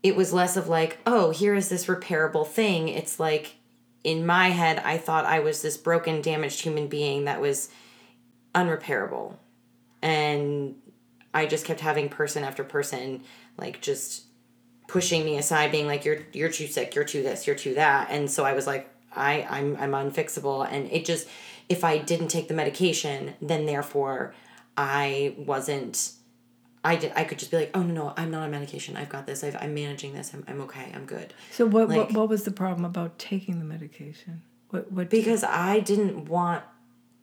it 0.01 0.15
was 0.15 0.33
less 0.33 0.57
of 0.57 0.67
like, 0.67 0.97
oh, 1.05 1.29
here 1.29 1.53
is 1.53 1.69
this 1.69 1.85
repairable 1.85 2.47
thing. 2.47 2.87
It's 2.87 3.19
like 3.19 3.57
in 4.03 4.25
my 4.25 4.49
head, 4.49 4.79
I 4.79 4.97
thought 4.97 5.25
I 5.25 5.39
was 5.39 5.61
this 5.61 5.77
broken, 5.77 6.19
damaged 6.23 6.61
human 6.61 6.87
being 6.87 7.25
that 7.25 7.39
was 7.41 7.69
unrepairable, 8.55 9.35
and 10.01 10.75
I 11.33 11.45
just 11.45 11.65
kept 11.65 11.79
having 11.79 12.09
person 12.09 12.43
after 12.43 12.63
person 12.63 13.23
like 13.57 13.81
just 13.81 14.23
pushing 14.87 15.23
me 15.23 15.37
aside, 15.37 15.71
being 15.71 15.87
like, 15.87 16.03
"You're 16.05 16.19
you're 16.33 16.49
too 16.49 16.67
sick. 16.67 16.93
You're 16.95 17.05
too 17.05 17.23
this. 17.23 17.47
You're 17.47 17.55
too 17.55 17.75
that." 17.75 18.09
And 18.09 18.29
so 18.29 18.43
I 18.43 18.53
was 18.53 18.67
like, 18.67 18.89
"I 19.15 19.47
I'm 19.49 19.77
I'm 19.77 19.91
unfixable." 19.91 20.67
And 20.69 20.91
it 20.91 21.05
just 21.05 21.27
if 21.69 21.83
I 21.83 21.97
didn't 21.97 22.27
take 22.27 22.47
the 22.49 22.53
medication, 22.53 23.33
then 23.41 23.65
therefore 23.65 24.33
I 24.77 25.33
wasn't. 25.37 26.13
I 26.83 26.95
did. 26.95 27.13
I 27.15 27.23
could 27.23 27.39
just 27.39 27.51
be 27.51 27.57
like, 27.57 27.71
"Oh 27.73 27.83
no, 27.83 27.93
no, 27.93 28.13
I'm 28.17 28.31
not 28.31 28.43
on 28.43 28.51
medication. 28.51 28.97
I've 28.97 29.09
got 29.09 29.25
this. 29.27 29.43
I've, 29.43 29.55
I'm 29.55 29.73
managing 29.73 30.13
this. 30.13 30.33
I'm, 30.33 30.43
I'm 30.47 30.61
okay. 30.61 30.91
I'm 30.93 31.05
good." 31.05 31.33
so 31.51 31.65
what, 31.65 31.87
like- 31.89 31.97
what 31.97 32.13
what 32.13 32.29
was 32.29 32.43
the 32.43 32.51
problem 32.51 32.83
about 32.85 33.17
taking 33.19 33.59
the 33.59 33.65
medication? 33.65 34.41
What 34.71 34.91
what 34.91 35.09
Because 35.09 35.43
I 35.43 35.79
didn't 35.79 36.25
want. 36.25 36.63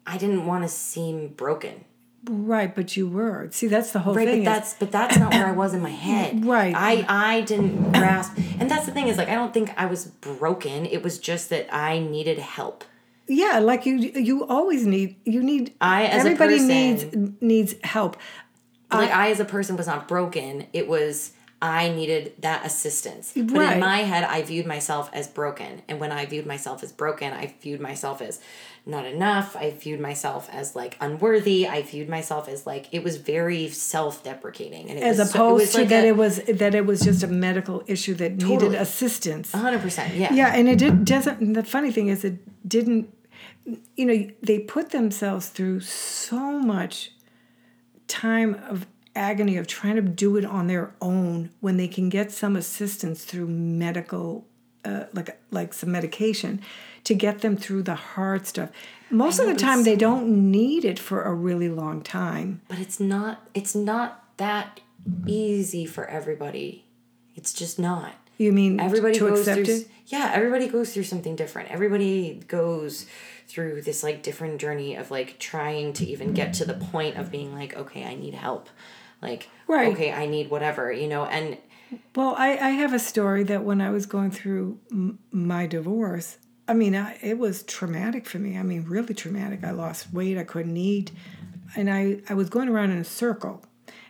I 0.07 0.17
didn't 0.17 0.47
want 0.47 0.65
to 0.65 0.69
seem 0.71 1.29
broken. 1.29 1.85
Right, 2.25 2.75
but 2.75 2.97
you 2.97 3.09
were. 3.09 3.49
See, 3.53 3.67
that's 3.69 3.93
the 3.93 4.01
whole 4.01 4.15
Right, 4.15 4.27
thing. 4.29 4.45
but 4.45 4.51
that's 4.53 4.75
but 4.75 4.91
that's 4.93 5.19
not 5.19 5.33
where 5.33 5.47
I 5.47 5.53
was 5.53 5.75
in 5.75 5.81
my 5.83 5.91
head. 6.09 6.45
Right. 6.45 6.75
I 6.77 7.05
I 7.09 7.41
didn't 7.43 7.93
grasp, 7.93 8.37
and 8.59 8.71
that's 8.71 8.87
the 8.87 8.93
thing 8.93 9.09
is 9.09 9.17
like 9.17 9.29
I 9.29 9.35
don't 9.35 9.55
think 9.55 9.73
I 9.77 9.87
was 9.87 10.07
broken. 10.07 10.87
It 10.87 11.03
was 11.03 11.19
just 11.19 11.51
that 11.51 11.73
I 11.75 11.99
needed 11.99 12.39
help. 12.39 12.85
yeah, 13.29 13.59
like 13.59 13.87
you 13.87 13.97
you 13.97 14.47
always 14.47 14.87
need 14.87 15.17
you 15.25 15.43
need 15.43 15.75
I, 15.81 16.05
as 16.07 16.25
a 16.25 16.31
everybody 16.31 16.55
person- 16.55 16.69
needs 16.69 17.05
needs 17.41 17.75
help. 17.85 18.17
like 18.93 19.11
I 19.11 19.31
as 19.31 19.39
a 19.41 19.45
person 19.45 19.77
was 19.77 19.87
not 19.87 20.09
broken. 20.09 20.67
It 20.73 20.89
was 20.89 21.33
I 21.61 21.89
needed 21.89 22.35
that 22.39 22.65
assistance. 22.65 23.33
But 23.35 23.51
Right. 23.51 23.73
in 23.75 23.81
my 23.81 23.99
head, 23.99 24.23
I 24.23 24.43
viewed 24.43 24.65
myself 24.65 25.11
as 25.13 25.27
broken, 25.27 25.83
and 25.89 25.99
when 25.99 26.13
I 26.13 26.25
viewed 26.25 26.47
myself 26.47 26.83
as 26.85 26.93
broken, 26.93 27.33
I 27.33 27.53
viewed 27.61 27.81
myself 27.81 28.23
as 28.23 28.41
not 28.89 29.05
enough. 29.07 29.55
I 29.55 29.71
viewed 29.71 30.01
myself 30.01 30.49
as 30.51 30.75
like 30.75 30.97
unworthy. 31.01 31.69
I 31.69 31.83
viewed 31.83 32.09
myself 32.09 32.49
as 32.49 32.67
like 32.67 32.87
it 32.91 33.05
was 33.05 33.17
very 33.19 33.69
self-deprecating, 33.69 34.89
and 34.91 34.99
it 34.99 35.03
As 35.03 35.19
was 35.19 35.31
so- 35.31 35.39
opposed 35.47 35.73
to 35.73 35.79
like 35.81 35.89
that 35.91 36.05
a- 36.05 36.09
it 36.09 36.17
was 36.17 36.37
that 36.63 36.75
it 36.75 36.87
was 36.87 37.01
just 37.01 37.23
a 37.23 37.27
medical 37.29 37.85
issue 37.87 38.15
that 38.15 38.37
needed 38.43 38.75
assistance. 38.75 39.53
hundred 39.53 39.83
percent. 39.83 40.15
Yeah. 40.15 40.33
Yeah, 40.33 40.55
and 40.55 40.69
it 40.69 40.79
did, 40.79 41.05
doesn't. 41.05 41.41
and 41.41 41.55
The 41.55 41.63
funny 41.65 41.93
thing 41.93 42.09
is, 42.09 42.25
it 42.25 42.39
didn't. 42.69 43.15
You 43.97 44.07
know, 44.07 44.31
they 44.43 44.59
put 44.61 44.91
themselves 44.91 45.49
through 45.51 45.81
so 45.81 46.59
much 46.59 47.13
time 48.07 48.55
of 48.69 48.87
agony 49.15 49.57
of 49.57 49.67
trying 49.67 49.97
to 49.97 50.03
do 50.03 50.37
it 50.37 50.45
on 50.45 50.67
their 50.69 50.95
own 51.01 51.51
when 51.61 51.77
they 51.77 51.89
can 51.89 52.09
get 52.09 52.31
some 52.33 52.57
assistance 52.57 53.25
through 53.25 53.47
medical, 53.49 54.47
uh, 54.85 55.05
like 55.13 55.39
like 55.51 55.75
some 55.75 55.91
medication, 55.93 56.61
to 57.09 57.15
get 57.15 57.41
them 57.41 57.57
through 57.57 57.83
the 57.83 57.95
hard 57.95 58.47
stuff. 58.47 58.71
Most 59.11 59.39
of 59.41 59.47
the 59.47 59.55
time, 59.55 59.83
they 59.85 59.97
don't 59.97 60.51
need 60.51 60.85
it 60.85 60.99
for 60.99 61.23
a 61.23 61.33
really 61.47 61.69
long 61.83 62.03
time. 62.03 62.61
but 62.69 62.79
it's 62.79 62.99
not 63.01 63.35
it's 63.55 63.75
not 63.75 64.09
that 64.37 64.81
easy 65.27 65.87
for 65.87 66.05
everybody 66.07 66.85
it's 67.35 67.53
just 67.53 67.79
not 67.79 68.13
You 68.37 68.53
mean 68.53 68.79
everybody 68.81 69.15
to 69.19 69.29
goes 69.29 69.39
accept 69.41 69.67
through 69.67 69.75
it? 69.77 69.89
yeah 70.07 70.31
everybody 70.35 70.67
goes 70.69 70.93
through 70.93 71.05
something 71.05 71.35
different 71.37 71.71
everybody 71.71 72.41
goes 72.47 73.07
through 73.47 73.83
this 73.83 74.03
like 74.03 74.23
different 74.23 74.61
journey 74.61 74.97
of 74.97 75.11
like 75.11 75.39
trying 75.39 75.93
to 75.95 76.05
even 76.07 76.35
get 76.35 76.53
to 76.55 76.65
the 76.65 76.75
point 76.75 77.17
of 77.17 77.31
being 77.31 77.55
like 77.55 77.75
okay 77.77 78.05
i 78.05 78.15
need 78.15 78.35
help 78.35 78.69
like 79.23 79.49
Right. 79.67 79.93
okay 79.93 80.13
i 80.13 80.27
need 80.27 80.51
whatever 80.51 80.93
you 80.93 81.09
know 81.09 81.25
and 81.25 81.57
Well, 82.15 82.35
I, 82.37 82.51
I 82.69 82.71
have 82.83 82.93
a 82.93 82.99
story 82.99 83.45
that 83.45 83.65
when 83.65 83.81
I 83.81 83.89
was 83.91 84.05
going 84.05 84.31
through 84.31 84.79
m- 84.93 85.19
my 85.33 85.67
divorce, 85.67 86.37
I 86.69 86.75
mean, 86.75 86.95
I, 86.95 87.19
it 87.23 87.39
was 87.39 87.63
traumatic 87.63 88.27
for 88.27 88.39
me. 88.39 88.59
I 88.59 88.63
mean, 88.63 88.85
really 88.85 89.15
traumatic. 89.15 89.65
I 89.65 89.71
lost 89.71 90.13
weight, 90.13 90.37
I 90.37 90.45
couldn't 90.45 90.77
eat. 90.77 91.11
And 91.75 91.91
I, 91.91 92.21
I 92.29 92.35
was 92.35 92.51
going 92.51 92.69
around 92.69 92.91
in 92.91 92.99
a 92.99 93.05
circle. 93.05 93.65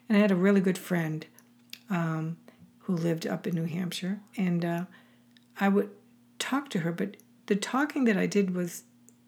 And 0.09 0.18
I 0.18 0.20
had 0.20 0.32
a 0.32 0.36
really 0.36 0.61
good 0.61 0.78
friend 0.78 1.24
um, 1.88 2.36
who 2.80 2.96
lived 2.96 3.26
up 3.26 3.46
in 3.46 3.54
New 3.54 3.64
Hampshire. 3.64 4.20
And 4.36 4.64
uh, 4.64 4.84
I 5.61 5.68
would 5.68 5.90
talk 6.38 6.68
to 6.70 6.80
her, 6.80 6.92
but 6.92 7.16
the 7.46 7.56
talking 7.56 8.04
that 8.04 8.16
I 8.16 8.26
did 8.26 8.54
was 8.54 8.82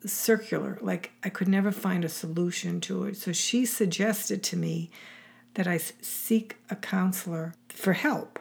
circular. 0.05 0.79
Like 0.81 1.13
I 1.23 1.29
could 1.29 1.49
never 1.49 1.71
find 1.71 2.05
a 2.05 2.09
solution 2.09 2.81
to 2.83 3.05
it. 3.05 3.17
So 3.17 3.33
she 3.33 3.65
suggested 3.65 4.43
to 4.45 4.57
me 4.57 4.91
that 5.55 5.67
I 5.67 5.79
seek 5.79 6.57
a 6.69 6.77
counselor 6.77 7.55
for 7.69 7.93
help. 7.93 8.39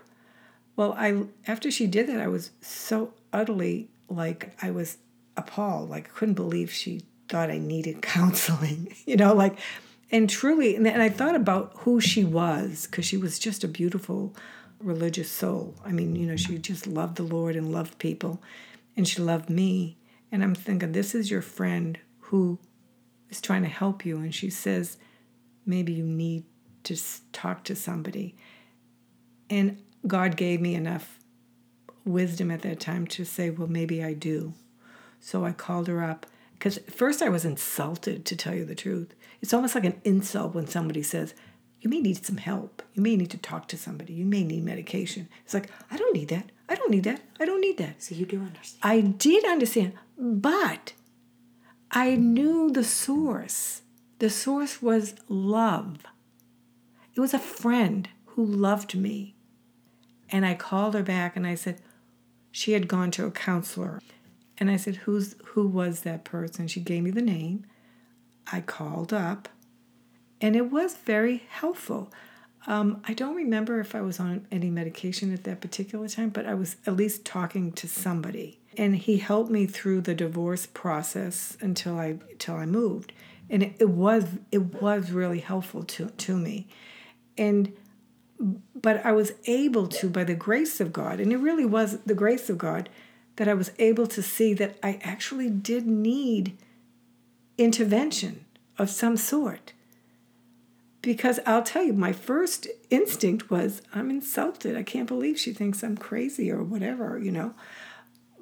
Well, 0.76 0.94
I 0.98 1.24
after 1.48 1.70
she 1.72 1.88
did 1.88 2.08
that, 2.08 2.22
I 2.22 2.28
was 2.28 2.52
so 2.62 3.14
utterly 3.34 3.90
like 4.10 4.56
I 4.62 4.72
was 4.72 4.98
appalled. 5.38 5.90
Like 5.90 6.08
I 6.08 6.18
couldn't 6.18 6.36
believe 6.36 6.72
she 6.72 7.04
thought 7.28 7.50
I 7.50 7.58
needed 7.58 8.02
counseling. 8.02 8.94
You 9.06 9.18
know, 9.18 9.34
like 9.34 9.58
and 10.12 10.30
truly, 10.30 10.76
and 10.76 10.86
then 10.86 11.02
I 11.02 11.10
thought 11.10 11.36
about 11.36 11.74
who 11.78 12.02
she 12.02 12.24
was 12.24 12.88
because 12.88 13.06
she 13.06 13.18
was 13.18 13.38
just 13.38 13.64
a 13.64 13.68
beautiful 13.68 14.36
religious 14.80 15.30
soul. 15.30 15.76
I 15.86 15.92
mean, 15.92 16.16
you 16.16 16.26
know, 16.26 16.36
she 16.36 16.58
just 16.58 16.88
loved 16.88 17.18
the 17.18 17.24
Lord 17.24 17.56
and 17.56 17.72
loved 17.72 18.00
people, 18.00 18.42
and 18.98 19.08
she 19.08 19.22
loved 19.22 19.50
me. 19.50 19.98
And 20.32 20.44
I'm 20.44 20.56
thinking, 20.56 20.92
this 20.92 21.14
is 21.14 21.30
your 21.30 21.42
friend 21.42 22.00
who 22.20 22.60
is 23.30 23.42
trying 23.42 23.64
to 23.64 23.70
help 23.70 24.06
you, 24.06 24.18
and 24.18 24.34
she 24.34 24.50
says, 24.50 24.98
maybe 25.66 25.94
you 25.94 26.04
need 26.04 26.44
to 26.84 26.98
talk 27.32 27.64
to 27.66 27.76
somebody. 27.76 28.36
And 29.50 29.82
God 30.08 30.38
gave 30.38 30.62
me 30.62 30.76
enough 30.76 31.19
wisdom 32.12 32.52
at 32.52 32.62
that 32.62 32.80
time 32.80 33.08
to 33.08 33.26
say, 33.26 33.50
well, 33.50 33.68
maybe 33.68 34.04
I 34.04 34.14
do. 34.14 34.54
So 35.20 35.46
I 35.46 35.52
called 35.52 35.88
her 35.88 36.04
up 36.04 36.26
because 36.54 36.78
first 36.90 37.22
I 37.22 37.30
was 37.30 37.46
insulted, 37.46 38.26
to 38.26 38.36
tell 38.36 38.54
you 38.54 38.66
the 38.66 38.76
truth. 38.76 39.16
It's 39.42 39.54
almost 39.54 39.76
like 39.76 39.86
an 39.86 40.02
insult 40.04 40.54
when 40.54 40.68
somebody 40.68 41.02
says, 41.02 41.34
you 41.82 41.90
may 41.90 42.02
need 42.02 42.26
some 42.26 42.38
help. 42.38 42.82
You 42.94 43.02
may 43.02 43.16
need 43.16 43.32
to 43.32 43.38
talk 43.38 43.68
to 43.70 43.78
somebody. 43.78 44.14
You 44.14 44.26
may 44.26 44.44
need 44.44 44.66
medication. 44.66 45.30
It's 45.46 45.54
like, 45.54 45.70
I 45.90 45.96
don't 45.96 46.14
need 46.14 46.28
that. 46.28 46.52
I 46.68 46.76
don't 46.76 46.92
need 46.92 47.06
that. 47.06 47.22
I 47.40 47.46
don't 47.46 47.62
need 47.62 47.78
that. 47.78 48.04
so 48.04 48.16
you 48.16 48.26
do 48.26 48.42
understand 48.42 48.80
I 48.84 49.02
did 49.02 49.46
understand, 49.46 49.94
but 50.18 50.94
I 51.92 52.16
knew 52.16 52.70
the 52.72 52.84
source. 52.84 53.82
The 54.20 54.30
source 54.30 54.82
was 54.82 55.16
love. 55.30 56.00
It 57.16 57.22
was 57.22 57.34
a 57.34 57.40
friend 57.40 58.10
who 58.26 58.46
loved 58.46 58.96
me. 58.96 59.36
And 60.30 60.46
I 60.46 60.54
called 60.54 60.94
her 60.94 61.04
back 61.04 61.36
and 61.36 61.48
I 61.48 61.56
said, 61.56 61.82
she 62.52 62.74
had 62.74 62.88
gone 62.88 63.12
to 63.12 63.26
a 63.26 63.32
counselor. 63.32 64.02
And 64.58 64.70
I 64.70 64.78
said, 64.78 64.98
Who's 64.98 65.36
who 65.48 65.68
was 65.68 66.02
that 66.02 66.24
person? 66.24 66.68
She 66.68 66.80
gave 66.82 67.04
me 67.04 67.12
the 67.12 67.22
name. 67.22 67.66
I 68.52 68.62
called 68.62 69.14
up 69.14 69.48
and 70.42 70.56
it 70.56 70.72
was 70.72 70.96
very 70.96 71.44
helpful. 71.50 72.12
Um, 72.68 73.02
I 73.08 73.14
don't 73.14 73.36
remember 73.36 73.80
if 73.80 73.96
I 73.96 74.02
was 74.02 74.20
on 74.20 74.46
any 74.52 74.70
medication 74.70 75.34
at 75.34 75.44
that 75.46 75.62
particular 75.62 76.08
time, 76.08 76.30
but 76.30 76.46
I 76.46 76.54
was 76.54 76.76
at 76.86 76.96
least 76.96 77.26
talking 77.26 77.72
to 77.74 77.88
somebody, 77.88 78.60
and 78.78 78.96
he 78.96 79.18
helped 79.18 79.50
me 79.50 79.66
through 79.66 80.02
the 80.02 80.14
divorce 80.14 80.66
process 80.66 81.58
until 81.62 81.98
I 81.98 82.18
until 82.32 82.56
I 82.56 82.66
moved. 82.66 83.14
and 83.50 83.64
it, 83.64 83.76
it 83.80 83.90
was 83.90 84.26
it 84.52 84.82
was 84.82 85.12
really 85.12 85.40
helpful 85.40 85.84
to 85.84 86.10
to 86.10 86.38
me 86.38 86.68
and 87.38 87.74
but 88.40 89.06
I 89.06 89.12
was 89.12 89.34
able 89.46 89.88
to 89.88 90.10
by 90.10 90.24
the 90.24 90.36
grace 90.36 90.80
of 90.80 90.94
God 90.94 91.20
and 91.20 91.32
it 91.32 91.38
really 91.38 91.66
was 91.66 92.00
the 92.00 92.16
grace 92.16 92.50
of 92.50 92.58
God 92.58 92.90
that 93.36 93.48
I 93.48 93.54
was 93.54 93.72
able 93.80 94.08
to 94.08 94.22
see 94.22 94.54
that 94.56 94.78
I 94.82 95.00
actually 95.04 95.50
did 95.50 95.88
need 95.88 96.58
intervention 97.58 98.46
of 98.78 98.90
some 98.90 99.18
sort 99.18 99.74
because 101.02 101.40
I'll 101.46 101.64
tell 101.64 101.84
you, 101.84 101.94
my 101.94 102.12
first 102.12 102.68
instinct 102.90 103.50
was, 103.50 103.82
I'm 103.94 104.10
insulted. 104.10 104.76
I 104.76 104.84
can't 104.84 105.08
believe 105.08 105.40
she 105.40 105.54
thinks 105.54 105.84
I'm 105.84 105.98
crazy 105.98 106.52
or 106.52 106.62
whatever, 106.62 107.18
you 107.18 107.32
know. 107.32 107.54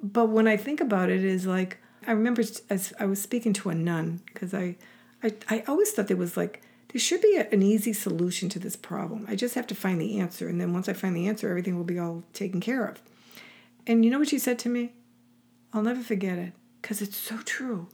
But 0.02 0.26
when 0.30 0.48
I 0.48 0.56
think 0.56 0.80
about 0.80 1.10
it, 1.10 1.24
is 1.24 1.46
like 1.46 1.78
I 2.06 2.12
remember 2.12 2.42
as 2.68 2.92
I 2.98 3.06
was 3.06 3.20
speaking 3.20 3.52
to 3.54 3.70
a 3.70 3.74
nun 3.74 4.22
because 4.26 4.54
I, 4.54 4.76
I, 5.22 5.34
I 5.48 5.64
always 5.68 5.90
thought 5.92 6.08
there 6.08 6.16
was 6.16 6.36
like 6.36 6.62
there 6.88 7.00
should 7.00 7.20
be 7.20 7.36
a, 7.36 7.48
an 7.50 7.62
easy 7.62 7.92
solution 7.92 8.48
to 8.50 8.58
this 8.58 8.76
problem. 8.76 9.26
I 9.28 9.36
just 9.36 9.54
have 9.54 9.66
to 9.68 9.74
find 9.74 10.00
the 10.00 10.18
answer, 10.18 10.48
and 10.48 10.60
then 10.60 10.72
once 10.72 10.88
I 10.88 10.92
find 10.92 11.16
the 11.16 11.28
answer, 11.28 11.48
everything 11.48 11.76
will 11.76 11.84
be 11.84 11.98
all 11.98 12.22
taken 12.32 12.60
care 12.60 12.86
of. 12.86 13.02
And 13.86 14.04
you 14.04 14.10
know 14.10 14.18
what 14.18 14.28
she 14.28 14.38
said 14.38 14.58
to 14.60 14.68
me? 14.68 14.92
I'll 15.72 15.82
never 15.82 16.02
forget 16.02 16.38
it 16.38 16.52
because 16.80 17.02
it's 17.02 17.16
so 17.16 17.38
true. 17.44 17.88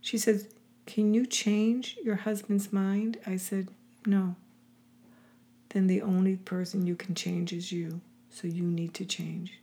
She 0.00 0.18
says, 0.18 0.48
can 0.86 1.14
you 1.14 1.26
change 1.26 1.96
your 2.02 2.16
husband's 2.16 2.72
mind? 2.72 3.18
I 3.26 3.36
said, 3.36 3.68
No. 4.06 4.36
Then 5.70 5.86
the 5.86 6.02
only 6.02 6.36
person 6.36 6.86
you 6.86 6.94
can 6.94 7.14
change 7.14 7.52
is 7.52 7.72
you. 7.72 8.00
So 8.30 8.46
you 8.46 8.64
need 8.64 8.94
to 8.94 9.04
change. 9.04 9.60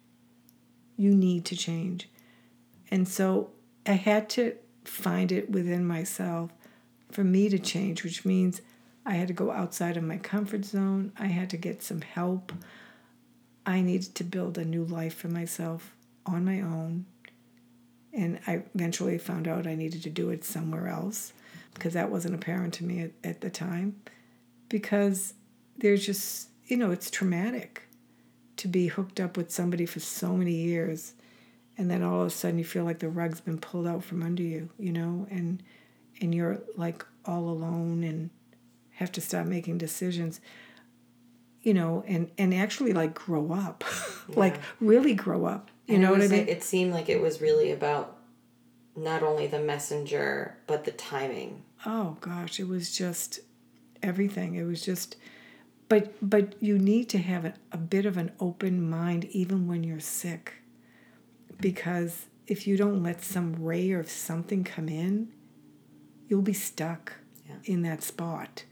You 0.98 1.16
need 1.16 1.46
to 1.46 1.56
change. 1.56 2.10
And 2.90 3.08
so 3.08 3.52
I 3.86 3.94
had 3.94 4.30
to 4.32 4.56
find 4.84 5.32
it 5.32 5.50
within 5.50 5.86
myself 5.86 6.52
for 7.12 7.24
me 7.24 7.50
to 7.50 7.60
change, 7.60 8.04
which 8.04 8.26
means 8.26 8.62
I 9.06 9.14
had 9.14 9.28
to 9.28 9.34
go 9.34 9.52
outside 9.52 9.98
of 9.98 10.04
my 10.04 10.18
comfort 10.18 10.66
zone. 10.66 11.12
I 11.18 11.28
had 11.28 11.50
to 11.52 11.58
get 11.58 11.84
some 11.84 12.02
help. 12.02 12.52
I 13.66 13.82
needed 13.82 14.16
to 14.16 14.24
build 14.24 14.58
a 14.58 14.66
new 14.66 14.84
life 14.84 15.16
for 15.16 15.28
myself 15.28 15.96
on 16.26 16.46
my 16.46 16.62
own 16.62 17.06
and 18.14 18.40
I 18.48 18.64
eventually 18.76 19.18
found 19.18 19.48
out 19.48 19.68
I 19.68 19.76
needed 19.76 20.04
to 20.04 20.10
do 20.10 20.30
it 20.30 20.44
somewhere 20.44 20.88
else 20.88 21.34
because 21.74 21.94
that 21.94 22.12
wasn't 22.12 22.36
apparent 22.36 22.74
to 22.76 22.84
me 22.84 23.02
at, 23.02 23.12
at 23.24 23.42
the 23.42 23.50
time. 23.50 24.02
Because 24.70 25.34
there's 25.78 26.06
just, 26.06 26.50
you 26.66 26.78
know, 26.78 26.92
it's 26.92 27.10
traumatic 27.10 27.84
to 28.58 28.68
be 28.68 28.88
hooked 28.88 29.20
up 29.20 29.38
with 29.38 29.52
somebody 29.52 29.86
for 29.86 30.00
so 30.00 30.36
many 30.36 30.54
years 30.54 31.14
and 31.78 31.90
then 31.90 32.04
all 32.04 32.22
of 32.22 32.28
a 32.28 32.30
sudden 32.30 32.60
you 32.60 32.66
feel 32.66 32.84
like 32.84 33.00
the 33.00 33.10
rug's 33.10 33.42
been 33.42 33.58
pulled 33.58 33.88
out 33.88 34.04
from 34.04 34.22
under 34.22 34.44
you, 34.44 34.70
you 34.78 34.92
know, 34.92 35.26
and 35.32 35.64
and 36.22 36.34
you're 36.34 36.62
like 36.78 37.06
all 37.26 37.50
alone 37.50 38.04
and 38.04 38.30
have 38.92 39.12
to 39.12 39.20
start 39.20 39.48
making 39.48 39.78
decisions 39.78 40.40
you 41.62 41.74
know 41.74 42.04
and 42.08 42.32
and 42.38 42.54
actually 42.54 42.94
like 42.94 43.14
grow 43.14 43.52
up 43.52 43.84
yeah. 44.30 44.36
like 44.36 44.62
really 44.80 45.14
grow 45.14 45.46
up 45.46 45.70
you 45.92 45.96
and 45.96 46.04
know 46.04 46.12
what 46.12 46.22
I 46.22 46.28
mean? 46.28 46.48
It 46.48 46.64
seemed 46.64 46.94
like 46.94 47.10
it 47.10 47.22
was 47.22 47.42
really 47.42 47.72
about 47.72 48.16
not 48.96 49.24
only 49.24 49.46
the 49.46 49.60
messenger, 49.60 50.58
but 50.66 50.86
the 50.86 50.92
timing. 50.92 51.64
Oh 51.86 52.16
gosh, 52.22 52.62
it 52.62 52.68
was 52.68 52.96
just 52.96 53.42
everything. 54.02 54.56
It 54.56 54.64
was 54.64 54.82
just 54.82 55.18
but 55.90 56.14
but 56.22 56.56
you 56.62 56.78
need 56.78 57.10
to 57.10 57.18
have 57.18 57.44
a, 57.44 57.54
a 57.74 57.78
bit 57.78 58.06
of 58.06 58.16
an 58.16 58.32
open 58.40 58.90
mind 58.90 59.26
even 59.26 59.68
when 59.68 59.84
you're 59.84 60.00
sick. 60.00 60.54
Because 61.60 62.28
if 62.48 62.66
you 62.66 62.78
don't 62.78 63.04
let 63.04 63.22
some 63.22 63.56
ray 63.56 63.92
of 63.92 64.10
something 64.10 64.64
come 64.64 64.88
in, 64.88 65.34
you'll 66.32 66.42
be 66.42 66.54
stuck 66.54 67.14
yeah. 67.48 67.58
in 67.66 67.84
that 67.84 68.02
spot 68.02 68.64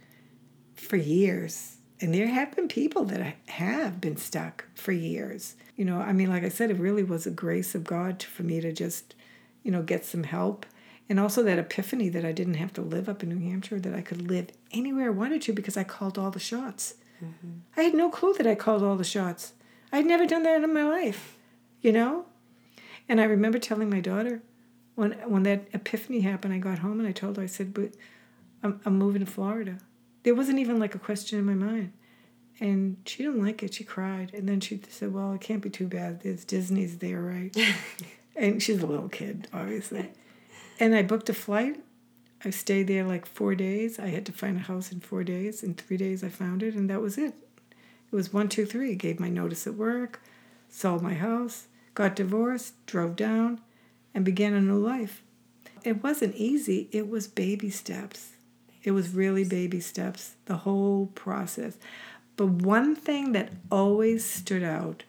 for 0.75 0.95
years. 0.95 1.75
And 2.01 2.13
there 2.13 2.27
have 2.27 2.55
been 2.55 2.69
people 2.69 3.03
that 3.05 3.35
have 3.47 4.01
been 4.01 4.17
stuck 4.17 4.63
for 4.73 4.93
years 4.93 5.55
you 5.79 5.85
know, 5.85 6.01
I 6.01 6.11
mean, 6.11 6.29
like 6.29 6.43
I 6.43 6.49
said, 6.49 6.71
it 6.71 6.77
really 6.77 7.03
was 7.03 7.25
a 7.25 7.31
grace 7.31 7.73
of 7.73 7.85
God 7.85 8.21
for 8.21 8.43
me 8.43 8.59
to 8.59 8.73
just, 8.73 9.15
you 9.63 9.71
know, 9.71 9.81
get 9.81 10.03
some 10.03 10.23
help. 10.23 10.65
And 11.07 11.21
also 11.21 11.41
that 11.43 11.57
epiphany 11.57 12.09
that 12.09 12.25
I 12.25 12.33
didn't 12.33 12.55
have 12.55 12.73
to 12.73 12.81
live 12.81 13.07
up 13.07 13.23
in 13.23 13.29
New 13.29 13.49
Hampshire, 13.49 13.79
that 13.79 13.95
I 13.95 14.01
could 14.01 14.29
live 14.29 14.49
anywhere 14.73 15.05
I 15.05 15.11
wanted 15.11 15.41
to 15.43 15.53
because 15.53 15.77
I 15.77 15.85
called 15.85 16.17
all 16.17 16.31
the 16.31 16.39
shots. 16.39 16.95
Mm-hmm. 17.23 17.59
I 17.77 17.83
had 17.83 17.93
no 17.93 18.09
clue 18.09 18.33
that 18.33 18.45
I 18.45 18.55
called 18.55 18.83
all 18.83 18.97
the 18.97 19.05
shots. 19.05 19.53
I'd 19.89 20.05
never 20.05 20.25
done 20.25 20.43
that 20.43 20.61
in 20.61 20.73
my 20.73 20.83
life, 20.83 21.37
you 21.79 21.93
know? 21.93 22.25
And 23.07 23.21
I 23.21 23.23
remember 23.23 23.57
telling 23.57 23.89
my 23.89 24.01
daughter 24.01 24.41
when 24.99 25.13
when 25.29 25.43
that 25.43 25.67
epiphany 25.73 26.19
happened, 26.19 26.53
I 26.53 26.57
got 26.57 26.79
home 26.79 26.99
and 26.99 27.07
I 27.07 27.13
told 27.13 27.37
her, 27.37 27.43
I 27.43 27.45
said, 27.45 27.73
but 27.73 27.93
I'm, 28.61 28.81
I'm 28.85 28.97
moving 28.97 29.23
to 29.23 29.31
Florida. 29.31 29.77
There 30.23 30.35
wasn't 30.35 30.59
even 30.59 30.77
like 30.77 30.93
a 30.93 30.99
question 30.99 31.39
in 31.39 31.45
my 31.45 31.53
mind. 31.53 31.93
And 32.59 32.97
she 33.05 33.23
didn't 33.23 33.41
like 33.41 33.63
it. 33.63 33.73
She 33.73 33.85
cried. 33.85 34.33
And 34.33 34.49
then 34.49 34.59
she 34.59 34.81
said, 34.89 35.13
Well, 35.13 35.31
it 35.33 35.39
can't 35.39 35.61
be 35.61 35.69
too 35.69 35.87
bad. 35.87 36.21
There's 36.21 36.43
Disney's 36.43 36.97
there, 36.97 37.21
right? 37.21 37.55
and 38.35 38.61
she's 38.61 38.83
a 38.83 38.85
little 38.85 39.07
kid, 39.07 39.47
obviously. 39.53 40.09
And 40.77 40.93
I 40.93 41.03
booked 41.03 41.29
a 41.29 41.33
flight. 41.33 41.79
I 42.43 42.49
stayed 42.49 42.87
there 42.87 43.05
like 43.05 43.25
four 43.25 43.55
days. 43.55 43.99
I 43.99 44.07
had 44.07 44.25
to 44.25 44.33
find 44.33 44.57
a 44.57 44.61
house 44.61 44.91
in 44.91 44.99
four 44.99 45.23
days. 45.23 45.63
In 45.63 45.75
three 45.75 45.95
days, 45.95 46.23
I 46.23 46.29
found 46.29 46.61
it, 46.61 46.73
and 46.73 46.89
that 46.89 47.01
was 47.01 47.17
it. 47.17 47.33
It 48.11 48.15
was 48.15 48.33
one, 48.33 48.49
two, 48.49 48.65
three. 48.65 48.95
Gave 48.95 49.19
my 49.19 49.29
notice 49.29 49.65
at 49.65 49.75
work, 49.75 50.21
sold 50.69 51.01
my 51.01 51.13
house, 51.13 51.67
got 51.93 52.15
divorced, 52.15 52.85
drove 52.85 53.15
down, 53.15 53.61
and 54.13 54.25
began 54.25 54.53
a 54.53 54.61
new 54.61 54.77
life. 54.77 55.21
It 55.83 56.03
wasn't 56.03 56.35
easy, 56.35 56.89
it 56.91 57.07
was 57.09 57.27
baby 57.27 57.69
steps. 57.69 58.33
It 58.83 58.91
was 58.91 59.13
really 59.13 59.43
baby 59.43 59.81
steps, 59.81 60.35
the 60.45 60.57
whole 60.57 61.07
process. 61.07 61.77
But 62.37 62.47
one 62.47 62.95
thing 62.95 63.33
that 63.33 63.51
always 63.69 64.23
stood 64.25 64.63
out, 64.63 65.03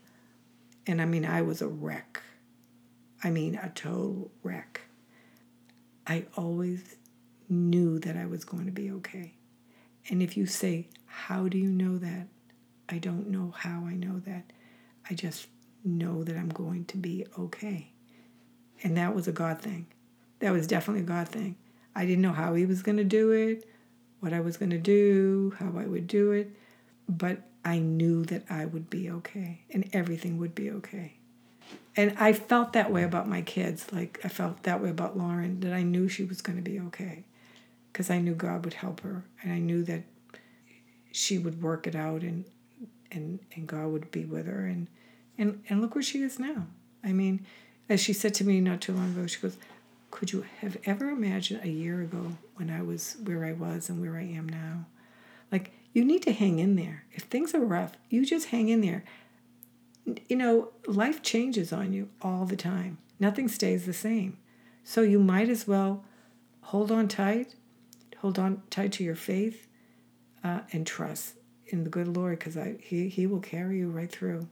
and 0.87 1.01
I 1.01 1.05
mean, 1.05 1.25
I 1.25 1.43
was 1.43 1.63
a 1.63 1.69
wreck. 1.69 2.21
I 3.23 3.31
mean, 3.31 3.55
a 3.55 3.69
total 3.69 4.31
wreck. 4.43 4.81
I 6.07 6.27
always 6.37 6.97
knew 7.49 7.99
that 8.01 8.17
I 8.17 8.27
was 8.27 8.45
going 8.45 8.67
to 8.67 8.73
be 8.73 8.91
okay. 8.91 9.35
And 10.09 10.23
if 10.23 10.37
you 10.37 10.47
say, 10.47 10.89
How 11.07 11.47
do 11.47 11.59
you 11.59 11.71
know 11.71 11.99
that? 11.99 12.27
I 12.89 12.99
don't 12.99 13.29
know 13.29 13.55
how 13.57 13.85
I 13.87 13.95
know 13.95 14.19
that. 14.27 14.53
I 15.09 15.15
just 15.15 15.47
know 15.85 16.25
that 16.25 16.37
I'm 16.37 16.49
going 16.49 16.85
to 16.87 16.97
be 16.97 17.27
okay. 17.39 17.93
And 18.83 18.97
that 18.97 19.15
was 19.15 19.29
a 19.29 19.33
God 19.33 19.61
thing. 19.61 19.87
That 20.41 20.53
was 20.53 20.67
definitely 20.67 21.03
a 21.03 21.07
God 21.07 21.29
thing. 21.29 21.57
I 21.95 22.07
didn't 22.07 22.23
know 22.23 22.33
how 22.33 22.55
He 22.55 22.67
was 22.67 22.83
going 22.83 22.99
to 22.99 23.05
do 23.05 23.31
it, 23.31 23.69
what 24.21 24.33
I 24.33 24.41
was 24.41 24.57
going 24.57 24.71
to 24.71 24.79
do, 24.79 25.55
how 25.59 25.73
I 25.77 25.87
would 25.87 26.07
do 26.07 26.33
it 26.33 26.51
but 27.11 27.43
I 27.65 27.79
knew 27.79 28.25
that 28.27 28.45
I 28.49 28.65
would 28.65 28.89
be 28.89 29.11
okay 29.11 29.63
and 29.71 29.89
everything 29.93 30.39
would 30.39 30.55
be 30.55 30.71
okay. 30.71 31.15
And 31.97 32.17
I 32.19 32.33
felt 32.33 32.73
that 32.73 32.93
way 32.93 33.03
about 33.03 33.29
my 33.29 33.43
kids. 33.43 33.93
Like 33.93 34.21
I 34.25 34.29
felt 34.29 34.63
that 34.63 34.83
way 34.83 34.91
about 34.91 35.19
Lauren, 35.19 35.61
that 35.61 35.73
I 35.73 35.83
knew 35.83 36.09
she 36.09 36.25
was 36.25 36.41
going 36.41 36.57
to 36.57 36.63
be 36.63 36.79
okay 36.81 37.25
because 37.93 38.11
I 38.11 38.19
knew 38.19 38.35
God 38.35 38.65
would 38.65 38.75
help 38.75 39.01
her 39.01 39.25
and 39.43 39.53
I 39.53 39.59
knew 39.59 39.83
that 39.85 40.05
she 41.13 41.39
would 41.39 41.63
work 41.63 41.87
it 41.87 41.97
out 41.97 42.23
and 42.23 42.45
and 43.11 43.41
and 43.55 43.67
God 43.67 43.89
would 43.89 44.11
be 44.13 44.25
with 44.25 44.47
her 44.47 44.65
and 44.65 44.87
and 45.37 45.63
and 45.69 45.81
look 45.81 45.95
where 45.95 46.03
she 46.03 46.23
is 46.23 46.39
now. 46.39 46.67
I 47.03 47.13
mean, 47.13 47.45
as 47.91 48.01
she 48.01 48.13
said 48.13 48.33
to 48.35 48.45
me 48.45 48.61
not 48.61 48.81
too 48.81 48.95
long 48.95 49.11
ago, 49.11 49.27
she 49.27 49.41
goes, 49.41 49.59
"Could 50.11 50.33
you 50.33 50.47
have 50.61 50.79
ever 50.85 51.11
imagined 51.11 51.61
a 51.63 51.69
year 51.69 52.01
ago 52.01 52.39
when 52.55 52.71
I 52.71 52.81
was 52.81 53.17
where 53.23 53.45
I 53.45 53.53
was 53.53 53.91
and 53.91 54.01
where 54.01 54.17
I 54.17 54.23
am 54.23 54.49
now? 54.49 54.87
Like 55.53 55.73
you 55.93 56.05
need 56.05 56.23
to 56.23 56.33
hang 56.33 56.61
in 56.61 56.77
there. 56.77 57.05
If 57.13 57.25
things 57.25 57.55
are 57.55 57.61
rough, 57.61 57.97
you 58.09 58.25
just 58.25 58.49
hang 58.49 58.69
in 58.69 58.81
there. 58.81 59.05
You 60.29 60.37
know, 60.37 60.71
life 60.87 61.21
changes 61.23 61.73
on 61.73 61.93
you 61.93 62.09
all 62.23 62.47
the 62.47 62.57
time, 62.57 62.99
nothing 63.19 63.49
stays 63.49 63.85
the 63.85 63.93
same. 63.93 64.39
So 64.85 65.03
you 65.03 65.19
might 65.19 65.49
as 65.49 65.67
well 65.67 66.05
hold 66.63 66.91
on 66.91 67.09
tight, 67.09 67.55
hold 68.19 68.39
on 68.39 68.63
tight 68.71 68.93
to 68.93 69.05
your 69.05 69.17
faith, 69.17 69.67
uh, 70.43 70.61
and 70.73 70.87
trust 70.87 71.35
in 71.67 71.85
the 71.85 71.91
good 71.91 72.09
Lord 72.09 72.39
because 72.39 72.57
he, 72.81 73.09
he 73.09 73.27
will 73.27 73.41
carry 73.41 73.79
you 73.79 73.91
right 73.91 74.11
through. 74.11 74.49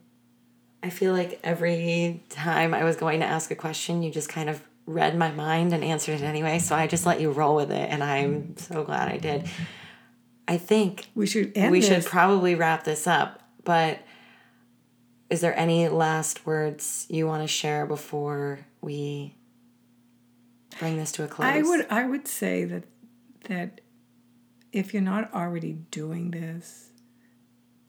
I 0.81 0.89
feel 0.89 1.13
like 1.13 1.39
every 1.43 2.23
time 2.29 2.73
I 2.73 2.83
was 2.83 2.95
going 2.95 3.19
to 3.19 3.25
ask 3.25 3.51
a 3.51 3.55
question, 3.55 4.01
you 4.01 4.11
just 4.11 4.29
kind 4.29 4.49
of 4.49 4.63
read 4.85 5.17
my 5.17 5.31
mind 5.31 5.73
and 5.73 5.83
answered 5.83 6.21
it 6.21 6.23
anyway. 6.23 6.59
So 6.59 6.75
I 6.75 6.87
just 6.87 7.05
let 7.05 7.21
you 7.21 7.31
roll 7.31 7.55
with 7.55 7.71
it, 7.71 7.89
and 7.89 8.03
I'm 8.03 8.57
so 8.57 8.83
glad 8.83 9.09
I 9.09 9.17
did. 9.17 9.47
I 10.47 10.57
think 10.57 11.07
we 11.13 11.27
should 11.27 11.55
we 11.55 11.79
this. 11.79 11.87
should 11.87 12.05
probably 12.05 12.55
wrap 12.55 12.83
this 12.83 13.05
up. 13.05 13.43
But 13.63 13.99
is 15.29 15.41
there 15.41 15.57
any 15.57 15.87
last 15.89 16.45
words 16.45 17.05
you 17.09 17.27
want 17.27 17.43
to 17.43 17.47
share 17.47 17.85
before 17.85 18.59
we 18.81 19.35
bring 20.79 20.97
this 20.97 21.11
to 21.13 21.23
a 21.23 21.27
close? 21.27 21.47
I 21.47 21.61
would 21.61 21.87
I 21.89 22.05
would 22.05 22.27
say 22.27 22.63
that 22.65 22.83
that 23.43 23.81
if 24.71 24.93
you're 24.93 25.03
not 25.03 25.31
already 25.33 25.73
doing 25.91 26.31
this, 26.31 26.89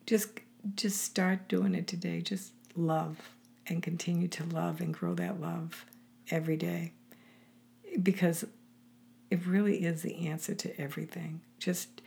just 0.06 0.40
just 0.74 1.02
start 1.02 1.48
doing 1.48 1.74
it 1.74 1.86
today. 1.86 2.20
Just 2.20 2.52
love 2.76 3.30
and 3.66 3.82
continue 3.82 4.28
to 4.28 4.44
love 4.44 4.80
and 4.80 4.92
grow 4.92 5.14
that 5.14 5.40
love 5.40 5.84
every 6.30 6.56
day. 6.56 6.92
Because 8.02 8.44
it 9.30 9.46
really 9.46 9.84
is 9.84 10.02
the 10.02 10.26
answer 10.28 10.54
to 10.54 10.80
everything. 10.80 11.40
Just 11.58 12.02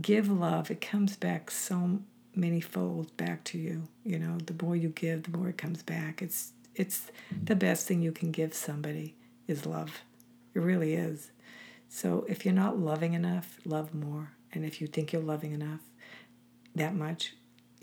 give 0.00 0.28
love. 0.28 0.70
It 0.70 0.80
comes 0.80 1.16
back 1.16 1.50
so 1.50 2.00
many 2.34 2.60
folds 2.60 3.10
back 3.12 3.44
to 3.44 3.58
you. 3.58 3.88
You 4.04 4.18
know, 4.18 4.38
the 4.38 4.64
more 4.64 4.76
you 4.76 4.88
give, 4.88 5.24
the 5.24 5.36
more 5.36 5.48
it 5.48 5.58
comes 5.58 5.82
back. 5.82 6.22
It's 6.22 6.52
it's 6.74 7.12
the 7.30 7.54
best 7.54 7.86
thing 7.86 8.02
you 8.02 8.10
can 8.10 8.32
give 8.32 8.52
somebody 8.52 9.14
is 9.46 9.64
love. 9.64 10.02
It 10.54 10.60
really 10.60 10.94
is. 10.94 11.30
So 11.88 12.26
if 12.28 12.44
you're 12.44 12.54
not 12.54 12.78
loving 12.78 13.14
enough, 13.14 13.58
love 13.64 13.94
more. 13.94 14.32
And 14.52 14.64
if 14.64 14.80
you 14.80 14.88
think 14.88 15.12
you're 15.12 15.22
loving 15.22 15.52
enough 15.52 15.80
that 16.74 16.94
much, 16.94 17.34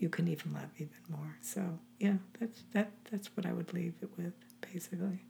you 0.02 0.10
can 0.10 0.28
even 0.28 0.54
love 0.54 0.72
even 0.78 1.04
more. 1.10 1.38
So 1.42 1.80
yeah, 2.00 2.18
that's 2.40 2.64
that 2.74 2.92
that's 3.10 3.30
what 3.38 3.46
I 3.46 3.54
would 3.54 3.74
leave 3.74 3.94
it 4.02 4.10
with, 4.18 4.34
basically. 4.74 5.22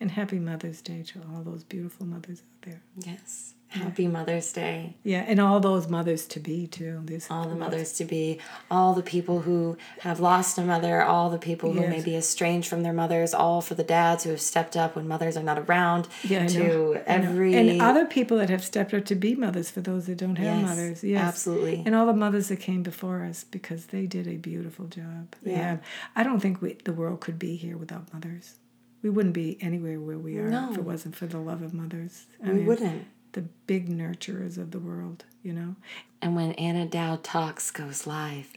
And 0.00 0.10
happy 0.12 0.38
Mother's 0.38 0.80
Day 0.80 1.02
to 1.08 1.20
all 1.34 1.42
those 1.42 1.64
beautiful 1.64 2.06
mothers 2.06 2.40
out 2.40 2.62
there. 2.62 2.82
Yes. 3.04 3.54
Happy 3.70 4.06
Mother's 4.08 4.50
Day. 4.52 4.96
Yeah, 5.02 5.24
and 5.26 5.38
all 5.38 5.60
those 5.60 5.88
mothers 5.88 6.24
to 6.28 6.40
be 6.40 6.66
too. 6.66 7.04
All 7.28 7.48
the 7.48 7.54
mothers 7.54 7.92
to 7.94 8.04
be, 8.06 8.38
all 8.70 8.94
the 8.94 9.02
people 9.02 9.40
who 9.42 9.76
have 10.00 10.20
lost 10.20 10.56
a 10.56 10.62
mother, 10.62 11.02
all 11.02 11.28
the 11.28 11.36
people 11.38 11.72
who 11.74 11.80
may 11.86 12.00
be 12.00 12.16
estranged 12.16 12.66
from 12.66 12.82
their 12.82 12.94
mothers, 12.94 13.34
all 13.34 13.60
for 13.60 13.74
the 13.74 13.84
dads 13.84 14.24
who 14.24 14.30
have 14.30 14.40
stepped 14.40 14.74
up 14.74 14.96
when 14.96 15.06
mothers 15.06 15.36
are 15.36 15.42
not 15.42 15.58
around. 15.58 16.08
Yeah, 16.24 16.44
I 16.44 16.46
to 16.46 16.58
know. 16.58 16.92
Know. 16.94 17.02
every 17.06 17.54
and 17.54 17.82
other 17.82 18.06
people 18.06 18.38
that 18.38 18.48
have 18.48 18.64
stepped 18.64 18.94
up 18.94 19.04
to 19.04 19.14
be 19.14 19.34
mothers 19.34 19.68
for 19.70 19.82
those 19.82 20.06
that 20.06 20.16
don't 20.16 20.36
have 20.36 20.46
Yes, 20.60 20.66
mothers. 20.66 21.04
Yes, 21.04 21.22
absolutely. 21.22 21.82
And 21.84 21.94
all 21.94 22.06
the 22.06 22.14
mothers 22.14 22.48
that 22.48 22.60
came 22.60 22.82
before 22.82 23.22
us 23.24 23.44
because 23.44 23.86
they 23.86 24.06
did 24.06 24.26
a 24.26 24.36
beautiful 24.36 24.86
job. 24.86 25.34
They 25.42 25.50
Yeah. 25.50 25.68
have. 25.70 25.82
I 26.16 26.22
don't 26.22 26.40
think 26.40 26.62
we, 26.62 26.78
the 26.84 26.94
world 26.94 27.20
could 27.20 27.38
be 27.38 27.56
here 27.56 27.76
without 27.76 28.14
mothers. 28.14 28.54
We 29.02 29.10
wouldn't 29.10 29.34
be 29.34 29.58
anywhere 29.60 30.00
where 30.00 30.18
we 30.18 30.38
are 30.38 30.48
No. 30.48 30.70
if 30.72 30.78
it 30.78 30.84
wasn't 30.84 31.14
for 31.16 31.26
the 31.26 31.38
love 31.38 31.62
of 31.62 31.72
mothers. 31.72 32.26
I 32.44 32.48
we 32.48 32.54
mean, 32.54 32.66
wouldn't. 32.66 33.06
The 33.32 33.42
big 33.66 33.88
nurturers 33.88 34.58
of 34.58 34.70
the 34.70 34.78
world, 34.80 35.24
you 35.42 35.52
know. 35.52 35.76
And 36.22 36.34
when 36.34 36.52
Anna 36.52 36.86
Dow 36.86 37.20
Talks 37.22 37.70
goes 37.70 38.06
live 38.06 38.48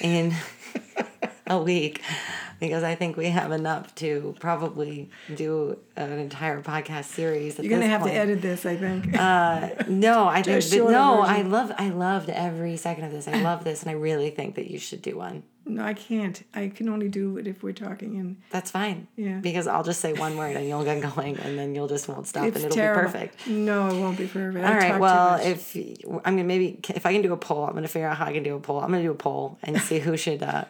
in 0.00 0.34
a 1.46 1.58
week, 1.60 2.00
because 2.60 2.82
I 2.82 2.94
think 2.94 3.16
we 3.16 3.26
have 3.30 3.50
enough 3.52 3.94
to 3.96 4.34
probably 4.38 5.10
do 5.34 5.78
an 5.96 6.12
entire 6.18 6.62
podcast 6.62 7.06
series. 7.06 7.58
You're 7.58 7.70
gonna 7.70 7.86
have 7.88 8.02
point. 8.02 8.12
to 8.12 8.18
edit 8.18 8.42
this, 8.42 8.64
I 8.66 8.76
think. 8.76 9.16
Uh, 9.18 9.70
no, 9.88 10.28
I 10.28 10.42
think 10.42 10.70
no. 10.72 10.86
version. 11.22 11.36
I 11.36 11.42
love 11.42 11.72
I 11.76 11.88
loved 11.88 12.30
every 12.30 12.76
second 12.76 13.04
of 13.04 13.12
this. 13.12 13.26
I 13.26 13.40
love 13.40 13.64
this, 13.64 13.82
and 13.82 13.90
I 13.90 13.94
really 13.94 14.30
think 14.30 14.54
that 14.56 14.70
you 14.70 14.78
should 14.78 15.02
do 15.02 15.16
one. 15.16 15.42
no, 15.66 15.84
I 15.84 15.94
can't. 15.94 16.42
I 16.54 16.68
can 16.68 16.88
only 16.88 17.08
do 17.08 17.36
it 17.38 17.46
if 17.46 17.62
we're 17.62 17.72
talking 17.72 18.16
and 18.18 18.36
That's 18.50 18.70
fine. 18.72 19.06
Yeah. 19.14 19.38
Because 19.38 19.66
I'll 19.68 19.84
just 19.84 20.00
say 20.00 20.12
one 20.12 20.36
word 20.36 20.56
and 20.56 20.66
you'll 20.66 20.82
get 20.84 21.00
going, 21.14 21.38
and 21.38 21.56
then 21.58 21.74
you'll 21.74 21.86
just 21.86 22.08
won't 22.08 22.26
stop, 22.26 22.44
It's 22.46 22.56
and 22.56 22.64
it'll 22.66 22.74
terrible. 22.76 23.02
be 23.02 23.18
perfect. 23.18 23.46
No, 23.46 23.86
it 23.88 24.00
won't 24.00 24.18
be 24.18 24.26
perfect. 24.26 24.64
All 24.66 24.74
right. 24.74 24.98
Well, 24.98 25.38
if 25.40 25.76
I 26.24 26.30
mean 26.32 26.46
maybe 26.46 26.80
if 26.88 27.06
I 27.06 27.12
can 27.12 27.22
do 27.22 27.32
a 27.32 27.36
poll, 27.36 27.64
I'm 27.64 27.72
going 27.72 27.82
to 27.82 27.88
figure 27.88 28.08
out 28.08 28.16
how 28.16 28.26
I 28.26 28.32
can 28.32 28.42
do 28.42 28.56
a 28.56 28.60
poll. 28.60 28.80
I'm 28.80 28.90
going 28.90 29.02
to 29.02 29.08
do 29.08 29.12
a 29.12 29.14
poll 29.14 29.58
and 29.62 29.80
see 29.80 29.98
who 30.00 30.16
should 30.16 30.42
uh, 30.42 30.64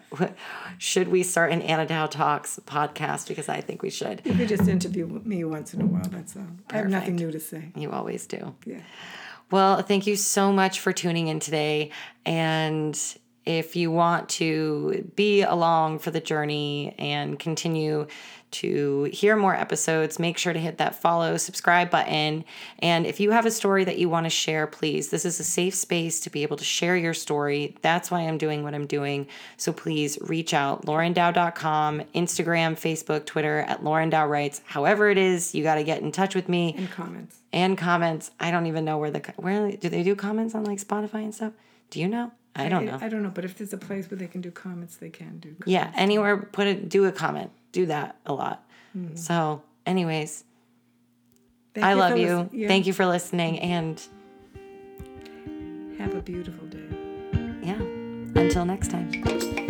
should 0.78 1.08
we 1.08 1.22
start 1.22 1.52
an 1.52 1.62
Anna 1.80 1.88
Dow 1.88 2.06
Talks 2.06 2.60
podcast 2.66 3.28
because 3.28 3.48
I 3.48 3.62
think 3.62 3.82
we 3.82 3.88
should. 3.88 4.20
You 4.24 4.34
could 4.34 4.48
just 4.48 4.68
interview 4.68 5.06
me 5.06 5.44
once 5.44 5.72
in 5.72 5.80
a 5.80 5.86
while. 5.86 6.02
That's 6.04 6.36
all. 6.36 6.46
I 6.70 6.76
have 6.76 6.88
nothing 6.88 7.16
new 7.16 7.30
to 7.30 7.40
say. 7.40 7.72
You 7.74 7.90
always 7.90 8.26
do. 8.26 8.54
Yeah. 8.66 8.80
Well, 9.50 9.80
thank 9.80 10.06
you 10.06 10.16
so 10.16 10.52
much 10.52 10.80
for 10.80 10.92
tuning 10.92 11.28
in 11.28 11.40
today. 11.40 11.90
And 12.26 13.00
if 13.46 13.76
you 13.76 13.90
want 13.90 14.28
to 14.28 15.10
be 15.16 15.40
along 15.40 16.00
for 16.00 16.10
the 16.10 16.20
journey 16.20 16.94
and 16.98 17.38
continue 17.38 18.06
to 18.52 19.04
hear 19.12 19.36
more 19.36 19.54
episodes, 19.54 20.18
make 20.18 20.38
sure 20.38 20.52
to 20.52 20.58
hit 20.58 20.78
that 20.78 20.94
follow, 20.94 21.36
subscribe 21.36 21.90
button. 21.90 22.44
And 22.80 23.06
if 23.06 23.20
you 23.20 23.30
have 23.30 23.46
a 23.46 23.50
story 23.50 23.84
that 23.84 23.98
you 23.98 24.08
want 24.08 24.24
to 24.26 24.30
share, 24.30 24.66
please, 24.66 25.10
this 25.10 25.24
is 25.24 25.38
a 25.40 25.44
safe 25.44 25.74
space 25.74 26.20
to 26.20 26.30
be 26.30 26.42
able 26.42 26.56
to 26.56 26.64
share 26.64 26.96
your 26.96 27.14
story. 27.14 27.76
That's 27.82 28.10
why 28.10 28.20
I'm 28.20 28.38
doing 28.38 28.62
what 28.64 28.74
I'm 28.74 28.86
doing. 28.86 29.26
So 29.56 29.72
please 29.72 30.18
reach 30.20 30.52
out, 30.52 30.86
laurendow.com, 30.86 32.00
Instagram, 32.14 32.72
Facebook, 32.74 33.26
Twitter 33.26 33.60
at 33.60 33.84
Lauren 33.84 34.10
Dow 34.10 34.26
Writes. 34.26 34.60
However 34.66 35.10
it 35.10 35.18
is, 35.18 35.54
you 35.54 35.62
got 35.62 35.76
to 35.76 35.84
get 35.84 36.02
in 36.02 36.12
touch 36.12 36.34
with 36.34 36.48
me 36.48 36.74
In 36.76 36.88
comments. 36.88 37.38
and 37.52 37.76
comments. 37.78 38.30
I 38.40 38.50
don't 38.50 38.66
even 38.66 38.84
know 38.84 38.98
where 38.98 39.10
the 39.10 39.20
where 39.36 39.70
do 39.72 39.88
they 39.88 40.02
do 40.02 40.14
comments 40.16 40.54
on 40.54 40.64
like 40.64 40.78
Spotify 40.78 41.22
and 41.24 41.34
stuff? 41.34 41.52
Do 41.90 42.00
you 42.00 42.08
know? 42.08 42.32
I 42.56 42.68
don't 42.68 42.84
know. 42.84 42.98
I, 43.00 43.08
don't 43.08 43.22
know, 43.22 43.30
but 43.30 43.44
if 43.44 43.56
there's 43.56 43.72
a 43.72 43.78
place 43.78 44.10
where 44.10 44.18
they 44.18 44.26
can 44.26 44.40
do 44.40 44.50
comments, 44.50 44.96
they 44.96 45.10
can 45.10 45.38
do. 45.38 45.50
Comments. 45.50 45.66
yeah, 45.66 45.92
anywhere 45.94 46.36
put 46.36 46.66
it 46.66 46.88
do 46.88 47.04
a 47.06 47.12
comment. 47.12 47.50
Do 47.72 47.86
that 47.86 48.16
a 48.26 48.32
lot. 48.32 48.66
Mm-hmm. 48.96 49.16
So, 49.16 49.62
anyways, 49.86 50.44
Thank 51.74 51.86
I 51.86 51.94
love 51.94 52.18
you. 52.18 52.50
yeah. 52.52 52.66
Thank 52.68 52.86
you 52.86 52.92
for 52.92 53.06
listening 53.06 53.60
and 53.60 54.02
Have 55.98 56.14
a 56.14 56.20
beautiful 56.22 56.66
day. 56.66 56.88
yeah, 57.62 57.74
until 58.40 58.64
next 58.64 58.90
time. 58.90 59.68